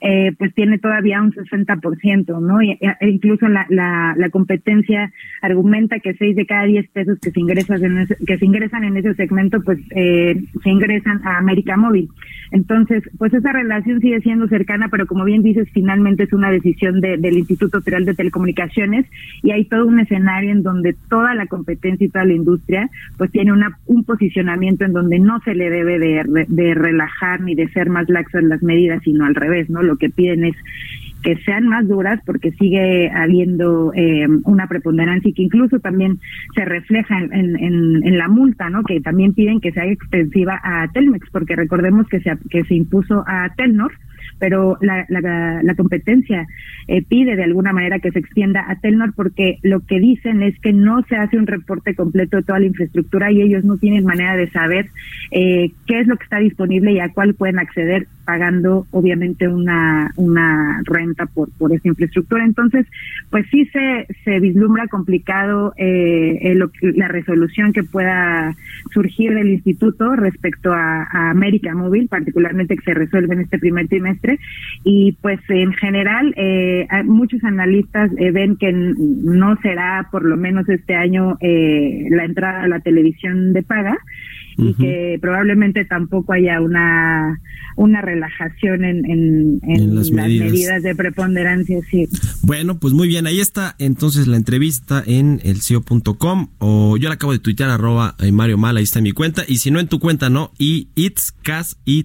eh, 0.00 0.32
pues 0.38 0.54
tiene 0.54 0.78
todavía 0.78 1.20
un 1.20 1.32
60%, 1.32 2.40
¿no? 2.40 2.60
E, 2.62 2.78
incluso 3.02 3.48
la, 3.48 3.66
la, 3.68 4.14
la, 4.16 4.30
competencia 4.30 5.12
argumenta 5.42 6.00
que 6.00 6.14
6 6.14 6.36
de 6.36 6.46
cada 6.46 6.64
10 6.64 6.88
pesos 6.90 7.18
que 7.20 7.30
se 7.30 7.40
ingresan 7.40 7.84
en 7.84 7.98
ese, 7.98 8.16
que 8.26 8.38
se 8.38 8.46
ingresan 8.46 8.84
en 8.84 8.96
ese 8.96 9.14
segmento, 9.14 9.60
pues 9.62 9.78
eh, 9.94 10.42
se 10.62 10.70
ingresan 10.70 11.20
a 11.26 11.38
América 11.38 11.76
Móvil. 11.76 12.08
Entonces, 12.50 13.02
pues 13.18 13.32
esa 13.34 13.52
relación 13.52 14.00
sigue 14.00 14.20
siendo 14.20 14.48
cercana, 14.48 14.88
pero 14.90 15.06
como 15.06 15.24
bien 15.24 15.42
dices, 15.42 15.68
finalmente 15.72 16.24
es 16.24 16.32
una 16.32 16.50
decisión 16.50 17.00
de, 17.00 17.16
del 17.18 17.38
Instituto 17.38 17.80
Federal 17.82 18.06
de 18.06 18.14
Telecomunicaciones 18.14 19.06
y 19.42 19.50
hay 19.50 19.66
todo 19.66 19.86
un 19.86 20.00
escenario 20.00 20.50
en 20.50 20.62
donde 20.62 20.96
toda 21.08 21.34
la 21.34 21.46
competencia 21.46 22.06
y 22.06 22.10
toda 22.10 22.24
la 22.24 22.32
industria, 22.32 22.88
pues 23.18 23.30
tiene 23.30 23.52
una, 23.52 23.78
un 23.86 24.04
posicionamiento 24.04 24.84
en 24.84 24.92
donde 24.92 25.18
no 25.18 25.40
se 25.40 25.54
le 25.54 25.70
debe 25.70 25.98
de, 25.98 26.46
de 26.48 26.74
relajar 26.74 27.42
ni 27.42 27.54
de 27.54 27.68
ser 27.68 27.90
más 27.90 28.08
laxo 28.08 28.38
en 28.38 28.48
las 28.48 28.62
medidas, 28.62 29.02
sino 29.04 29.26
al 29.26 29.34
revés, 29.34 29.68
¿no? 29.68 29.89
Lo 29.90 29.96
que 29.96 30.10
piden 30.10 30.44
es 30.44 30.56
que 31.22 31.36
sean 31.44 31.66
más 31.68 31.86
duras 31.86 32.20
porque 32.24 32.52
sigue 32.52 33.10
habiendo 33.10 33.92
eh, 33.94 34.26
una 34.44 34.66
preponderancia 34.68 35.28
y 35.28 35.34
que 35.34 35.42
incluso 35.42 35.78
también 35.80 36.18
se 36.54 36.64
refleja 36.64 37.18
en, 37.18 37.56
en, 37.56 38.06
en, 38.06 38.18
la 38.18 38.28
multa, 38.28 38.70
¿no? 38.70 38.82
Que 38.84 39.00
también 39.00 39.34
piden 39.34 39.60
que 39.60 39.72
sea 39.72 39.84
extensiva 39.84 40.60
a 40.62 40.88
Telmex 40.92 41.28
porque 41.30 41.56
recordemos 41.56 42.08
que 42.08 42.20
se, 42.20 42.32
que 42.48 42.64
se 42.64 42.74
impuso 42.74 43.24
a 43.26 43.52
Telnor 43.56 43.92
pero 44.40 44.78
la, 44.80 45.04
la, 45.08 45.62
la 45.62 45.74
competencia 45.74 46.46
eh, 46.88 47.02
pide 47.02 47.36
de 47.36 47.44
alguna 47.44 47.72
manera 47.72 48.00
que 48.00 48.10
se 48.10 48.18
extienda 48.18 48.64
a 48.68 48.80
Telnor 48.80 49.12
porque 49.14 49.58
lo 49.62 49.80
que 49.80 50.00
dicen 50.00 50.42
es 50.42 50.58
que 50.60 50.72
no 50.72 51.02
se 51.08 51.16
hace 51.16 51.36
un 51.36 51.46
reporte 51.46 51.94
completo 51.94 52.38
de 52.38 52.42
toda 52.42 52.58
la 52.58 52.66
infraestructura 52.66 53.30
y 53.30 53.42
ellos 53.42 53.64
no 53.64 53.76
tienen 53.76 54.04
manera 54.04 54.36
de 54.36 54.50
saber 54.50 54.88
eh, 55.30 55.70
qué 55.86 56.00
es 56.00 56.06
lo 56.06 56.16
que 56.16 56.24
está 56.24 56.38
disponible 56.38 56.92
y 56.92 57.00
a 57.00 57.10
cuál 57.10 57.34
pueden 57.34 57.58
acceder 57.58 58.08
pagando 58.30 58.86
obviamente 58.92 59.48
una, 59.48 60.12
una 60.14 60.82
renta 60.84 61.26
por, 61.26 61.50
por 61.58 61.74
esa 61.74 61.88
infraestructura. 61.88 62.44
Entonces, 62.44 62.86
pues 63.28 63.44
sí 63.50 63.66
se, 63.72 64.06
se 64.24 64.38
vislumbra 64.38 64.86
complicado 64.86 65.74
eh, 65.76 66.54
la 66.94 67.08
resolución 67.08 67.72
que 67.72 67.82
pueda 67.82 68.54
surgir 68.94 69.34
del 69.34 69.48
instituto 69.48 70.14
respecto 70.14 70.72
a, 70.72 71.08
a 71.10 71.30
América 71.30 71.74
Móvil, 71.74 72.06
particularmente 72.06 72.76
que 72.76 72.84
se 72.84 72.94
resuelve 72.94 73.34
en 73.34 73.40
este 73.40 73.58
primer 73.58 73.88
trimestre. 73.88 74.38
Y 74.84 75.18
pues 75.20 75.40
en 75.48 75.72
general, 75.72 76.32
eh, 76.36 76.86
muchos 77.04 77.42
analistas 77.42 78.12
eh, 78.16 78.30
ven 78.30 78.54
que 78.54 78.70
no 78.72 79.56
será 79.60 80.06
por 80.12 80.24
lo 80.24 80.36
menos 80.36 80.68
este 80.68 80.94
año 80.94 81.36
eh, 81.40 82.06
la 82.10 82.24
entrada 82.26 82.62
a 82.62 82.68
la 82.68 82.78
televisión 82.78 83.52
de 83.52 83.64
paga 83.64 83.98
y 84.56 84.74
que 84.74 85.18
probablemente 85.20 85.84
tampoco 85.84 86.32
haya 86.32 86.60
una 86.60 87.40
una 87.76 88.02
relajación 88.02 88.84
en, 88.84 89.06
en, 89.62 89.94
las, 89.94 90.10
medidas. 90.10 90.82
de 90.82 90.94
preponderancia. 90.94 91.78
Sí. 91.90 92.08
Bueno, 92.42 92.78
pues 92.78 92.92
muy 92.92 93.08
bien, 93.08 93.26
ahí 93.26 93.40
está 93.40 93.74
entonces 93.78 94.26
la 94.26 94.36
entrevista 94.36 95.02
en 95.06 95.40
el 95.44 95.62
CIO.com 95.62 96.48
o 96.58 96.96
yo 96.98 97.08
la 97.08 97.14
acabo 97.14 97.32
de 97.32 97.38
tuitear 97.38 97.70
arroba 97.70 98.16
eh, 98.18 98.32
Mario 98.32 98.58
Mal, 98.58 98.76
ahí 98.76 98.84
está 98.84 99.00
mi 99.00 99.12
cuenta 99.12 99.44
y 99.46 99.58
si 99.58 99.70
no 99.70 99.80
en 99.80 99.88
tu 99.88 99.98
cuenta, 99.98 100.28
¿no? 100.28 100.52
Y 100.58 100.88
it's 100.94 101.32
cas 101.42 101.78
y 101.84 102.04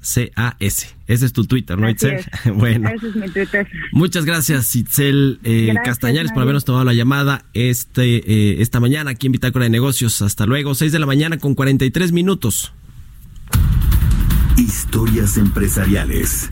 C-A-S. 0.00 0.88
Ese 1.06 1.26
es 1.26 1.32
tu 1.32 1.44
Twitter, 1.44 1.78
¿no, 1.78 1.88
Itzel? 1.88 2.24
bueno. 2.54 2.88
Ese 2.88 3.08
es 3.08 3.16
mi 3.16 3.28
Twitter. 3.28 3.68
Muchas 3.92 4.24
gracias, 4.24 4.74
Itzel 4.74 5.40
eh, 5.44 5.74
Castañares, 5.84 6.32
por 6.32 6.42
habernos 6.42 6.64
tomado 6.64 6.84
la 6.84 6.94
llamada 6.94 7.44
este 7.52 8.16
eh, 8.16 8.62
esta 8.62 8.80
mañana 8.80 9.10
aquí 9.12 9.26
en 9.26 9.32
Bitácora 9.32 9.64
de 9.64 9.70
Negocios. 9.70 10.22
Hasta 10.22 10.46
luego, 10.46 10.74
6 10.74 10.92
de 10.92 10.98
la 10.98 11.06
mañana 11.06 11.38
con 11.38 11.54
43 11.54 12.12
minutos. 12.12 12.72
Historias 14.56 15.36
empresariales. 15.36 16.50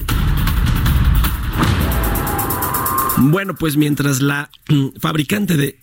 Bueno, 3.20 3.54
pues 3.54 3.76
mientras 3.76 4.22
la 4.22 4.50
mm, 4.68 4.98
fabricante 5.00 5.56
de 5.56 5.80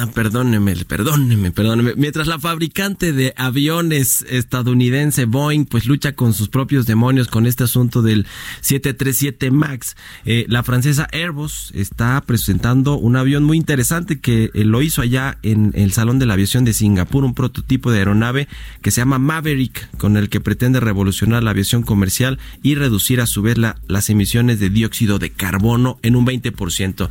Ah, 0.00 0.06
perdóneme, 0.06 0.76
perdóneme, 0.86 1.50
perdóneme. 1.50 1.94
Mientras 1.96 2.28
la 2.28 2.38
fabricante 2.38 3.12
de 3.12 3.34
aviones 3.36 4.24
estadounidense 4.28 5.24
Boeing 5.24 5.64
pues 5.64 5.86
lucha 5.86 6.12
con 6.12 6.34
sus 6.34 6.48
propios 6.48 6.86
demonios 6.86 7.26
con 7.26 7.48
este 7.48 7.64
asunto 7.64 8.00
del 8.00 8.24
737 8.60 9.50
MAX, 9.50 9.96
eh, 10.24 10.46
la 10.48 10.62
francesa 10.62 11.08
Airbus 11.10 11.72
está 11.74 12.22
presentando 12.24 12.96
un 12.96 13.16
avión 13.16 13.42
muy 13.42 13.56
interesante 13.56 14.20
que 14.20 14.52
eh, 14.54 14.64
lo 14.64 14.82
hizo 14.82 15.02
allá 15.02 15.36
en 15.42 15.72
el 15.74 15.90
Salón 15.90 16.20
de 16.20 16.26
la 16.26 16.34
Aviación 16.34 16.64
de 16.64 16.74
Singapur, 16.74 17.24
un 17.24 17.34
prototipo 17.34 17.90
de 17.90 17.98
aeronave 17.98 18.46
que 18.82 18.92
se 18.92 19.00
llama 19.00 19.18
Maverick, 19.18 19.90
con 19.96 20.16
el 20.16 20.28
que 20.28 20.38
pretende 20.38 20.78
revolucionar 20.78 21.42
la 21.42 21.50
aviación 21.50 21.82
comercial 21.82 22.38
y 22.62 22.76
reducir 22.76 23.20
a 23.20 23.26
su 23.26 23.42
vez 23.42 23.58
la, 23.58 23.80
las 23.88 24.10
emisiones 24.10 24.60
de 24.60 24.70
dióxido 24.70 25.18
de 25.18 25.30
carbono 25.30 25.98
en 26.02 26.14
un 26.14 26.24
20%. 26.24 27.08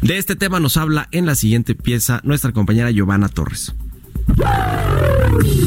De 0.00 0.16
este 0.16 0.36
tema 0.36 0.58
nos 0.58 0.78
habla 0.78 1.06
en 1.12 1.26
la 1.26 1.34
siguiente 1.34 1.74
pieza 1.74 2.22
nuestra 2.30 2.52
compañera 2.52 2.90
Giovanna 2.92 3.28
Torres. 3.28 3.74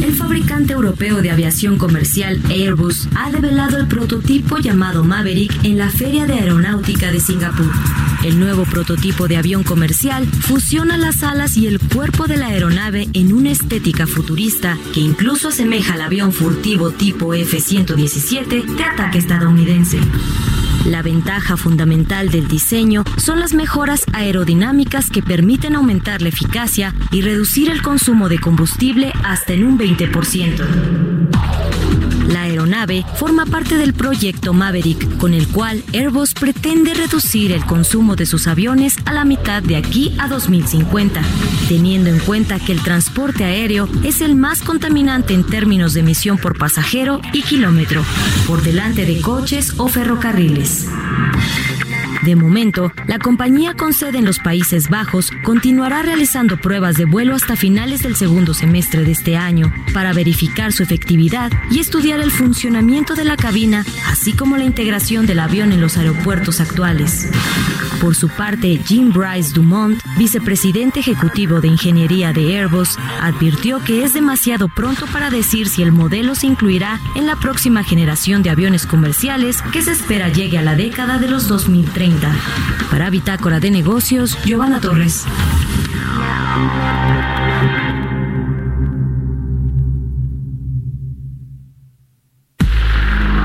El 0.01 0.15
fabricante 0.15 0.71
europeo 0.71 1.21
de 1.21 1.29
aviación 1.29 1.77
comercial 1.77 2.41
Airbus 2.49 3.09
ha 3.15 3.29
develado 3.31 3.77
el 3.77 3.87
prototipo 3.87 4.57
llamado 4.57 5.03
Maverick 5.03 5.65
en 5.65 5.77
la 5.77 5.89
Feria 5.89 6.25
de 6.25 6.35
Aeronáutica 6.35 7.11
de 7.11 7.19
Singapur. 7.19 7.69
El 8.23 8.39
nuevo 8.39 8.63
prototipo 8.63 9.27
de 9.27 9.35
avión 9.35 9.63
comercial 9.63 10.25
fusiona 10.25 10.97
las 10.97 11.23
alas 11.23 11.57
y 11.57 11.67
el 11.67 11.79
cuerpo 11.79 12.27
de 12.27 12.37
la 12.37 12.47
aeronave 12.47 13.09
en 13.11 13.33
una 13.33 13.51
estética 13.51 14.07
futurista 14.07 14.77
que 14.93 15.01
incluso 15.01 15.49
asemeja 15.49 15.95
al 15.95 16.01
avión 16.01 16.31
furtivo 16.31 16.91
tipo 16.91 17.33
F-117 17.33 18.63
de 18.63 18.83
ataque 18.85 19.17
estadounidense. 19.17 19.99
La 20.85 21.01
ventaja 21.01 21.55
fundamental 21.55 22.29
del 22.29 22.49
diseño 22.49 23.05
son 23.15 23.39
las 23.39 23.53
mejoras 23.53 24.03
aerodinámicas 24.11 25.09
que 25.09 25.23
permiten 25.23 25.75
aumentar 25.75 26.21
la 26.21 26.27
eficacia 26.27 26.93
y 27.11 27.21
reducir 27.21 27.69
el 27.69 27.81
consumo 27.81 28.27
de 28.27 28.39
combustible 28.39 29.13
hasta 29.23 29.53
en 29.53 29.63
un 29.63 29.79
20%. 29.79 32.12
La 32.27 32.43
aeronave 32.43 33.05
forma 33.15 33.45
parte 33.45 33.77
del 33.77 33.93
proyecto 33.93 34.53
Maverick, 34.53 35.17
con 35.17 35.33
el 35.33 35.47
cual 35.47 35.83
Airbus 35.93 36.33
pretende 36.33 36.93
reducir 36.93 37.51
el 37.51 37.65
consumo 37.65 38.15
de 38.15 38.25
sus 38.25 38.47
aviones 38.47 38.97
a 39.05 39.13
la 39.13 39.25
mitad 39.25 39.61
de 39.61 39.75
aquí 39.75 40.15
a 40.19 40.27
2050, 40.27 41.21
teniendo 41.67 42.09
en 42.09 42.19
cuenta 42.19 42.59
que 42.59 42.71
el 42.71 42.81
transporte 42.81 43.43
aéreo 43.43 43.89
es 44.03 44.21
el 44.21 44.35
más 44.35 44.61
contaminante 44.61 45.33
en 45.33 45.45
términos 45.45 45.93
de 45.93 46.01
emisión 46.01 46.37
por 46.37 46.57
pasajero 46.57 47.21
y 47.33 47.41
kilómetro, 47.41 48.03
por 48.47 48.61
delante 48.61 49.05
de 49.05 49.21
coches 49.21 49.73
o 49.77 49.87
ferrocarriles. 49.87 50.87
De 52.23 52.37
momento, 52.37 52.93
la 53.05 53.19
compañía 53.19 53.73
con 53.73 53.91
sede 53.91 54.19
en 54.19 54.25
los 54.25 54.39
Países 54.39 54.89
Bajos 54.89 55.29
continuará 55.43 56.03
realizando 56.03 56.55
pruebas 56.55 56.95
de 56.95 57.03
vuelo 57.03 57.35
hasta 57.35 57.57
finales 57.57 58.01
del 58.01 58.15
segundo 58.15 58.53
semestre 58.53 59.03
de 59.03 59.11
este 59.11 59.35
año 59.35 59.73
para 59.93 60.13
verificar 60.13 60.71
su 60.71 60.83
efectividad 60.83 61.51
y 61.69 61.79
estudiar 61.79 62.21
el 62.21 62.31
funcionamiento 62.31 63.15
de 63.15 63.25
la 63.25 63.35
cabina, 63.35 63.85
así 64.07 64.31
como 64.31 64.55
la 64.55 64.63
integración 64.63 65.25
del 65.25 65.39
avión 65.39 65.73
en 65.73 65.81
los 65.81 65.97
aeropuertos 65.97 66.61
actuales. 66.61 67.29
Por 68.03 68.15
su 68.15 68.27
parte, 68.27 68.81
Jim 68.85 69.13
Bryce 69.13 69.53
Dumont, 69.53 69.97
vicepresidente 70.17 70.99
ejecutivo 70.99 71.61
de 71.61 71.69
ingeniería 71.69 72.33
de 72.33 72.57
Airbus, 72.57 72.97
advirtió 73.21 73.81
que 73.81 74.03
es 74.03 74.13
demasiado 74.13 74.67
pronto 74.67 75.05
para 75.07 75.29
decir 75.29 75.69
si 75.69 75.83
el 75.83 75.93
modelo 75.93 76.35
se 76.35 76.47
incluirá 76.47 76.99
en 77.15 77.25
la 77.25 77.37
próxima 77.37 77.81
generación 77.81 78.43
de 78.43 78.49
aviones 78.49 78.85
comerciales 78.85 79.61
que 79.71 79.81
se 79.81 79.93
espera 79.93 80.27
llegue 80.27 80.57
a 80.57 80.61
la 80.61 80.75
década 80.75 81.17
de 81.17 81.29
los 81.29 81.47
2030. 81.47 82.29
Para 82.91 83.09
Bitácora 83.09 83.61
de 83.61 83.71
Negocios, 83.71 84.37
Giovanna 84.43 84.81
Torres. 84.81 85.25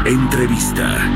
Entrevista. 0.05 1.09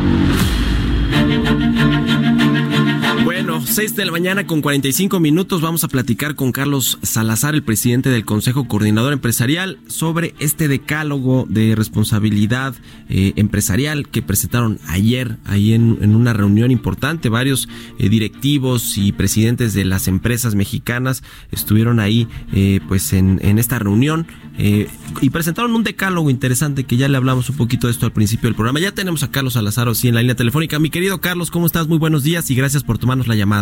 6 3.72 3.96
de 3.96 4.04
la 4.04 4.12
mañana 4.12 4.46
con 4.46 4.60
45 4.60 5.18
minutos 5.18 5.62
vamos 5.62 5.82
a 5.82 5.88
platicar 5.88 6.34
con 6.34 6.52
Carlos 6.52 6.98
Salazar, 7.00 7.54
el 7.54 7.62
presidente 7.62 8.10
del 8.10 8.26
Consejo 8.26 8.68
Coordinador 8.68 9.14
Empresarial, 9.14 9.78
sobre 9.86 10.34
este 10.40 10.68
decálogo 10.68 11.46
de 11.48 11.74
responsabilidad 11.74 12.74
eh, 13.08 13.32
empresarial 13.36 14.08
que 14.10 14.20
presentaron 14.20 14.78
ayer 14.88 15.38
ahí 15.46 15.72
en, 15.72 16.14
una 16.14 16.34
reunión 16.34 16.70
importante. 16.70 17.30
Varios 17.30 17.66
eh, 17.98 18.10
directivos 18.10 18.98
y 18.98 19.12
presidentes 19.12 19.72
de 19.72 19.86
las 19.86 20.06
empresas 20.06 20.54
mexicanas 20.54 21.22
estuvieron 21.50 21.98
ahí 21.98 22.28
eh, 22.52 22.80
pues 22.88 23.14
en, 23.14 23.40
esta 23.58 23.78
reunión 23.78 24.26
y 24.58 25.30
presentaron 25.30 25.74
un 25.74 25.82
decálogo 25.82 26.28
interesante 26.28 26.84
que 26.84 26.98
ya 26.98 27.08
le 27.08 27.16
hablamos 27.16 27.48
un 27.48 27.56
poquito 27.56 27.86
de 27.86 27.92
esto 27.92 28.04
al 28.04 28.12
principio 28.12 28.48
del 28.48 28.54
programa. 28.54 28.80
Ya 28.80 28.92
tenemos 28.92 29.22
a 29.22 29.30
Carlos 29.30 29.54
Salazar 29.54 29.92
sí 29.94 30.08
en 30.08 30.14
la 30.14 30.20
línea 30.20 30.36
telefónica. 30.36 30.78
Mi 30.78 30.90
querido 30.90 31.22
Carlos, 31.22 31.50
¿cómo 31.50 31.64
estás? 31.64 31.88
Muy 31.88 31.98
buenos 31.98 32.22
días 32.22 32.50
y 32.50 32.54
gracias 32.54 32.84
por 32.84 32.98
tomarnos 32.98 33.28
la 33.28 33.34
llamada. 33.34 33.61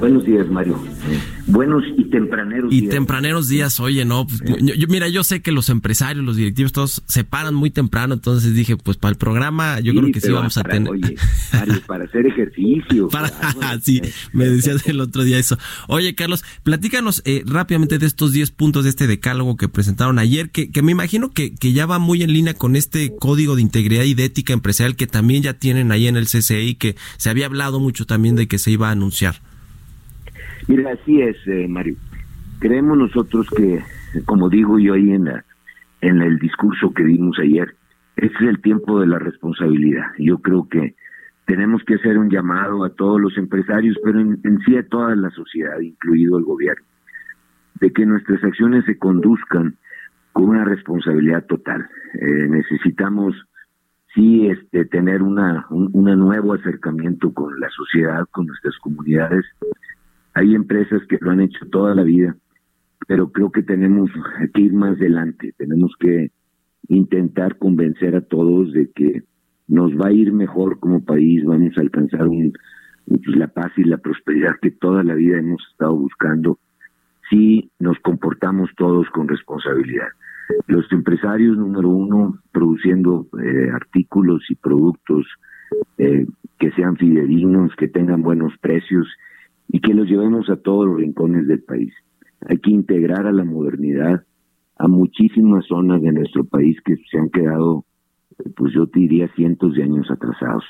Buenos 0.00 0.24
días, 0.24 0.48
Mario. 0.48 0.82
Buenos 1.46 1.82
y 1.98 2.04
tempraneros 2.04 2.72
Y 2.72 2.80
días. 2.82 2.94
tempraneros 2.94 3.48
días, 3.48 3.80
oye, 3.80 4.04
no, 4.06 4.26
pues, 4.26 4.40
yo, 4.62 4.74
yo- 4.74 4.86
mira, 4.88 5.08
yo 5.08 5.22
sé 5.24 5.42
que 5.42 5.52
los 5.52 5.68
empresarios, 5.68 6.24
los 6.24 6.36
directivos, 6.36 6.72
todos 6.72 7.02
se 7.06 7.22
paran 7.22 7.54
muy 7.54 7.70
temprano, 7.70 8.14
entonces 8.14 8.54
dije, 8.54 8.78
pues 8.78 8.96
para 8.96 9.12
el 9.12 9.18
programa, 9.18 9.78
yo 9.80 9.92
Sí, 9.92 9.98
creo 9.98 10.12
que 10.12 10.20
sí 10.22 10.30
vamos 10.30 10.56
a 10.56 10.62
tener. 10.62 10.90
Oye, 10.90 11.16
Mario, 11.52 11.82
para 11.86 12.04
hacer 12.04 12.24
ejercicio. 12.26 13.08
Para, 13.08 13.30
sí, 13.82 14.00
me 14.32 14.46
decías 14.48 14.86
el 14.88 15.00
otro 15.00 15.22
día 15.22 15.38
eso. 15.38 15.58
Oye, 15.86 16.14
Carlos, 16.14 16.44
platícanos 16.62 17.20
eh, 17.26 17.42
rápidamente 17.44 17.98
de 17.98 18.06
estos 18.06 18.32
10 18.32 18.52
puntos 18.52 18.84
de 18.84 18.90
este 18.90 19.06
decálogo 19.06 19.56
que 19.58 19.68
presentaron 19.68 20.18
ayer, 20.18 20.48
que, 20.50 20.70
que 20.70 20.80
me 20.82 20.92
imagino 20.92 21.30
que, 21.30 21.54
que 21.54 21.74
ya 21.74 21.84
va 21.84 21.98
muy 21.98 22.22
en 22.22 22.32
línea 22.32 22.54
con 22.54 22.74
este 22.74 23.14
código 23.18 23.54
de 23.54 23.62
integridad 23.62 24.04
y 24.04 24.14
de 24.14 24.24
ética 24.24 24.54
empresarial 24.54 24.96
que 24.96 25.06
también 25.06 25.42
ya 25.42 25.54
tienen 25.54 25.92
ahí 25.92 26.06
en 26.06 26.16
el 26.16 26.26
CCI, 26.26 26.76
que 26.76 26.96
se 27.18 27.28
había 27.28 27.44
hablado 27.46 27.80
mucho 27.80 28.06
también 28.06 28.34
de 28.34 28.48
que 28.48 28.58
se 28.58 28.70
iba 28.70 28.88
a 28.88 28.92
anunciar. 28.92 29.42
Mira, 30.70 30.92
así 30.92 31.20
es, 31.20 31.36
eh, 31.48 31.66
Mario. 31.66 31.96
Creemos 32.60 32.96
nosotros 32.96 33.50
que, 33.50 33.80
como 34.24 34.48
digo 34.48 34.78
yo 34.78 34.94
ahí 34.94 35.10
en, 35.10 35.24
la, 35.24 35.44
en 36.00 36.22
el 36.22 36.38
discurso 36.38 36.94
que 36.94 37.02
dimos 37.02 37.36
ayer, 37.40 37.74
este 38.14 38.36
es 38.36 38.50
el 38.50 38.62
tiempo 38.62 39.00
de 39.00 39.08
la 39.08 39.18
responsabilidad. 39.18 40.04
Yo 40.16 40.38
creo 40.38 40.68
que 40.68 40.94
tenemos 41.44 41.82
que 41.82 41.96
hacer 41.96 42.18
un 42.18 42.30
llamado 42.30 42.84
a 42.84 42.90
todos 42.90 43.20
los 43.20 43.36
empresarios, 43.36 43.98
pero 44.04 44.20
en, 44.20 44.60
sí 44.64 44.76
a 44.76 44.86
toda 44.86 45.16
la 45.16 45.30
sociedad, 45.30 45.80
incluido 45.80 46.38
el 46.38 46.44
gobierno, 46.44 46.84
de 47.80 47.92
que 47.92 48.06
nuestras 48.06 48.44
acciones 48.44 48.84
se 48.84 48.96
conduzcan 48.96 49.74
con 50.32 50.50
una 50.50 50.64
responsabilidad 50.64 51.46
total. 51.46 51.84
Eh, 52.14 52.46
necesitamos 52.48 53.34
sí 54.14 54.46
este 54.46 54.84
tener 54.84 55.20
una 55.20 55.66
un 55.70 55.90
una 55.94 56.14
nuevo 56.14 56.54
acercamiento 56.54 57.34
con 57.34 57.58
la 57.58 57.68
sociedad, 57.70 58.24
con 58.30 58.46
nuestras 58.46 58.76
comunidades. 58.78 59.44
Hay 60.34 60.54
empresas 60.54 61.02
que 61.08 61.18
lo 61.20 61.30
han 61.30 61.40
hecho 61.40 61.66
toda 61.70 61.94
la 61.94 62.02
vida, 62.02 62.36
pero 63.06 63.30
creo 63.30 63.50
que 63.50 63.62
tenemos 63.62 64.10
que 64.54 64.62
ir 64.62 64.72
más 64.72 64.96
adelante. 64.96 65.52
Tenemos 65.56 65.92
que 65.98 66.30
intentar 66.88 67.58
convencer 67.58 68.16
a 68.16 68.20
todos 68.20 68.72
de 68.72 68.90
que 68.92 69.22
nos 69.68 69.92
va 69.92 70.08
a 70.08 70.12
ir 70.12 70.32
mejor 70.32 70.80
como 70.80 71.04
país, 71.04 71.44
vamos 71.44 71.76
a 71.78 71.80
alcanzar 71.80 72.26
un, 72.26 72.52
pues, 73.06 73.36
la 73.36 73.48
paz 73.48 73.72
y 73.76 73.84
la 73.84 73.98
prosperidad 73.98 74.54
que 74.60 74.72
toda 74.72 75.04
la 75.04 75.14
vida 75.14 75.38
hemos 75.38 75.62
estado 75.70 75.94
buscando 75.96 76.58
si 77.30 77.70
nos 77.78 77.98
comportamos 78.00 78.70
todos 78.76 79.08
con 79.10 79.28
responsabilidad. 79.28 80.08
Los 80.66 80.90
empresarios, 80.90 81.56
número 81.56 81.88
uno, 81.88 82.40
produciendo 82.50 83.28
eh, 83.40 83.70
artículos 83.72 84.42
y 84.50 84.56
productos 84.56 85.26
eh, 85.98 86.26
que 86.58 86.72
sean 86.72 86.96
fidedignos, 86.96 87.74
que 87.76 87.86
tengan 87.86 88.22
buenos 88.22 88.52
precios 88.60 89.06
y 89.72 89.80
que 89.80 89.94
los 89.94 90.08
llevemos 90.08 90.48
a 90.50 90.56
todos 90.56 90.86
los 90.86 90.96
rincones 90.96 91.46
del 91.46 91.62
país. 91.62 91.92
Hay 92.48 92.58
que 92.58 92.70
integrar 92.70 93.26
a 93.26 93.32
la 93.32 93.44
modernidad 93.44 94.24
a 94.78 94.88
muchísimas 94.88 95.66
zonas 95.66 96.02
de 96.02 96.12
nuestro 96.12 96.44
país 96.44 96.78
que 96.84 96.96
se 97.10 97.18
han 97.18 97.28
quedado, 97.28 97.84
pues 98.56 98.72
yo 98.72 98.86
te 98.86 99.00
diría, 99.00 99.28
cientos 99.36 99.74
de 99.74 99.82
años 99.82 100.10
atrasados. 100.10 100.64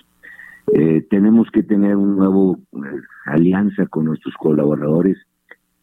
Eh, 0.75 1.07
tenemos 1.09 1.49
que 1.53 1.63
tener 1.63 1.97
un 1.97 2.17
nuevo 2.17 2.59
eh, 2.73 2.79
alianza 3.27 3.87
con 3.87 4.07
nuestros 4.07 4.35
colaboradores, 4.35 5.17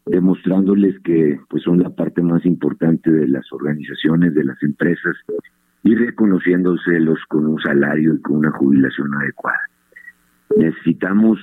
demostrándoles 0.06 1.00
que 1.00 1.40
pues 1.50 1.64
son 1.64 1.80
la 1.80 1.90
parte 1.90 2.22
más 2.22 2.46
importante 2.46 3.12
de 3.12 3.28
las 3.28 3.52
organizaciones, 3.52 4.34
de 4.34 4.44
las 4.44 4.62
empresas 4.62 5.16
y 5.84 5.96
reconociéndoselos 5.96 7.20
con 7.30 7.48
un 7.48 7.60
salario 7.62 8.16
y 8.16 8.22
con 8.22 8.38
una 8.38 8.52
jubilación 8.52 9.14
adecuada. 9.16 9.62
Necesitamos 10.56 11.40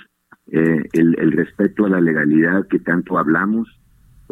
eh, 0.52 0.84
el, 0.92 1.16
el 1.18 1.32
respeto 1.32 1.86
a 1.86 1.90
la 1.90 2.00
legalidad 2.00 2.66
que 2.68 2.78
tanto 2.78 3.18
hablamos, 3.18 3.68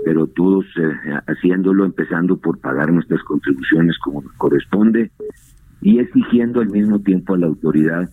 pero 0.04 0.26
todos 0.26 0.64
eh, 0.76 1.20
haciéndolo, 1.26 1.84
empezando 1.84 2.36
por 2.38 2.58
pagar 2.60 2.92
nuestras 2.92 3.22
contribuciones 3.24 3.96
como 3.98 4.22
corresponde 4.38 5.10
y 5.80 5.98
exigiendo 5.98 6.60
al 6.60 6.70
mismo 6.70 7.00
tiempo 7.00 7.34
a 7.34 7.38
la 7.38 7.46
autoridad 7.46 8.10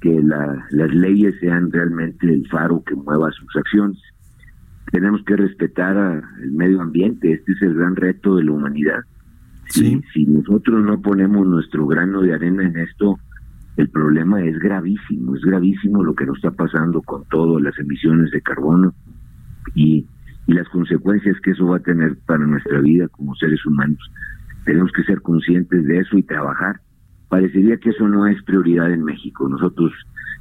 que 0.00 0.22
la- 0.22 0.64
las 0.70 0.94
leyes 0.94 1.34
sean 1.40 1.70
realmente 1.72 2.32
el 2.32 2.46
faro 2.48 2.82
que 2.84 2.94
mueva 2.94 3.30
sus 3.32 3.54
acciones. 3.56 3.98
Tenemos 4.92 5.22
que 5.24 5.36
respetar 5.36 5.96
a- 5.98 6.22
el 6.42 6.52
medio 6.52 6.80
ambiente, 6.80 7.32
este 7.32 7.52
es 7.52 7.62
el 7.62 7.74
gran 7.74 7.96
reto 7.96 8.36
de 8.36 8.44
la 8.44 8.52
humanidad. 8.52 9.00
Si, 9.68 10.00
si 10.14 10.24
nosotros 10.24 10.82
no 10.82 11.00
ponemos 11.02 11.46
nuestro 11.46 11.86
grano 11.86 12.22
de 12.22 12.32
arena 12.32 12.64
en 12.64 12.76
esto, 12.78 13.18
el 13.78 13.88
problema 13.90 14.42
es 14.44 14.58
gravísimo, 14.58 15.36
es 15.36 15.42
gravísimo 15.42 16.02
lo 16.02 16.12
que 16.12 16.26
nos 16.26 16.36
está 16.38 16.50
pasando 16.50 17.00
con 17.00 17.24
todas 17.30 17.62
las 17.62 17.78
emisiones 17.78 18.32
de 18.32 18.42
carbono 18.42 18.92
y, 19.76 20.04
y 20.48 20.52
las 20.52 20.68
consecuencias 20.68 21.40
que 21.40 21.52
eso 21.52 21.64
va 21.68 21.76
a 21.76 21.82
tener 21.82 22.16
para 22.26 22.44
nuestra 22.44 22.80
vida 22.80 23.06
como 23.06 23.36
seres 23.36 23.64
humanos. 23.64 24.00
Tenemos 24.64 24.90
que 24.90 25.04
ser 25.04 25.22
conscientes 25.22 25.86
de 25.86 25.98
eso 25.98 26.18
y 26.18 26.24
trabajar. 26.24 26.80
Parecería 27.28 27.76
que 27.76 27.90
eso 27.90 28.08
no 28.08 28.26
es 28.26 28.42
prioridad 28.42 28.92
en 28.92 29.04
México. 29.04 29.48
Nosotros 29.48 29.92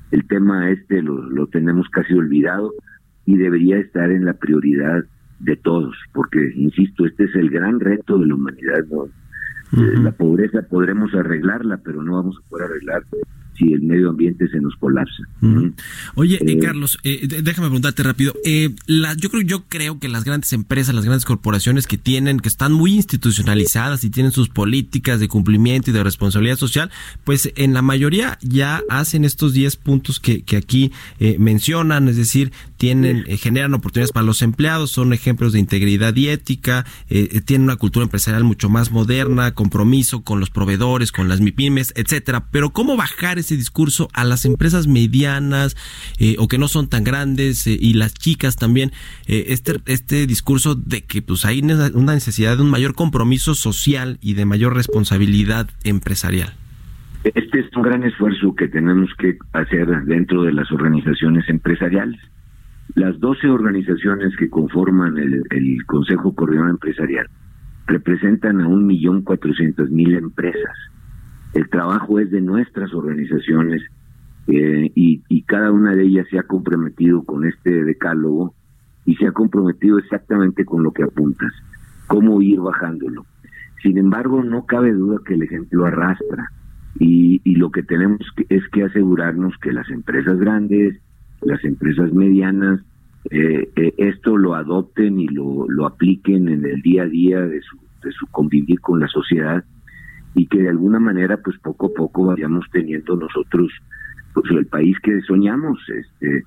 el 0.09 0.25
tema 0.27 0.71
este 0.71 1.03
lo, 1.03 1.21
lo 1.29 1.45
tenemos 1.45 1.87
casi 1.89 2.15
olvidado 2.15 2.73
y 3.25 3.37
debería 3.37 3.77
estar 3.77 4.09
en 4.09 4.25
la 4.25 4.33
prioridad 4.33 5.03
de 5.41 5.55
todos, 5.57 5.95
porque, 6.11 6.39
insisto, 6.55 7.05
este 7.05 7.25
es 7.25 7.35
el 7.35 7.51
gran 7.51 7.79
reto 7.79 8.17
de 8.17 8.25
la 8.25 8.33
humanidad. 8.33 8.83
No, 8.89 9.09
La 9.71 10.11
pobreza 10.11 10.61
podremos 10.61 11.13
arreglarla, 11.13 11.77
pero 11.83 12.01
no 12.01 12.13
vamos 12.13 12.37
a 12.37 12.49
poder 12.49 12.65
arreglar 12.67 13.03
si 13.57 13.73
el 13.73 13.81
medio 13.81 14.09
ambiente 14.09 14.47
se 14.49 14.59
nos 14.59 14.75
colapsa. 14.75 15.23
Oye, 16.15 16.39
eh, 16.45 16.59
Carlos, 16.59 16.97
eh, 17.03 17.27
déjame 17.27 17.67
preguntarte 17.67 18.03
rápido. 18.03 18.33
Eh, 18.45 18.69
la- 18.85 19.13
yo 19.15 19.29
creo, 19.29 19.41
yo 19.41 19.63
creo 19.67 19.99
que 19.99 20.07
las 20.09 20.23
grandes 20.23 20.53
empresas, 20.53 20.93
las 20.95 21.05
grandes 21.05 21.25
corporaciones 21.25 21.87
que 21.87 21.97
tienen, 21.97 22.39
que 22.39 22.49
están 22.49 22.73
muy 22.73 22.93
institucionalizadas 22.93 24.03
y 24.03 24.09
tienen 24.09 24.31
sus 24.31 24.49
políticas 24.49 25.19
de 25.19 25.27
cumplimiento 25.27 25.89
y 25.89 25.93
de 25.93 26.03
responsabilidad 26.03 26.57
social, 26.57 26.91
pues 27.23 27.51
en 27.55 27.73
la 27.73 27.81
mayoría 27.81 28.37
ya 28.41 28.81
hacen 28.89 29.25
estos 29.25 29.53
10 29.53 29.75
puntos 29.75 30.19
que, 30.19 30.41
que 30.43 30.57
aquí 30.57 30.91
eh, 31.19 31.37
mencionan, 31.39 32.07
es 32.07 32.17
decir, 32.17 32.51
tienen, 32.77 33.23
generan 33.37 33.73
oportunidades 33.73 34.11
para 34.11 34.25
los 34.25 34.41
empleados, 34.41 34.91
son 34.91 35.13
ejemplos 35.13 35.53
de 35.53 35.59
integridad 35.59 36.15
y 36.15 36.29
ética, 36.29 36.85
tienen 37.45 37.63
una 37.63 37.75
cultura 37.75 38.03
empresarial 38.03 38.43
mucho 38.43 38.69
más 38.69 38.91
moderna, 38.91 39.51
compromiso 39.53 40.21
con 40.21 40.39
los 40.39 40.49
proveedores, 40.51 41.11
con 41.11 41.27
las 41.27 41.41
MIPIMES, 41.41 41.93
etcétera. 41.95 42.45
Pero 42.51 42.71
cómo 42.71 42.95
bajar 42.95 43.39
ese 43.47 43.55
discurso 43.55 44.09
a 44.13 44.25
las 44.25 44.43
empresas 44.43 44.87
medianas 44.87 45.75
eh, 46.19 46.35
o 46.37 46.47
que 46.47 46.57
no 46.57 46.67
son 46.67 46.89
tan 46.89 47.03
grandes 47.03 47.65
eh, 47.65 47.77
y 47.79 47.93
las 47.93 48.13
chicas 48.13 48.57
también, 48.57 48.91
eh, 49.27 49.45
este, 49.47 49.75
este 49.85 50.27
discurso 50.27 50.75
de 50.75 51.01
que 51.01 51.21
pues 51.21 51.45
hay 51.45 51.61
una 51.61 52.13
necesidad 52.13 52.57
de 52.57 52.63
un 52.63 52.69
mayor 52.69 52.93
compromiso 52.93 53.55
social 53.55 54.17
y 54.21 54.33
de 54.33 54.45
mayor 54.45 54.75
responsabilidad 54.75 55.69
empresarial. 55.83 56.53
Este 57.23 57.59
es 57.59 57.65
un 57.75 57.83
gran 57.83 58.03
esfuerzo 58.03 58.53
que 58.55 58.67
tenemos 58.67 59.09
que 59.17 59.37
hacer 59.53 59.87
dentro 60.05 60.43
de 60.43 60.53
las 60.53 60.71
organizaciones 60.71 61.47
empresariales. 61.49 62.19
Las 62.95 63.19
12 63.19 63.47
organizaciones 63.47 64.35
que 64.37 64.49
conforman 64.49 65.17
el, 65.17 65.85
Consejo 65.85 66.33
Coordinador 66.35 66.71
Empresarial 66.71 67.27
representan 67.85 68.61
a 68.61 68.67
un 68.67 68.85
millón 68.85 69.21
cuatrocientas 69.21 69.89
mil 69.89 70.15
empresas. 70.15 70.75
El 71.53 71.69
trabajo 71.69 72.19
es 72.19 72.29
de 72.31 72.41
nuestras 72.41 72.93
organizaciones 72.93 73.81
eh, 74.47 74.91
y, 74.95 75.43
cada 75.43 75.71
una 75.71 75.95
de 75.95 76.03
ellas 76.03 76.27
se 76.29 76.37
ha 76.37 76.43
comprometido 76.43 77.23
con 77.23 77.45
este 77.45 77.83
decálogo 77.83 78.53
y 79.05 79.15
se 79.15 79.27
ha 79.27 79.31
comprometido 79.31 79.97
exactamente 79.97 80.65
con 80.65 80.83
lo 80.83 80.91
que 80.91 81.03
apuntas, 81.03 81.51
cómo 82.07 82.41
ir 82.41 82.59
bajándolo. 82.59 83.25
Sin 83.81 83.97
embargo, 83.97 84.43
no 84.43 84.65
cabe 84.65 84.91
duda 84.91 85.19
que 85.25 85.35
el 85.35 85.43
ejemplo 85.43 85.85
arrastra 85.85 86.51
y, 86.99 87.41
y 87.45 87.55
lo 87.55 87.71
que 87.71 87.83
tenemos 87.83 88.19
que- 88.35 88.45
es 88.49 88.67
que 88.69 88.83
asegurarnos 88.83 89.53
que 89.61 89.71
las 89.71 89.89
empresas 89.89 90.37
grandes, 90.37 90.99
las 91.41 91.63
empresas 91.63 92.11
medianas, 92.13 92.81
eh, 93.31 93.69
eh, 93.75 93.93
esto 93.97 94.37
lo 94.37 94.55
adopten 94.55 95.19
y 95.19 95.27
lo, 95.27 95.65
lo 95.69 95.85
apliquen 95.85 96.49
en 96.49 96.65
el 96.65 96.81
día 96.81 97.03
a 97.03 97.07
día 97.07 97.41
de 97.41 97.61
su, 97.61 97.77
de 98.03 98.11
su 98.11 98.27
convivir 98.27 98.79
con 98.81 98.99
la 98.99 99.07
sociedad 99.07 99.63
y 100.35 100.47
que 100.47 100.61
de 100.61 100.69
alguna 100.69 100.99
manera 100.99 101.37
pues 101.37 101.57
poco 101.59 101.87
a 101.87 101.93
poco 101.93 102.25
vayamos 102.25 102.65
teniendo 102.71 103.15
nosotros 103.15 103.71
pues 104.33 104.51
el 104.51 104.65
país 104.67 104.97
que 105.01 105.21
soñamos 105.21 105.79
este 105.89 106.45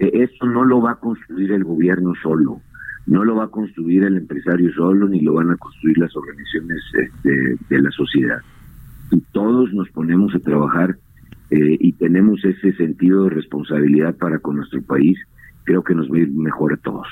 eh, 0.00 0.10
esto 0.14 0.46
no 0.46 0.64
lo 0.64 0.80
va 0.80 0.92
a 0.92 0.96
construir 0.96 1.52
el 1.52 1.64
gobierno 1.64 2.14
solo 2.22 2.60
no 3.06 3.24
lo 3.24 3.36
va 3.36 3.44
a 3.44 3.48
construir 3.48 4.04
el 4.04 4.16
empresario 4.16 4.72
solo 4.72 5.08
ni 5.08 5.20
lo 5.20 5.34
van 5.34 5.50
a 5.50 5.56
construir 5.56 5.98
las 5.98 6.14
organizaciones 6.16 6.82
este, 6.94 7.56
de 7.68 7.82
la 7.82 7.90
sociedad. 7.90 8.38
Y 9.10 9.20
todos 9.32 9.72
nos 9.74 9.88
ponemos 9.90 10.34
a 10.34 10.38
trabajar 10.38 10.96
eh, 11.50 11.76
y 11.78 11.92
tenemos 11.92 12.44
ese 12.44 12.72
sentido 12.72 13.24
de 13.24 13.30
responsabilidad 13.30 14.16
para 14.16 14.38
con 14.38 14.56
nuestro 14.56 14.82
país 14.82 15.18
creo 15.64 15.82
que 15.82 15.94
nos 15.94 16.08
va 16.10 16.16
a 16.16 16.20
ir 16.20 16.28
mejor 16.30 16.74
a 16.74 16.76
todos. 16.76 17.06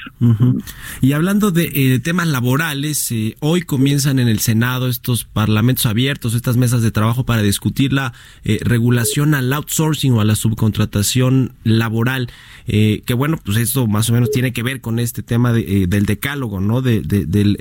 Y 1.00 1.12
hablando 1.12 1.50
de 1.50 1.70
eh, 1.94 1.98
temas 2.00 2.28
laborales, 2.28 3.10
eh, 3.10 3.36
hoy 3.40 3.62
comienzan 3.62 4.18
en 4.18 4.28
el 4.28 4.38
Senado 4.40 4.88
estos 4.88 5.24
parlamentos 5.24 5.86
abiertos, 5.86 6.34
estas 6.34 6.56
mesas 6.56 6.82
de 6.82 6.90
trabajo 6.90 7.24
para 7.24 7.42
discutir 7.42 7.92
la 7.92 8.12
eh, 8.44 8.58
regulación 8.62 9.34
al 9.34 9.52
outsourcing 9.52 10.12
o 10.12 10.20
a 10.20 10.24
la 10.24 10.36
subcontratación 10.36 11.52
laboral. 11.64 12.28
Que 12.66 13.14
bueno, 13.16 13.38
pues 13.44 13.56
esto 13.58 13.86
más 13.86 14.10
o 14.10 14.12
menos 14.12 14.30
tiene 14.30 14.52
que 14.52 14.62
ver 14.62 14.80
con 14.80 14.98
este 14.98 15.22
tema 15.22 15.52
de, 15.52 15.86
del 15.88 16.06
decálogo, 16.06 16.60
¿no? 16.60 16.82
De, 16.82 17.00
de- 17.00 17.26
del, 17.26 17.56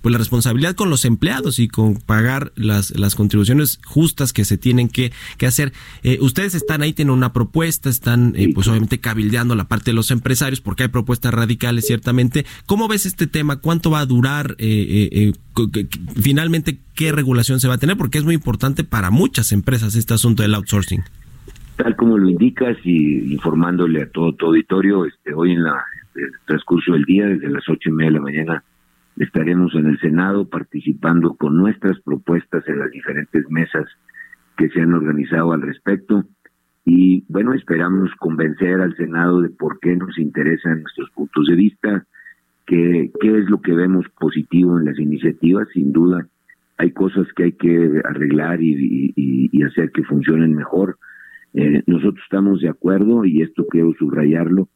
pues 0.00 0.12
la 0.12 0.18
responsabilidad 0.18 0.74
con 0.74 0.90
los 0.90 1.04
empleados 1.04 1.58
y 1.58 1.68
con 1.68 1.96
pagar 1.96 2.52
las, 2.54 2.90
las 2.96 3.14
contribuciones 3.14 3.80
justas 3.84 4.32
que 4.32 4.44
se 4.44 4.56
tienen 4.58 4.88
que, 4.88 5.12
que 5.38 5.46
hacer. 5.46 5.72
Ustedes 6.20 6.54
están 6.54 6.82
ahí, 6.82 6.92
tienen 6.92 7.14
una 7.14 7.32
propuesta, 7.32 7.88
están 7.90 8.34
eh, 8.36 8.50
pues 8.54 8.68
obviamente 8.68 9.00
cabildeando 9.00 9.54
la 9.54 9.64
parte 9.64 9.90
de 9.90 9.94
los 9.94 10.10
empresarios 10.10 10.33
porque 10.62 10.84
hay 10.84 10.88
propuestas 10.88 11.32
radicales 11.32 11.86
ciertamente. 11.86 12.44
¿Cómo 12.66 12.88
ves 12.88 13.06
este 13.06 13.26
tema? 13.26 13.56
¿Cuánto 13.60 13.90
va 13.90 14.00
a 14.00 14.06
durar? 14.06 14.56
Eh, 14.58 15.10
eh, 15.12 15.32
eh, 15.32 15.86
finalmente, 16.20 16.78
¿qué 16.94 17.12
regulación 17.12 17.60
se 17.60 17.68
va 17.68 17.74
a 17.74 17.78
tener? 17.78 17.96
Porque 17.96 18.18
es 18.18 18.24
muy 18.24 18.34
importante 18.34 18.84
para 18.84 19.10
muchas 19.10 19.52
empresas 19.52 19.94
este 19.96 20.14
asunto 20.14 20.42
del 20.42 20.54
outsourcing. 20.54 21.02
tal 21.76 21.96
como 21.96 22.18
lo 22.18 22.28
indicas 22.28 22.76
y 22.84 23.32
informándole 23.32 24.02
a 24.02 24.08
todo 24.10 24.32
tu 24.32 24.46
auditorio, 24.46 25.06
este, 25.06 25.34
hoy 25.34 25.52
en 25.52 25.64
la, 25.64 25.82
el 26.14 26.30
transcurso 26.46 26.92
del 26.92 27.04
día, 27.04 27.26
desde 27.26 27.48
las 27.50 27.68
ocho 27.68 27.90
y 27.90 27.92
media 27.92 28.12
de 28.12 28.18
la 28.18 28.22
mañana, 28.22 28.64
estaremos 29.16 29.74
en 29.74 29.86
el 29.86 29.98
Senado 30.00 30.48
participando 30.48 31.34
con 31.34 31.56
nuestras 31.56 31.98
propuestas 32.00 32.66
en 32.68 32.78
las 32.78 32.90
diferentes 32.90 33.44
mesas 33.48 33.86
que 34.56 34.68
se 34.70 34.80
han 34.80 34.94
organizado 34.94 35.52
al 35.52 35.62
respecto. 35.62 36.24
Y 36.84 37.24
bueno, 37.28 37.54
esperamos 37.54 38.10
convencer 38.18 38.80
al 38.80 38.94
Senado 38.96 39.40
de 39.40 39.48
por 39.48 39.80
qué 39.80 39.96
nos 39.96 40.18
interesan 40.18 40.82
nuestros 40.82 41.10
puntos 41.10 41.46
de 41.46 41.56
vista, 41.56 42.06
qué, 42.66 43.10
qué 43.20 43.38
es 43.38 43.48
lo 43.48 43.60
que 43.62 43.72
vemos 43.72 44.06
positivo 44.18 44.78
en 44.78 44.84
las 44.84 44.98
iniciativas, 44.98 45.68
sin 45.72 45.92
duda. 45.92 46.26
Hay 46.76 46.90
cosas 46.90 47.26
que 47.34 47.44
hay 47.44 47.52
que 47.52 48.02
arreglar 48.04 48.60
y, 48.60 49.50
hacer 49.64 49.92
que 49.92 50.02
funcionen 50.02 50.54
mejor. 50.54 50.98
Eh, 51.54 51.82
nosotros 51.86 52.22
estamos 52.22 52.60
de 52.60 52.68
acuerdo, 52.68 53.24
y 53.24 53.40
esto 53.40 53.66
quiero 53.66 53.94
subrayarlo, 53.98 54.68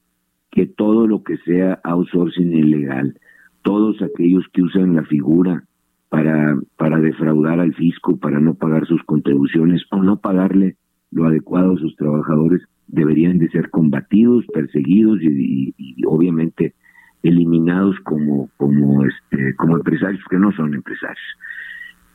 que 0.50 0.66
todo 0.66 1.06
lo 1.06 1.22
que 1.22 1.36
sea 1.38 1.78
outsourcing 1.84 2.54
ilegal, 2.54 3.18
todos 3.62 4.00
aquellos 4.00 4.46
que 4.50 4.62
usan 4.62 4.94
la 4.94 5.04
figura 5.04 5.64
para, 6.08 6.58
para 6.78 7.00
defraudar 7.00 7.60
al 7.60 7.74
fisco, 7.74 8.16
para 8.16 8.40
no 8.40 8.54
pagar 8.54 8.86
sus 8.86 9.02
contribuciones 9.02 9.82
o 9.90 10.02
no 10.02 10.20
pagarle 10.20 10.76
lo 11.10 11.26
adecuado 11.26 11.74
a 11.74 11.78
sus 11.78 11.96
trabajadores, 11.96 12.62
deberían 12.86 13.38
de 13.38 13.48
ser 13.50 13.70
combatidos, 13.70 14.44
perseguidos 14.52 15.20
y, 15.22 15.74
obviamente 16.06 16.74
eliminados 17.22 17.96
como, 18.04 18.48
como, 18.56 19.04
este, 19.04 19.54
como 19.56 19.76
empresarios 19.76 20.22
que 20.30 20.38
no 20.38 20.52
son 20.52 20.74
empresarios. 20.74 21.18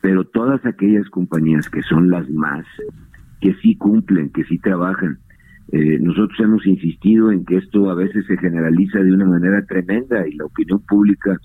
Pero 0.00 0.24
todas 0.24 0.64
aquellas 0.66 1.08
compañías 1.10 1.68
que 1.68 1.82
son 1.82 2.10
las 2.10 2.28
más, 2.30 2.64
que 3.40 3.54
sí 3.62 3.76
cumplen, 3.76 4.30
que 4.30 4.44
sí 4.44 4.58
trabajan. 4.58 5.18
Eh, 5.72 5.98
nosotros 6.00 6.38
hemos 6.40 6.66
insistido 6.66 7.30
en 7.30 7.44
que 7.44 7.58
esto 7.58 7.90
a 7.90 7.94
veces 7.94 8.26
se 8.26 8.36
generaliza 8.38 8.98
de 9.00 9.12
una 9.12 9.26
manera 9.26 9.64
tremenda 9.66 10.26
y 10.26 10.34
la 10.34 10.46
opinión 10.46 10.80
pública 10.80 11.38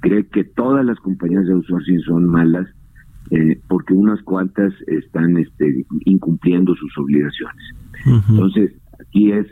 cree 0.00 0.26
que 0.26 0.44
todas 0.44 0.84
las 0.84 0.98
compañías 0.98 1.46
de 1.46 1.52
outsourcing 1.52 2.00
son 2.00 2.26
malas 2.26 2.66
eh, 3.30 3.60
porque 3.68 3.94
unas 3.94 4.20
cuantas 4.22 4.72
están 4.86 5.36
este, 5.38 5.86
incumpliendo 6.04 6.74
sus 6.74 6.96
obligaciones. 6.98 7.74
Entonces, 8.28 8.72
aquí 9.00 9.30
es, 9.32 9.46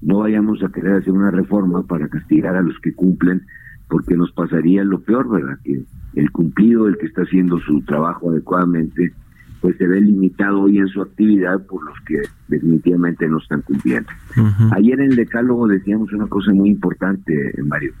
no 0.00 0.20
vayamos 0.20 0.62
a 0.62 0.68
querer 0.68 0.94
hacer 0.94 1.12
una 1.12 1.30
reforma 1.30 1.82
para 1.82 2.08
castigar 2.08 2.56
a 2.56 2.62
los 2.62 2.78
que 2.80 2.94
cumplen, 2.94 3.42
porque 3.88 4.16
nos 4.16 4.32
pasaría 4.32 4.84
lo 4.84 5.00
peor, 5.00 5.28
¿verdad? 5.28 5.58
Que 5.64 5.84
el 6.14 6.30
cumplido, 6.30 6.88
el 6.88 6.96
que 6.96 7.06
está 7.06 7.22
haciendo 7.22 7.58
su 7.60 7.80
trabajo 7.82 8.30
adecuadamente, 8.30 9.12
pues 9.60 9.76
se 9.76 9.86
ve 9.86 10.00
limitado 10.00 10.62
hoy 10.62 10.78
en 10.78 10.88
su 10.88 11.02
actividad 11.02 11.64
por 11.66 11.84
los 11.84 11.94
que 12.06 12.22
definitivamente 12.48 13.28
no 13.28 13.38
están 13.38 13.62
cumpliendo. 13.62 14.08
Ayer 14.72 15.00
en 15.00 15.10
el 15.10 15.16
Decálogo 15.16 15.66
decíamos 15.66 16.12
una 16.12 16.26
cosa 16.28 16.52
muy 16.52 16.70
importante, 16.70 17.52
Mario. 17.64 17.92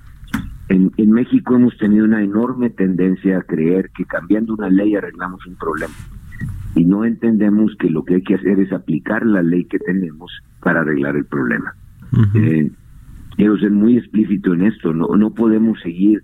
En, 0.68 0.92
en 0.96 1.10
México 1.10 1.56
hemos 1.56 1.76
tenido 1.78 2.04
una 2.04 2.22
enorme 2.22 2.70
tendencia 2.70 3.38
a 3.38 3.42
creer 3.42 3.90
que 3.96 4.04
cambiando 4.04 4.54
una 4.54 4.68
ley 4.68 4.94
arreglamos 4.94 5.44
un 5.46 5.56
problema. 5.56 5.94
Y 6.74 6.84
no 6.84 7.04
entendemos 7.04 7.74
que 7.78 7.90
lo 7.90 8.04
que 8.04 8.16
hay 8.16 8.22
que 8.22 8.34
hacer 8.34 8.60
es 8.60 8.72
aplicar 8.72 9.24
la 9.24 9.42
ley 9.42 9.64
que 9.64 9.78
tenemos 9.78 10.30
para 10.60 10.80
arreglar 10.80 11.16
el 11.16 11.24
problema. 11.24 11.74
Eh, 12.34 12.70
quiero 13.36 13.58
ser 13.58 13.70
muy 13.70 13.96
explícito 13.96 14.52
en 14.54 14.62
esto. 14.62 14.92
No, 14.92 15.08
no 15.16 15.30
podemos 15.32 15.80
seguir 15.80 16.22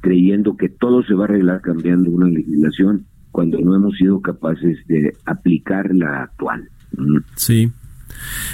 creyendo 0.00 0.56
que 0.56 0.68
todo 0.68 1.02
se 1.02 1.14
va 1.14 1.24
a 1.24 1.28
arreglar 1.28 1.60
cambiando 1.62 2.10
una 2.10 2.28
legislación 2.28 3.06
cuando 3.32 3.58
no 3.58 3.74
hemos 3.74 3.96
sido 3.96 4.20
capaces 4.20 4.78
de 4.86 5.14
aplicar 5.24 5.94
la 5.94 6.22
actual. 6.22 6.68
Sí. 7.34 7.70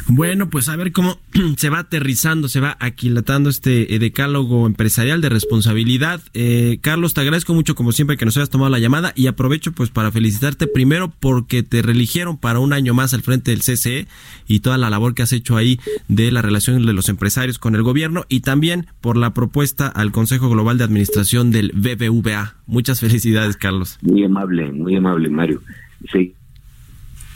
Bueno, 0.09 0.51
pues 0.51 0.69
a 0.69 0.77
ver 0.77 0.93
cómo 0.93 1.19
se 1.57 1.71
va 1.71 1.81
aterrizando, 1.81 2.49
se 2.49 2.61
va 2.61 2.77
aquilatando 2.81 3.51
este 3.51 3.95
eh, 3.95 3.99
decálogo 3.99 4.67
empresarial 4.67 5.21
de 5.21 5.29
responsabilidad. 5.29 6.21
Eh, 6.35 6.79
Carlos, 6.81 7.15
te 7.15 7.21
agradezco 7.21 7.55
mucho 7.55 7.75
como 7.75 7.93
siempre 7.93 8.17
que 8.17 8.25
nos 8.25 8.37
hayas 8.37 8.51
tomado 8.51 8.71
la 8.71 8.79
llamada 8.79 9.13
y 9.15 9.27
aprovecho 9.27 9.73
pues 9.73 9.91
para 9.91 10.11
felicitarte 10.11 10.67
primero 10.67 11.13
porque 11.21 11.63
te 11.63 11.83
religieron 11.83 12.39
para 12.39 12.59
un 12.59 12.73
año 12.73 12.95
más 12.95 13.15
al 13.15 13.23
frente 13.23 13.51
del 13.51 13.61
CCE 13.61 14.07
y 14.47 14.61
toda 14.61 14.79
la 14.79 14.91
labor 14.91 15.15
que 15.15 15.23
has 15.23 15.33
hecho 15.33 15.57
ahí 15.57 15.79
de 16.09 16.31
la 16.33 16.43
relación 16.43 16.85
de 16.85 16.93
los 16.93 17.09
empresarios 17.09 17.59
con 17.59 17.75
el 17.75 17.83
gobierno 17.83 18.25
y 18.29 18.41
también 18.41 18.87
por 19.01 19.17
la 19.17 19.35
propuesta 19.35 19.89
al 19.89 20.13
Consejo 20.13 20.49
Global 20.51 20.79
de 20.79 20.85
Administración 20.85 21.51
del 21.51 21.73
BBVA. 21.75 22.57
Muchas 22.67 23.01
felicidades, 23.01 23.57
Carlos. 23.57 23.99
Muy 24.03 24.25
amable, 24.25 24.73
muy 24.73 24.97
amable, 24.97 25.29
Mario. 25.29 25.63
Sí, 26.11 26.35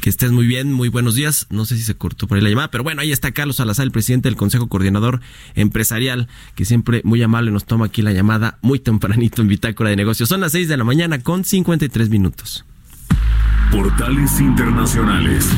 que 0.06 0.10
estés 0.10 0.30
muy 0.30 0.46
bien, 0.46 0.72
muy 0.72 0.88
buenos 0.88 1.16
días. 1.16 1.48
No 1.50 1.64
sé 1.64 1.76
si 1.76 1.82
se 1.82 1.96
cortó 1.96 2.28
por 2.28 2.36
ahí 2.36 2.44
la 2.44 2.48
llamada, 2.48 2.70
pero 2.70 2.84
bueno, 2.84 3.00
ahí 3.00 3.10
está 3.10 3.32
Carlos 3.32 3.56
Salazar, 3.56 3.86
el 3.86 3.90
presidente 3.90 4.28
del 4.28 4.36
Consejo 4.36 4.68
Coordinador 4.68 5.20
Empresarial, 5.56 6.28
que 6.54 6.64
siempre 6.64 7.00
muy 7.02 7.20
amable 7.24 7.50
nos 7.50 7.64
toma 7.64 7.86
aquí 7.86 8.02
la 8.02 8.12
llamada 8.12 8.56
muy 8.62 8.78
tempranito 8.78 9.42
en 9.42 9.48
Bitácora 9.48 9.90
de 9.90 9.96
Negocios. 9.96 10.28
Son 10.28 10.40
las 10.40 10.52
6 10.52 10.68
de 10.68 10.76
la 10.76 10.84
mañana 10.84 11.24
con 11.24 11.44
53 11.44 12.08
minutos. 12.08 12.64
Portales 13.72 14.38
Internacionales. 14.38 15.50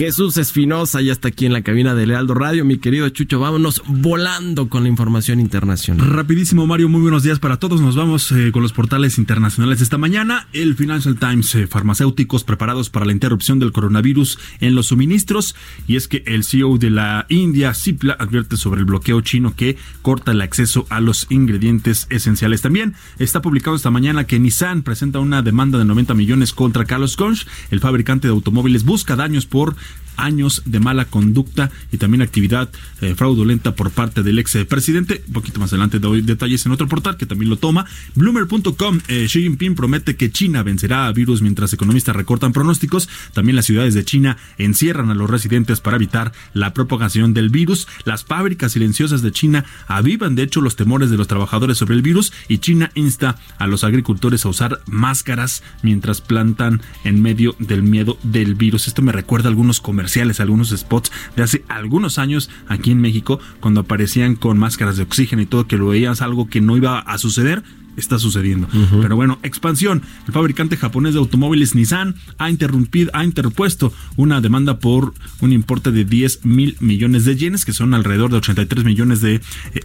Jesús 0.00 0.38
Espinosa 0.38 1.02
ya 1.02 1.12
está 1.12 1.28
aquí 1.28 1.44
en 1.44 1.52
la 1.52 1.60
cabina 1.60 1.94
de 1.94 2.06
Lealdo 2.06 2.32
Radio. 2.32 2.64
Mi 2.64 2.78
querido 2.78 3.06
Chucho, 3.10 3.38
vámonos 3.38 3.82
volando 3.86 4.70
con 4.70 4.84
la 4.84 4.88
información 4.88 5.40
internacional. 5.40 6.06
Rapidísimo, 6.06 6.66
Mario, 6.66 6.88
muy 6.88 7.02
buenos 7.02 7.22
días 7.22 7.38
para 7.38 7.58
todos. 7.58 7.82
Nos 7.82 7.96
vamos 7.96 8.32
eh, 8.32 8.50
con 8.50 8.62
los 8.62 8.72
portales 8.72 9.18
internacionales 9.18 9.82
esta 9.82 9.98
mañana. 9.98 10.48
El 10.54 10.74
Financial 10.74 11.18
Times, 11.18 11.54
eh, 11.54 11.66
farmacéuticos 11.66 12.44
preparados 12.44 12.88
para 12.88 13.04
la 13.04 13.12
interrupción 13.12 13.58
del 13.58 13.72
coronavirus 13.72 14.38
en 14.60 14.74
los 14.74 14.86
suministros. 14.86 15.54
Y 15.86 15.96
es 15.96 16.08
que 16.08 16.22
el 16.24 16.44
CEO 16.44 16.78
de 16.78 16.88
la 16.88 17.26
India, 17.28 17.74
Cipla, 17.74 18.14
advierte 18.14 18.56
sobre 18.56 18.80
el 18.80 18.86
bloqueo 18.86 19.20
chino 19.20 19.54
que 19.54 19.76
corta 20.00 20.32
el 20.32 20.40
acceso 20.40 20.86
a 20.88 21.02
los 21.02 21.26
ingredientes 21.28 22.06
esenciales. 22.08 22.62
También 22.62 22.94
está 23.18 23.42
publicado 23.42 23.76
esta 23.76 23.90
mañana 23.90 24.24
que 24.24 24.38
Nissan 24.38 24.80
presenta 24.80 25.18
una 25.18 25.42
demanda 25.42 25.76
de 25.76 25.84
90 25.84 26.14
millones 26.14 26.54
contra 26.54 26.86
Carlos 26.86 27.18
Ghosn. 27.18 27.46
El 27.70 27.80
fabricante 27.80 28.28
de 28.28 28.32
automóviles 28.32 28.84
busca 28.84 29.14
daños 29.14 29.44
por 29.44 29.76
años 30.20 30.62
de 30.66 30.80
mala 30.80 31.06
conducta 31.06 31.70
y 31.90 31.96
también 31.96 32.22
actividad 32.22 32.70
eh, 33.00 33.14
fraudulenta 33.14 33.74
por 33.74 33.90
parte 33.90 34.22
del 34.22 34.38
ex 34.38 34.58
presidente. 34.68 35.24
Un 35.26 35.32
poquito 35.32 35.60
más 35.60 35.72
adelante 35.72 35.98
doy 35.98 36.22
detalles 36.22 36.64
en 36.66 36.72
otro 36.72 36.88
portal 36.88 37.16
que 37.16 37.26
también 37.26 37.50
lo 37.50 37.56
toma. 37.56 37.86
Bloomer.com, 38.14 39.00
eh, 39.08 39.26
Xi 39.26 39.42
Jinping 39.42 39.74
promete 39.74 40.16
que 40.16 40.30
China 40.30 40.62
vencerá 40.62 41.06
a 41.06 41.12
virus 41.12 41.42
mientras 41.42 41.72
economistas 41.72 42.14
recortan 42.14 42.52
pronósticos. 42.52 43.08
También 43.32 43.56
las 43.56 43.66
ciudades 43.66 43.94
de 43.94 44.04
China 44.04 44.36
encierran 44.58 45.10
a 45.10 45.14
los 45.14 45.30
residentes 45.30 45.80
para 45.80 45.96
evitar 45.96 46.32
la 46.52 46.74
propagación 46.74 47.34
del 47.34 47.48
virus. 47.48 47.88
Las 48.04 48.24
fábricas 48.24 48.72
silenciosas 48.72 49.22
de 49.22 49.32
China 49.32 49.64
avivan 49.86 50.34
de 50.34 50.42
hecho 50.42 50.60
los 50.60 50.76
temores 50.76 51.10
de 51.10 51.16
los 51.16 51.28
trabajadores 51.28 51.78
sobre 51.78 51.94
el 51.94 52.02
virus 52.02 52.32
y 52.48 52.58
China 52.58 52.90
insta 52.94 53.36
a 53.58 53.66
los 53.66 53.84
agricultores 53.84 54.44
a 54.44 54.48
usar 54.48 54.80
máscaras 54.86 55.62
mientras 55.82 56.20
plantan 56.20 56.82
en 57.04 57.22
medio 57.22 57.56
del 57.58 57.82
miedo 57.82 58.18
del 58.22 58.54
virus. 58.54 58.88
Esto 58.88 59.02
me 59.02 59.12
recuerda 59.12 59.48
a 59.48 59.50
algunos 59.50 59.79
comerciales, 59.80 60.40
algunos 60.40 60.70
spots 60.70 61.10
de 61.36 61.42
hace 61.42 61.64
algunos 61.68 62.18
años 62.18 62.50
aquí 62.68 62.90
en 62.90 63.00
México, 63.00 63.40
cuando 63.60 63.80
aparecían 63.80 64.36
con 64.36 64.58
máscaras 64.58 64.96
de 64.96 65.02
oxígeno 65.02 65.42
y 65.42 65.46
todo, 65.46 65.66
que 65.66 65.78
lo 65.78 65.88
veías 65.88 66.22
algo 66.22 66.48
que 66.48 66.60
no 66.60 66.76
iba 66.76 66.98
a 66.98 67.18
suceder 67.18 67.62
está 67.96 68.18
sucediendo. 68.18 68.68
Pero 69.00 69.16
bueno, 69.16 69.38
expansión. 69.42 70.02
El 70.26 70.32
fabricante 70.32 70.76
japonés 70.76 71.14
de 71.14 71.20
automóviles 71.20 71.74
Nissan 71.74 72.14
ha 72.38 72.50
interrumpido, 72.50 73.10
ha 73.14 73.24
interpuesto 73.24 73.92
una 74.16 74.40
demanda 74.40 74.78
por 74.78 75.14
un 75.40 75.52
importe 75.52 75.92
de 75.92 76.04
10 76.04 76.44
mil 76.44 76.76
millones 76.80 77.24
de 77.24 77.36
yenes, 77.36 77.64
que 77.64 77.72
son 77.72 77.94
alrededor 77.94 78.30
de 78.30 78.38
83 78.38 78.84
millones 78.84 79.20
de 79.20 79.36
eh, 79.36 79.40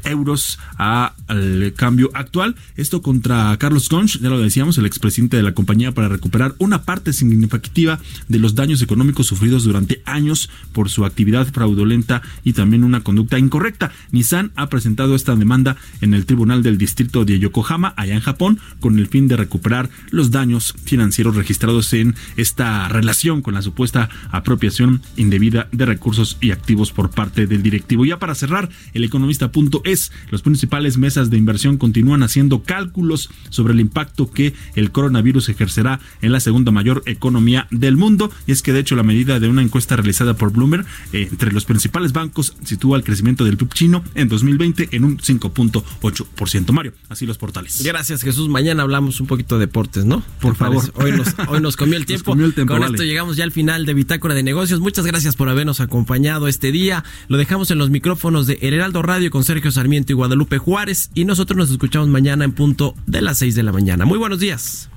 euros 0.05 0.59
al 0.77 1.73
cambio 1.75 2.11
actual. 2.13 2.55
Esto 2.75 3.01
contra 3.01 3.55
Carlos 3.57 3.89
Ghosn, 3.89 4.07
ya 4.21 4.29
lo 4.29 4.39
decíamos, 4.39 4.77
el 4.77 4.85
expresidente 4.85 5.37
de 5.37 5.43
la 5.43 5.53
compañía, 5.53 5.93
para 5.93 6.09
recuperar 6.09 6.55
una 6.59 6.83
parte 6.83 7.13
significativa 7.13 7.99
de 8.27 8.39
los 8.39 8.55
daños 8.55 8.81
económicos 8.81 9.27
sufridos 9.27 9.63
durante 9.63 10.01
años 10.05 10.49
por 10.73 10.89
su 10.89 11.05
actividad 11.05 11.47
fraudulenta 11.47 12.21
y 12.43 12.53
también 12.53 12.83
una 12.83 13.01
conducta 13.01 13.39
incorrecta. 13.39 13.91
Nissan 14.11 14.51
ha 14.55 14.69
presentado 14.69 15.15
esta 15.15 15.35
demanda 15.35 15.77
en 16.01 16.13
el 16.13 16.25
Tribunal 16.25 16.63
del 16.63 16.77
Distrito 16.77 17.25
de 17.25 17.39
Yokohama 17.39 17.93
allá 17.95 18.15
en 18.15 18.21
Japón 18.21 18.59
con 18.79 18.99
el 18.99 19.07
fin 19.07 19.27
de 19.27 19.37
recuperar 19.37 19.89
los 20.11 20.31
daños 20.31 20.75
financieros 20.83 21.35
registrados 21.35 21.91
en 21.93 22.15
esta 22.37 22.87
relación 22.87 23.41
con 23.41 23.53
la 23.53 23.61
supuesta 23.61 24.09
apropiación 24.31 25.01
indebida 25.15 25.67
de 25.71 25.85
recursos 25.85 26.37
y 26.41 26.51
activos 26.51 26.91
por 26.91 27.09
parte 27.09 27.47
del 27.47 27.63
directivo. 27.63 28.05
Ya 28.05 28.19
para 28.19 28.35
cerrar, 28.35 28.69
el 28.93 29.03
economista.es, 29.03 30.11
los 30.29 30.41
principales 30.41 30.97
mesas 30.97 31.29
de 31.29 31.37
inversión 31.37 31.77
continúan 31.77 32.23
haciendo 32.23 32.63
cálculos 32.63 33.29
sobre 33.49 33.73
el 33.73 33.79
impacto 33.79 34.29
que 34.31 34.53
el 34.75 34.91
coronavirus 34.91 35.49
ejercerá 35.49 35.99
en 36.21 36.31
la 36.31 36.39
segunda 36.39 36.71
mayor 36.71 37.03
economía 37.05 37.67
del 37.71 37.97
mundo. 37.97 38.31
Y 38.47 38.51
es 38.51 38.61
que 38.61 38.73
de 38.73 38.79
hecho 38.79 38.95
la 38.95 39.03
medida 39.03 39.39
de 39.39 39.47
una 39.47 39.61
encuesta 39.61 39.95
realizada 39.95 40.35
por 40.35 40.51
Bloomberg 40.51 40.85
eh, 41.13 41.27
entre 41.31 41.51
los 41.51 41.65
principales 41.65 42.13
bancos 42.13 42.55
sitúa 42.63 42.97
el 42.97 43.03
crecimiento 43.03 43.43
del 43.45 43.57
PIB 43.57 43.73
chino 43.73 44.03
en 44.15 44.27
2020 44.27 44.89
en 44.91 45.03
un 45.03 45.17
5.8%. 45.17 46.71
Mario, 46.71 46.93
así 47.09 47.25
los 47.25 47.37
portales. 47.37 47.84
Gracias, 47.85 48.21
Jesús. 48.21 48.49
Mañana 48.49 48.83
hablamos 48.83 49.19
un 49.21 49.27
poquito 49.27 49.55
de 49.59 49.65
deportes, 49.67 50.05
¿no? 50.05 50.23
Por 50.41 50.55
favor. 50.55 50.83
Hoy 50.95 51.11
nos, 51.11 51.27
hoy 51.47 51.61
nos 51.61 51.75
comió 51.77 51.97
el 51.97 52.05
tiempo. 52.07 52.31
comió 52.31 52.45
el 52.45 52.53
tiempo, 52.53 52.73
Con 52.73 52.81
vale. 52.81 52.93
esto 52.95 53.03
llegamos 53.03 53.37
ya 53.37 53.43
al 53.43 53.51
final 53.51 53.85
de 53.85 53.93
Bitácora 53.93 54.33
de 54.33 54.43
Negocios. 54.43 54.79
Muchas 54.79 55.05
gracias 55.05 55.35
por 55.35 55.49
habernos 55.49 55.79
acompañado 55.79 56.47
este 56.47 56.71
día. 56.71 57.03
Lo 57.27 57.37
dejamos 57.37 57.71
en 57.71 57.77
los 57.77 57.89
micrófonos 57.89 58.47
de 58.47 58.57
El 58.61 58.73
Heraldo 58.73 59.01
Radio 59.01 59.29
con 59.31 59.43
Sergio 59.43 59.71
Sarmiento 59.71 60.11
y 60.11 60.15
Guadalupe 60.15 60.57
Juárez. 60.57 61.09
Y 61.13 61.25
nosotros 61.25 61.57
nos 61.57 61.71
escuchamos 61.71 62.09
mañana 62.09 62.43
en 62.45 62.51
punto 62.51 62.95
de 63.05 63.21
las 63.21 63.37
6 63.37 63.55
de 63.55 63.63
la 63.63 63.71
mañana. 63.71 64.05
Muy 64.05 64.17
buenos 64.17 64.39
días. 64.39 64.89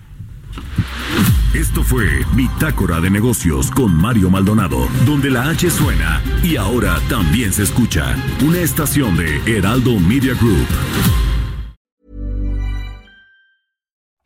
Esto 1.55 1.83
fue 1.83 2.07
Bitácora 2.35 3.01
de 3.01 3.11
Negocios 3.11 3.71
con 3.71 3.95
Mario 3.95 4.29
Maldonado, 4.31 4.89
donde 5.07 5.31
la 5.31 5.49
H 5.51 5.71
suena 5.71 6.21
y 6.43 6.57
ahora 6.57 7.01
también 7.09 7.53
se 7.53 7.63
escucha. 7.63 8.17
Una 8.45 8.59
estación 8.61 9.17
de 9.17 9.41
Heraldo 9.47 9.99
Media 9.99 10.35
Group. 10.35 10.67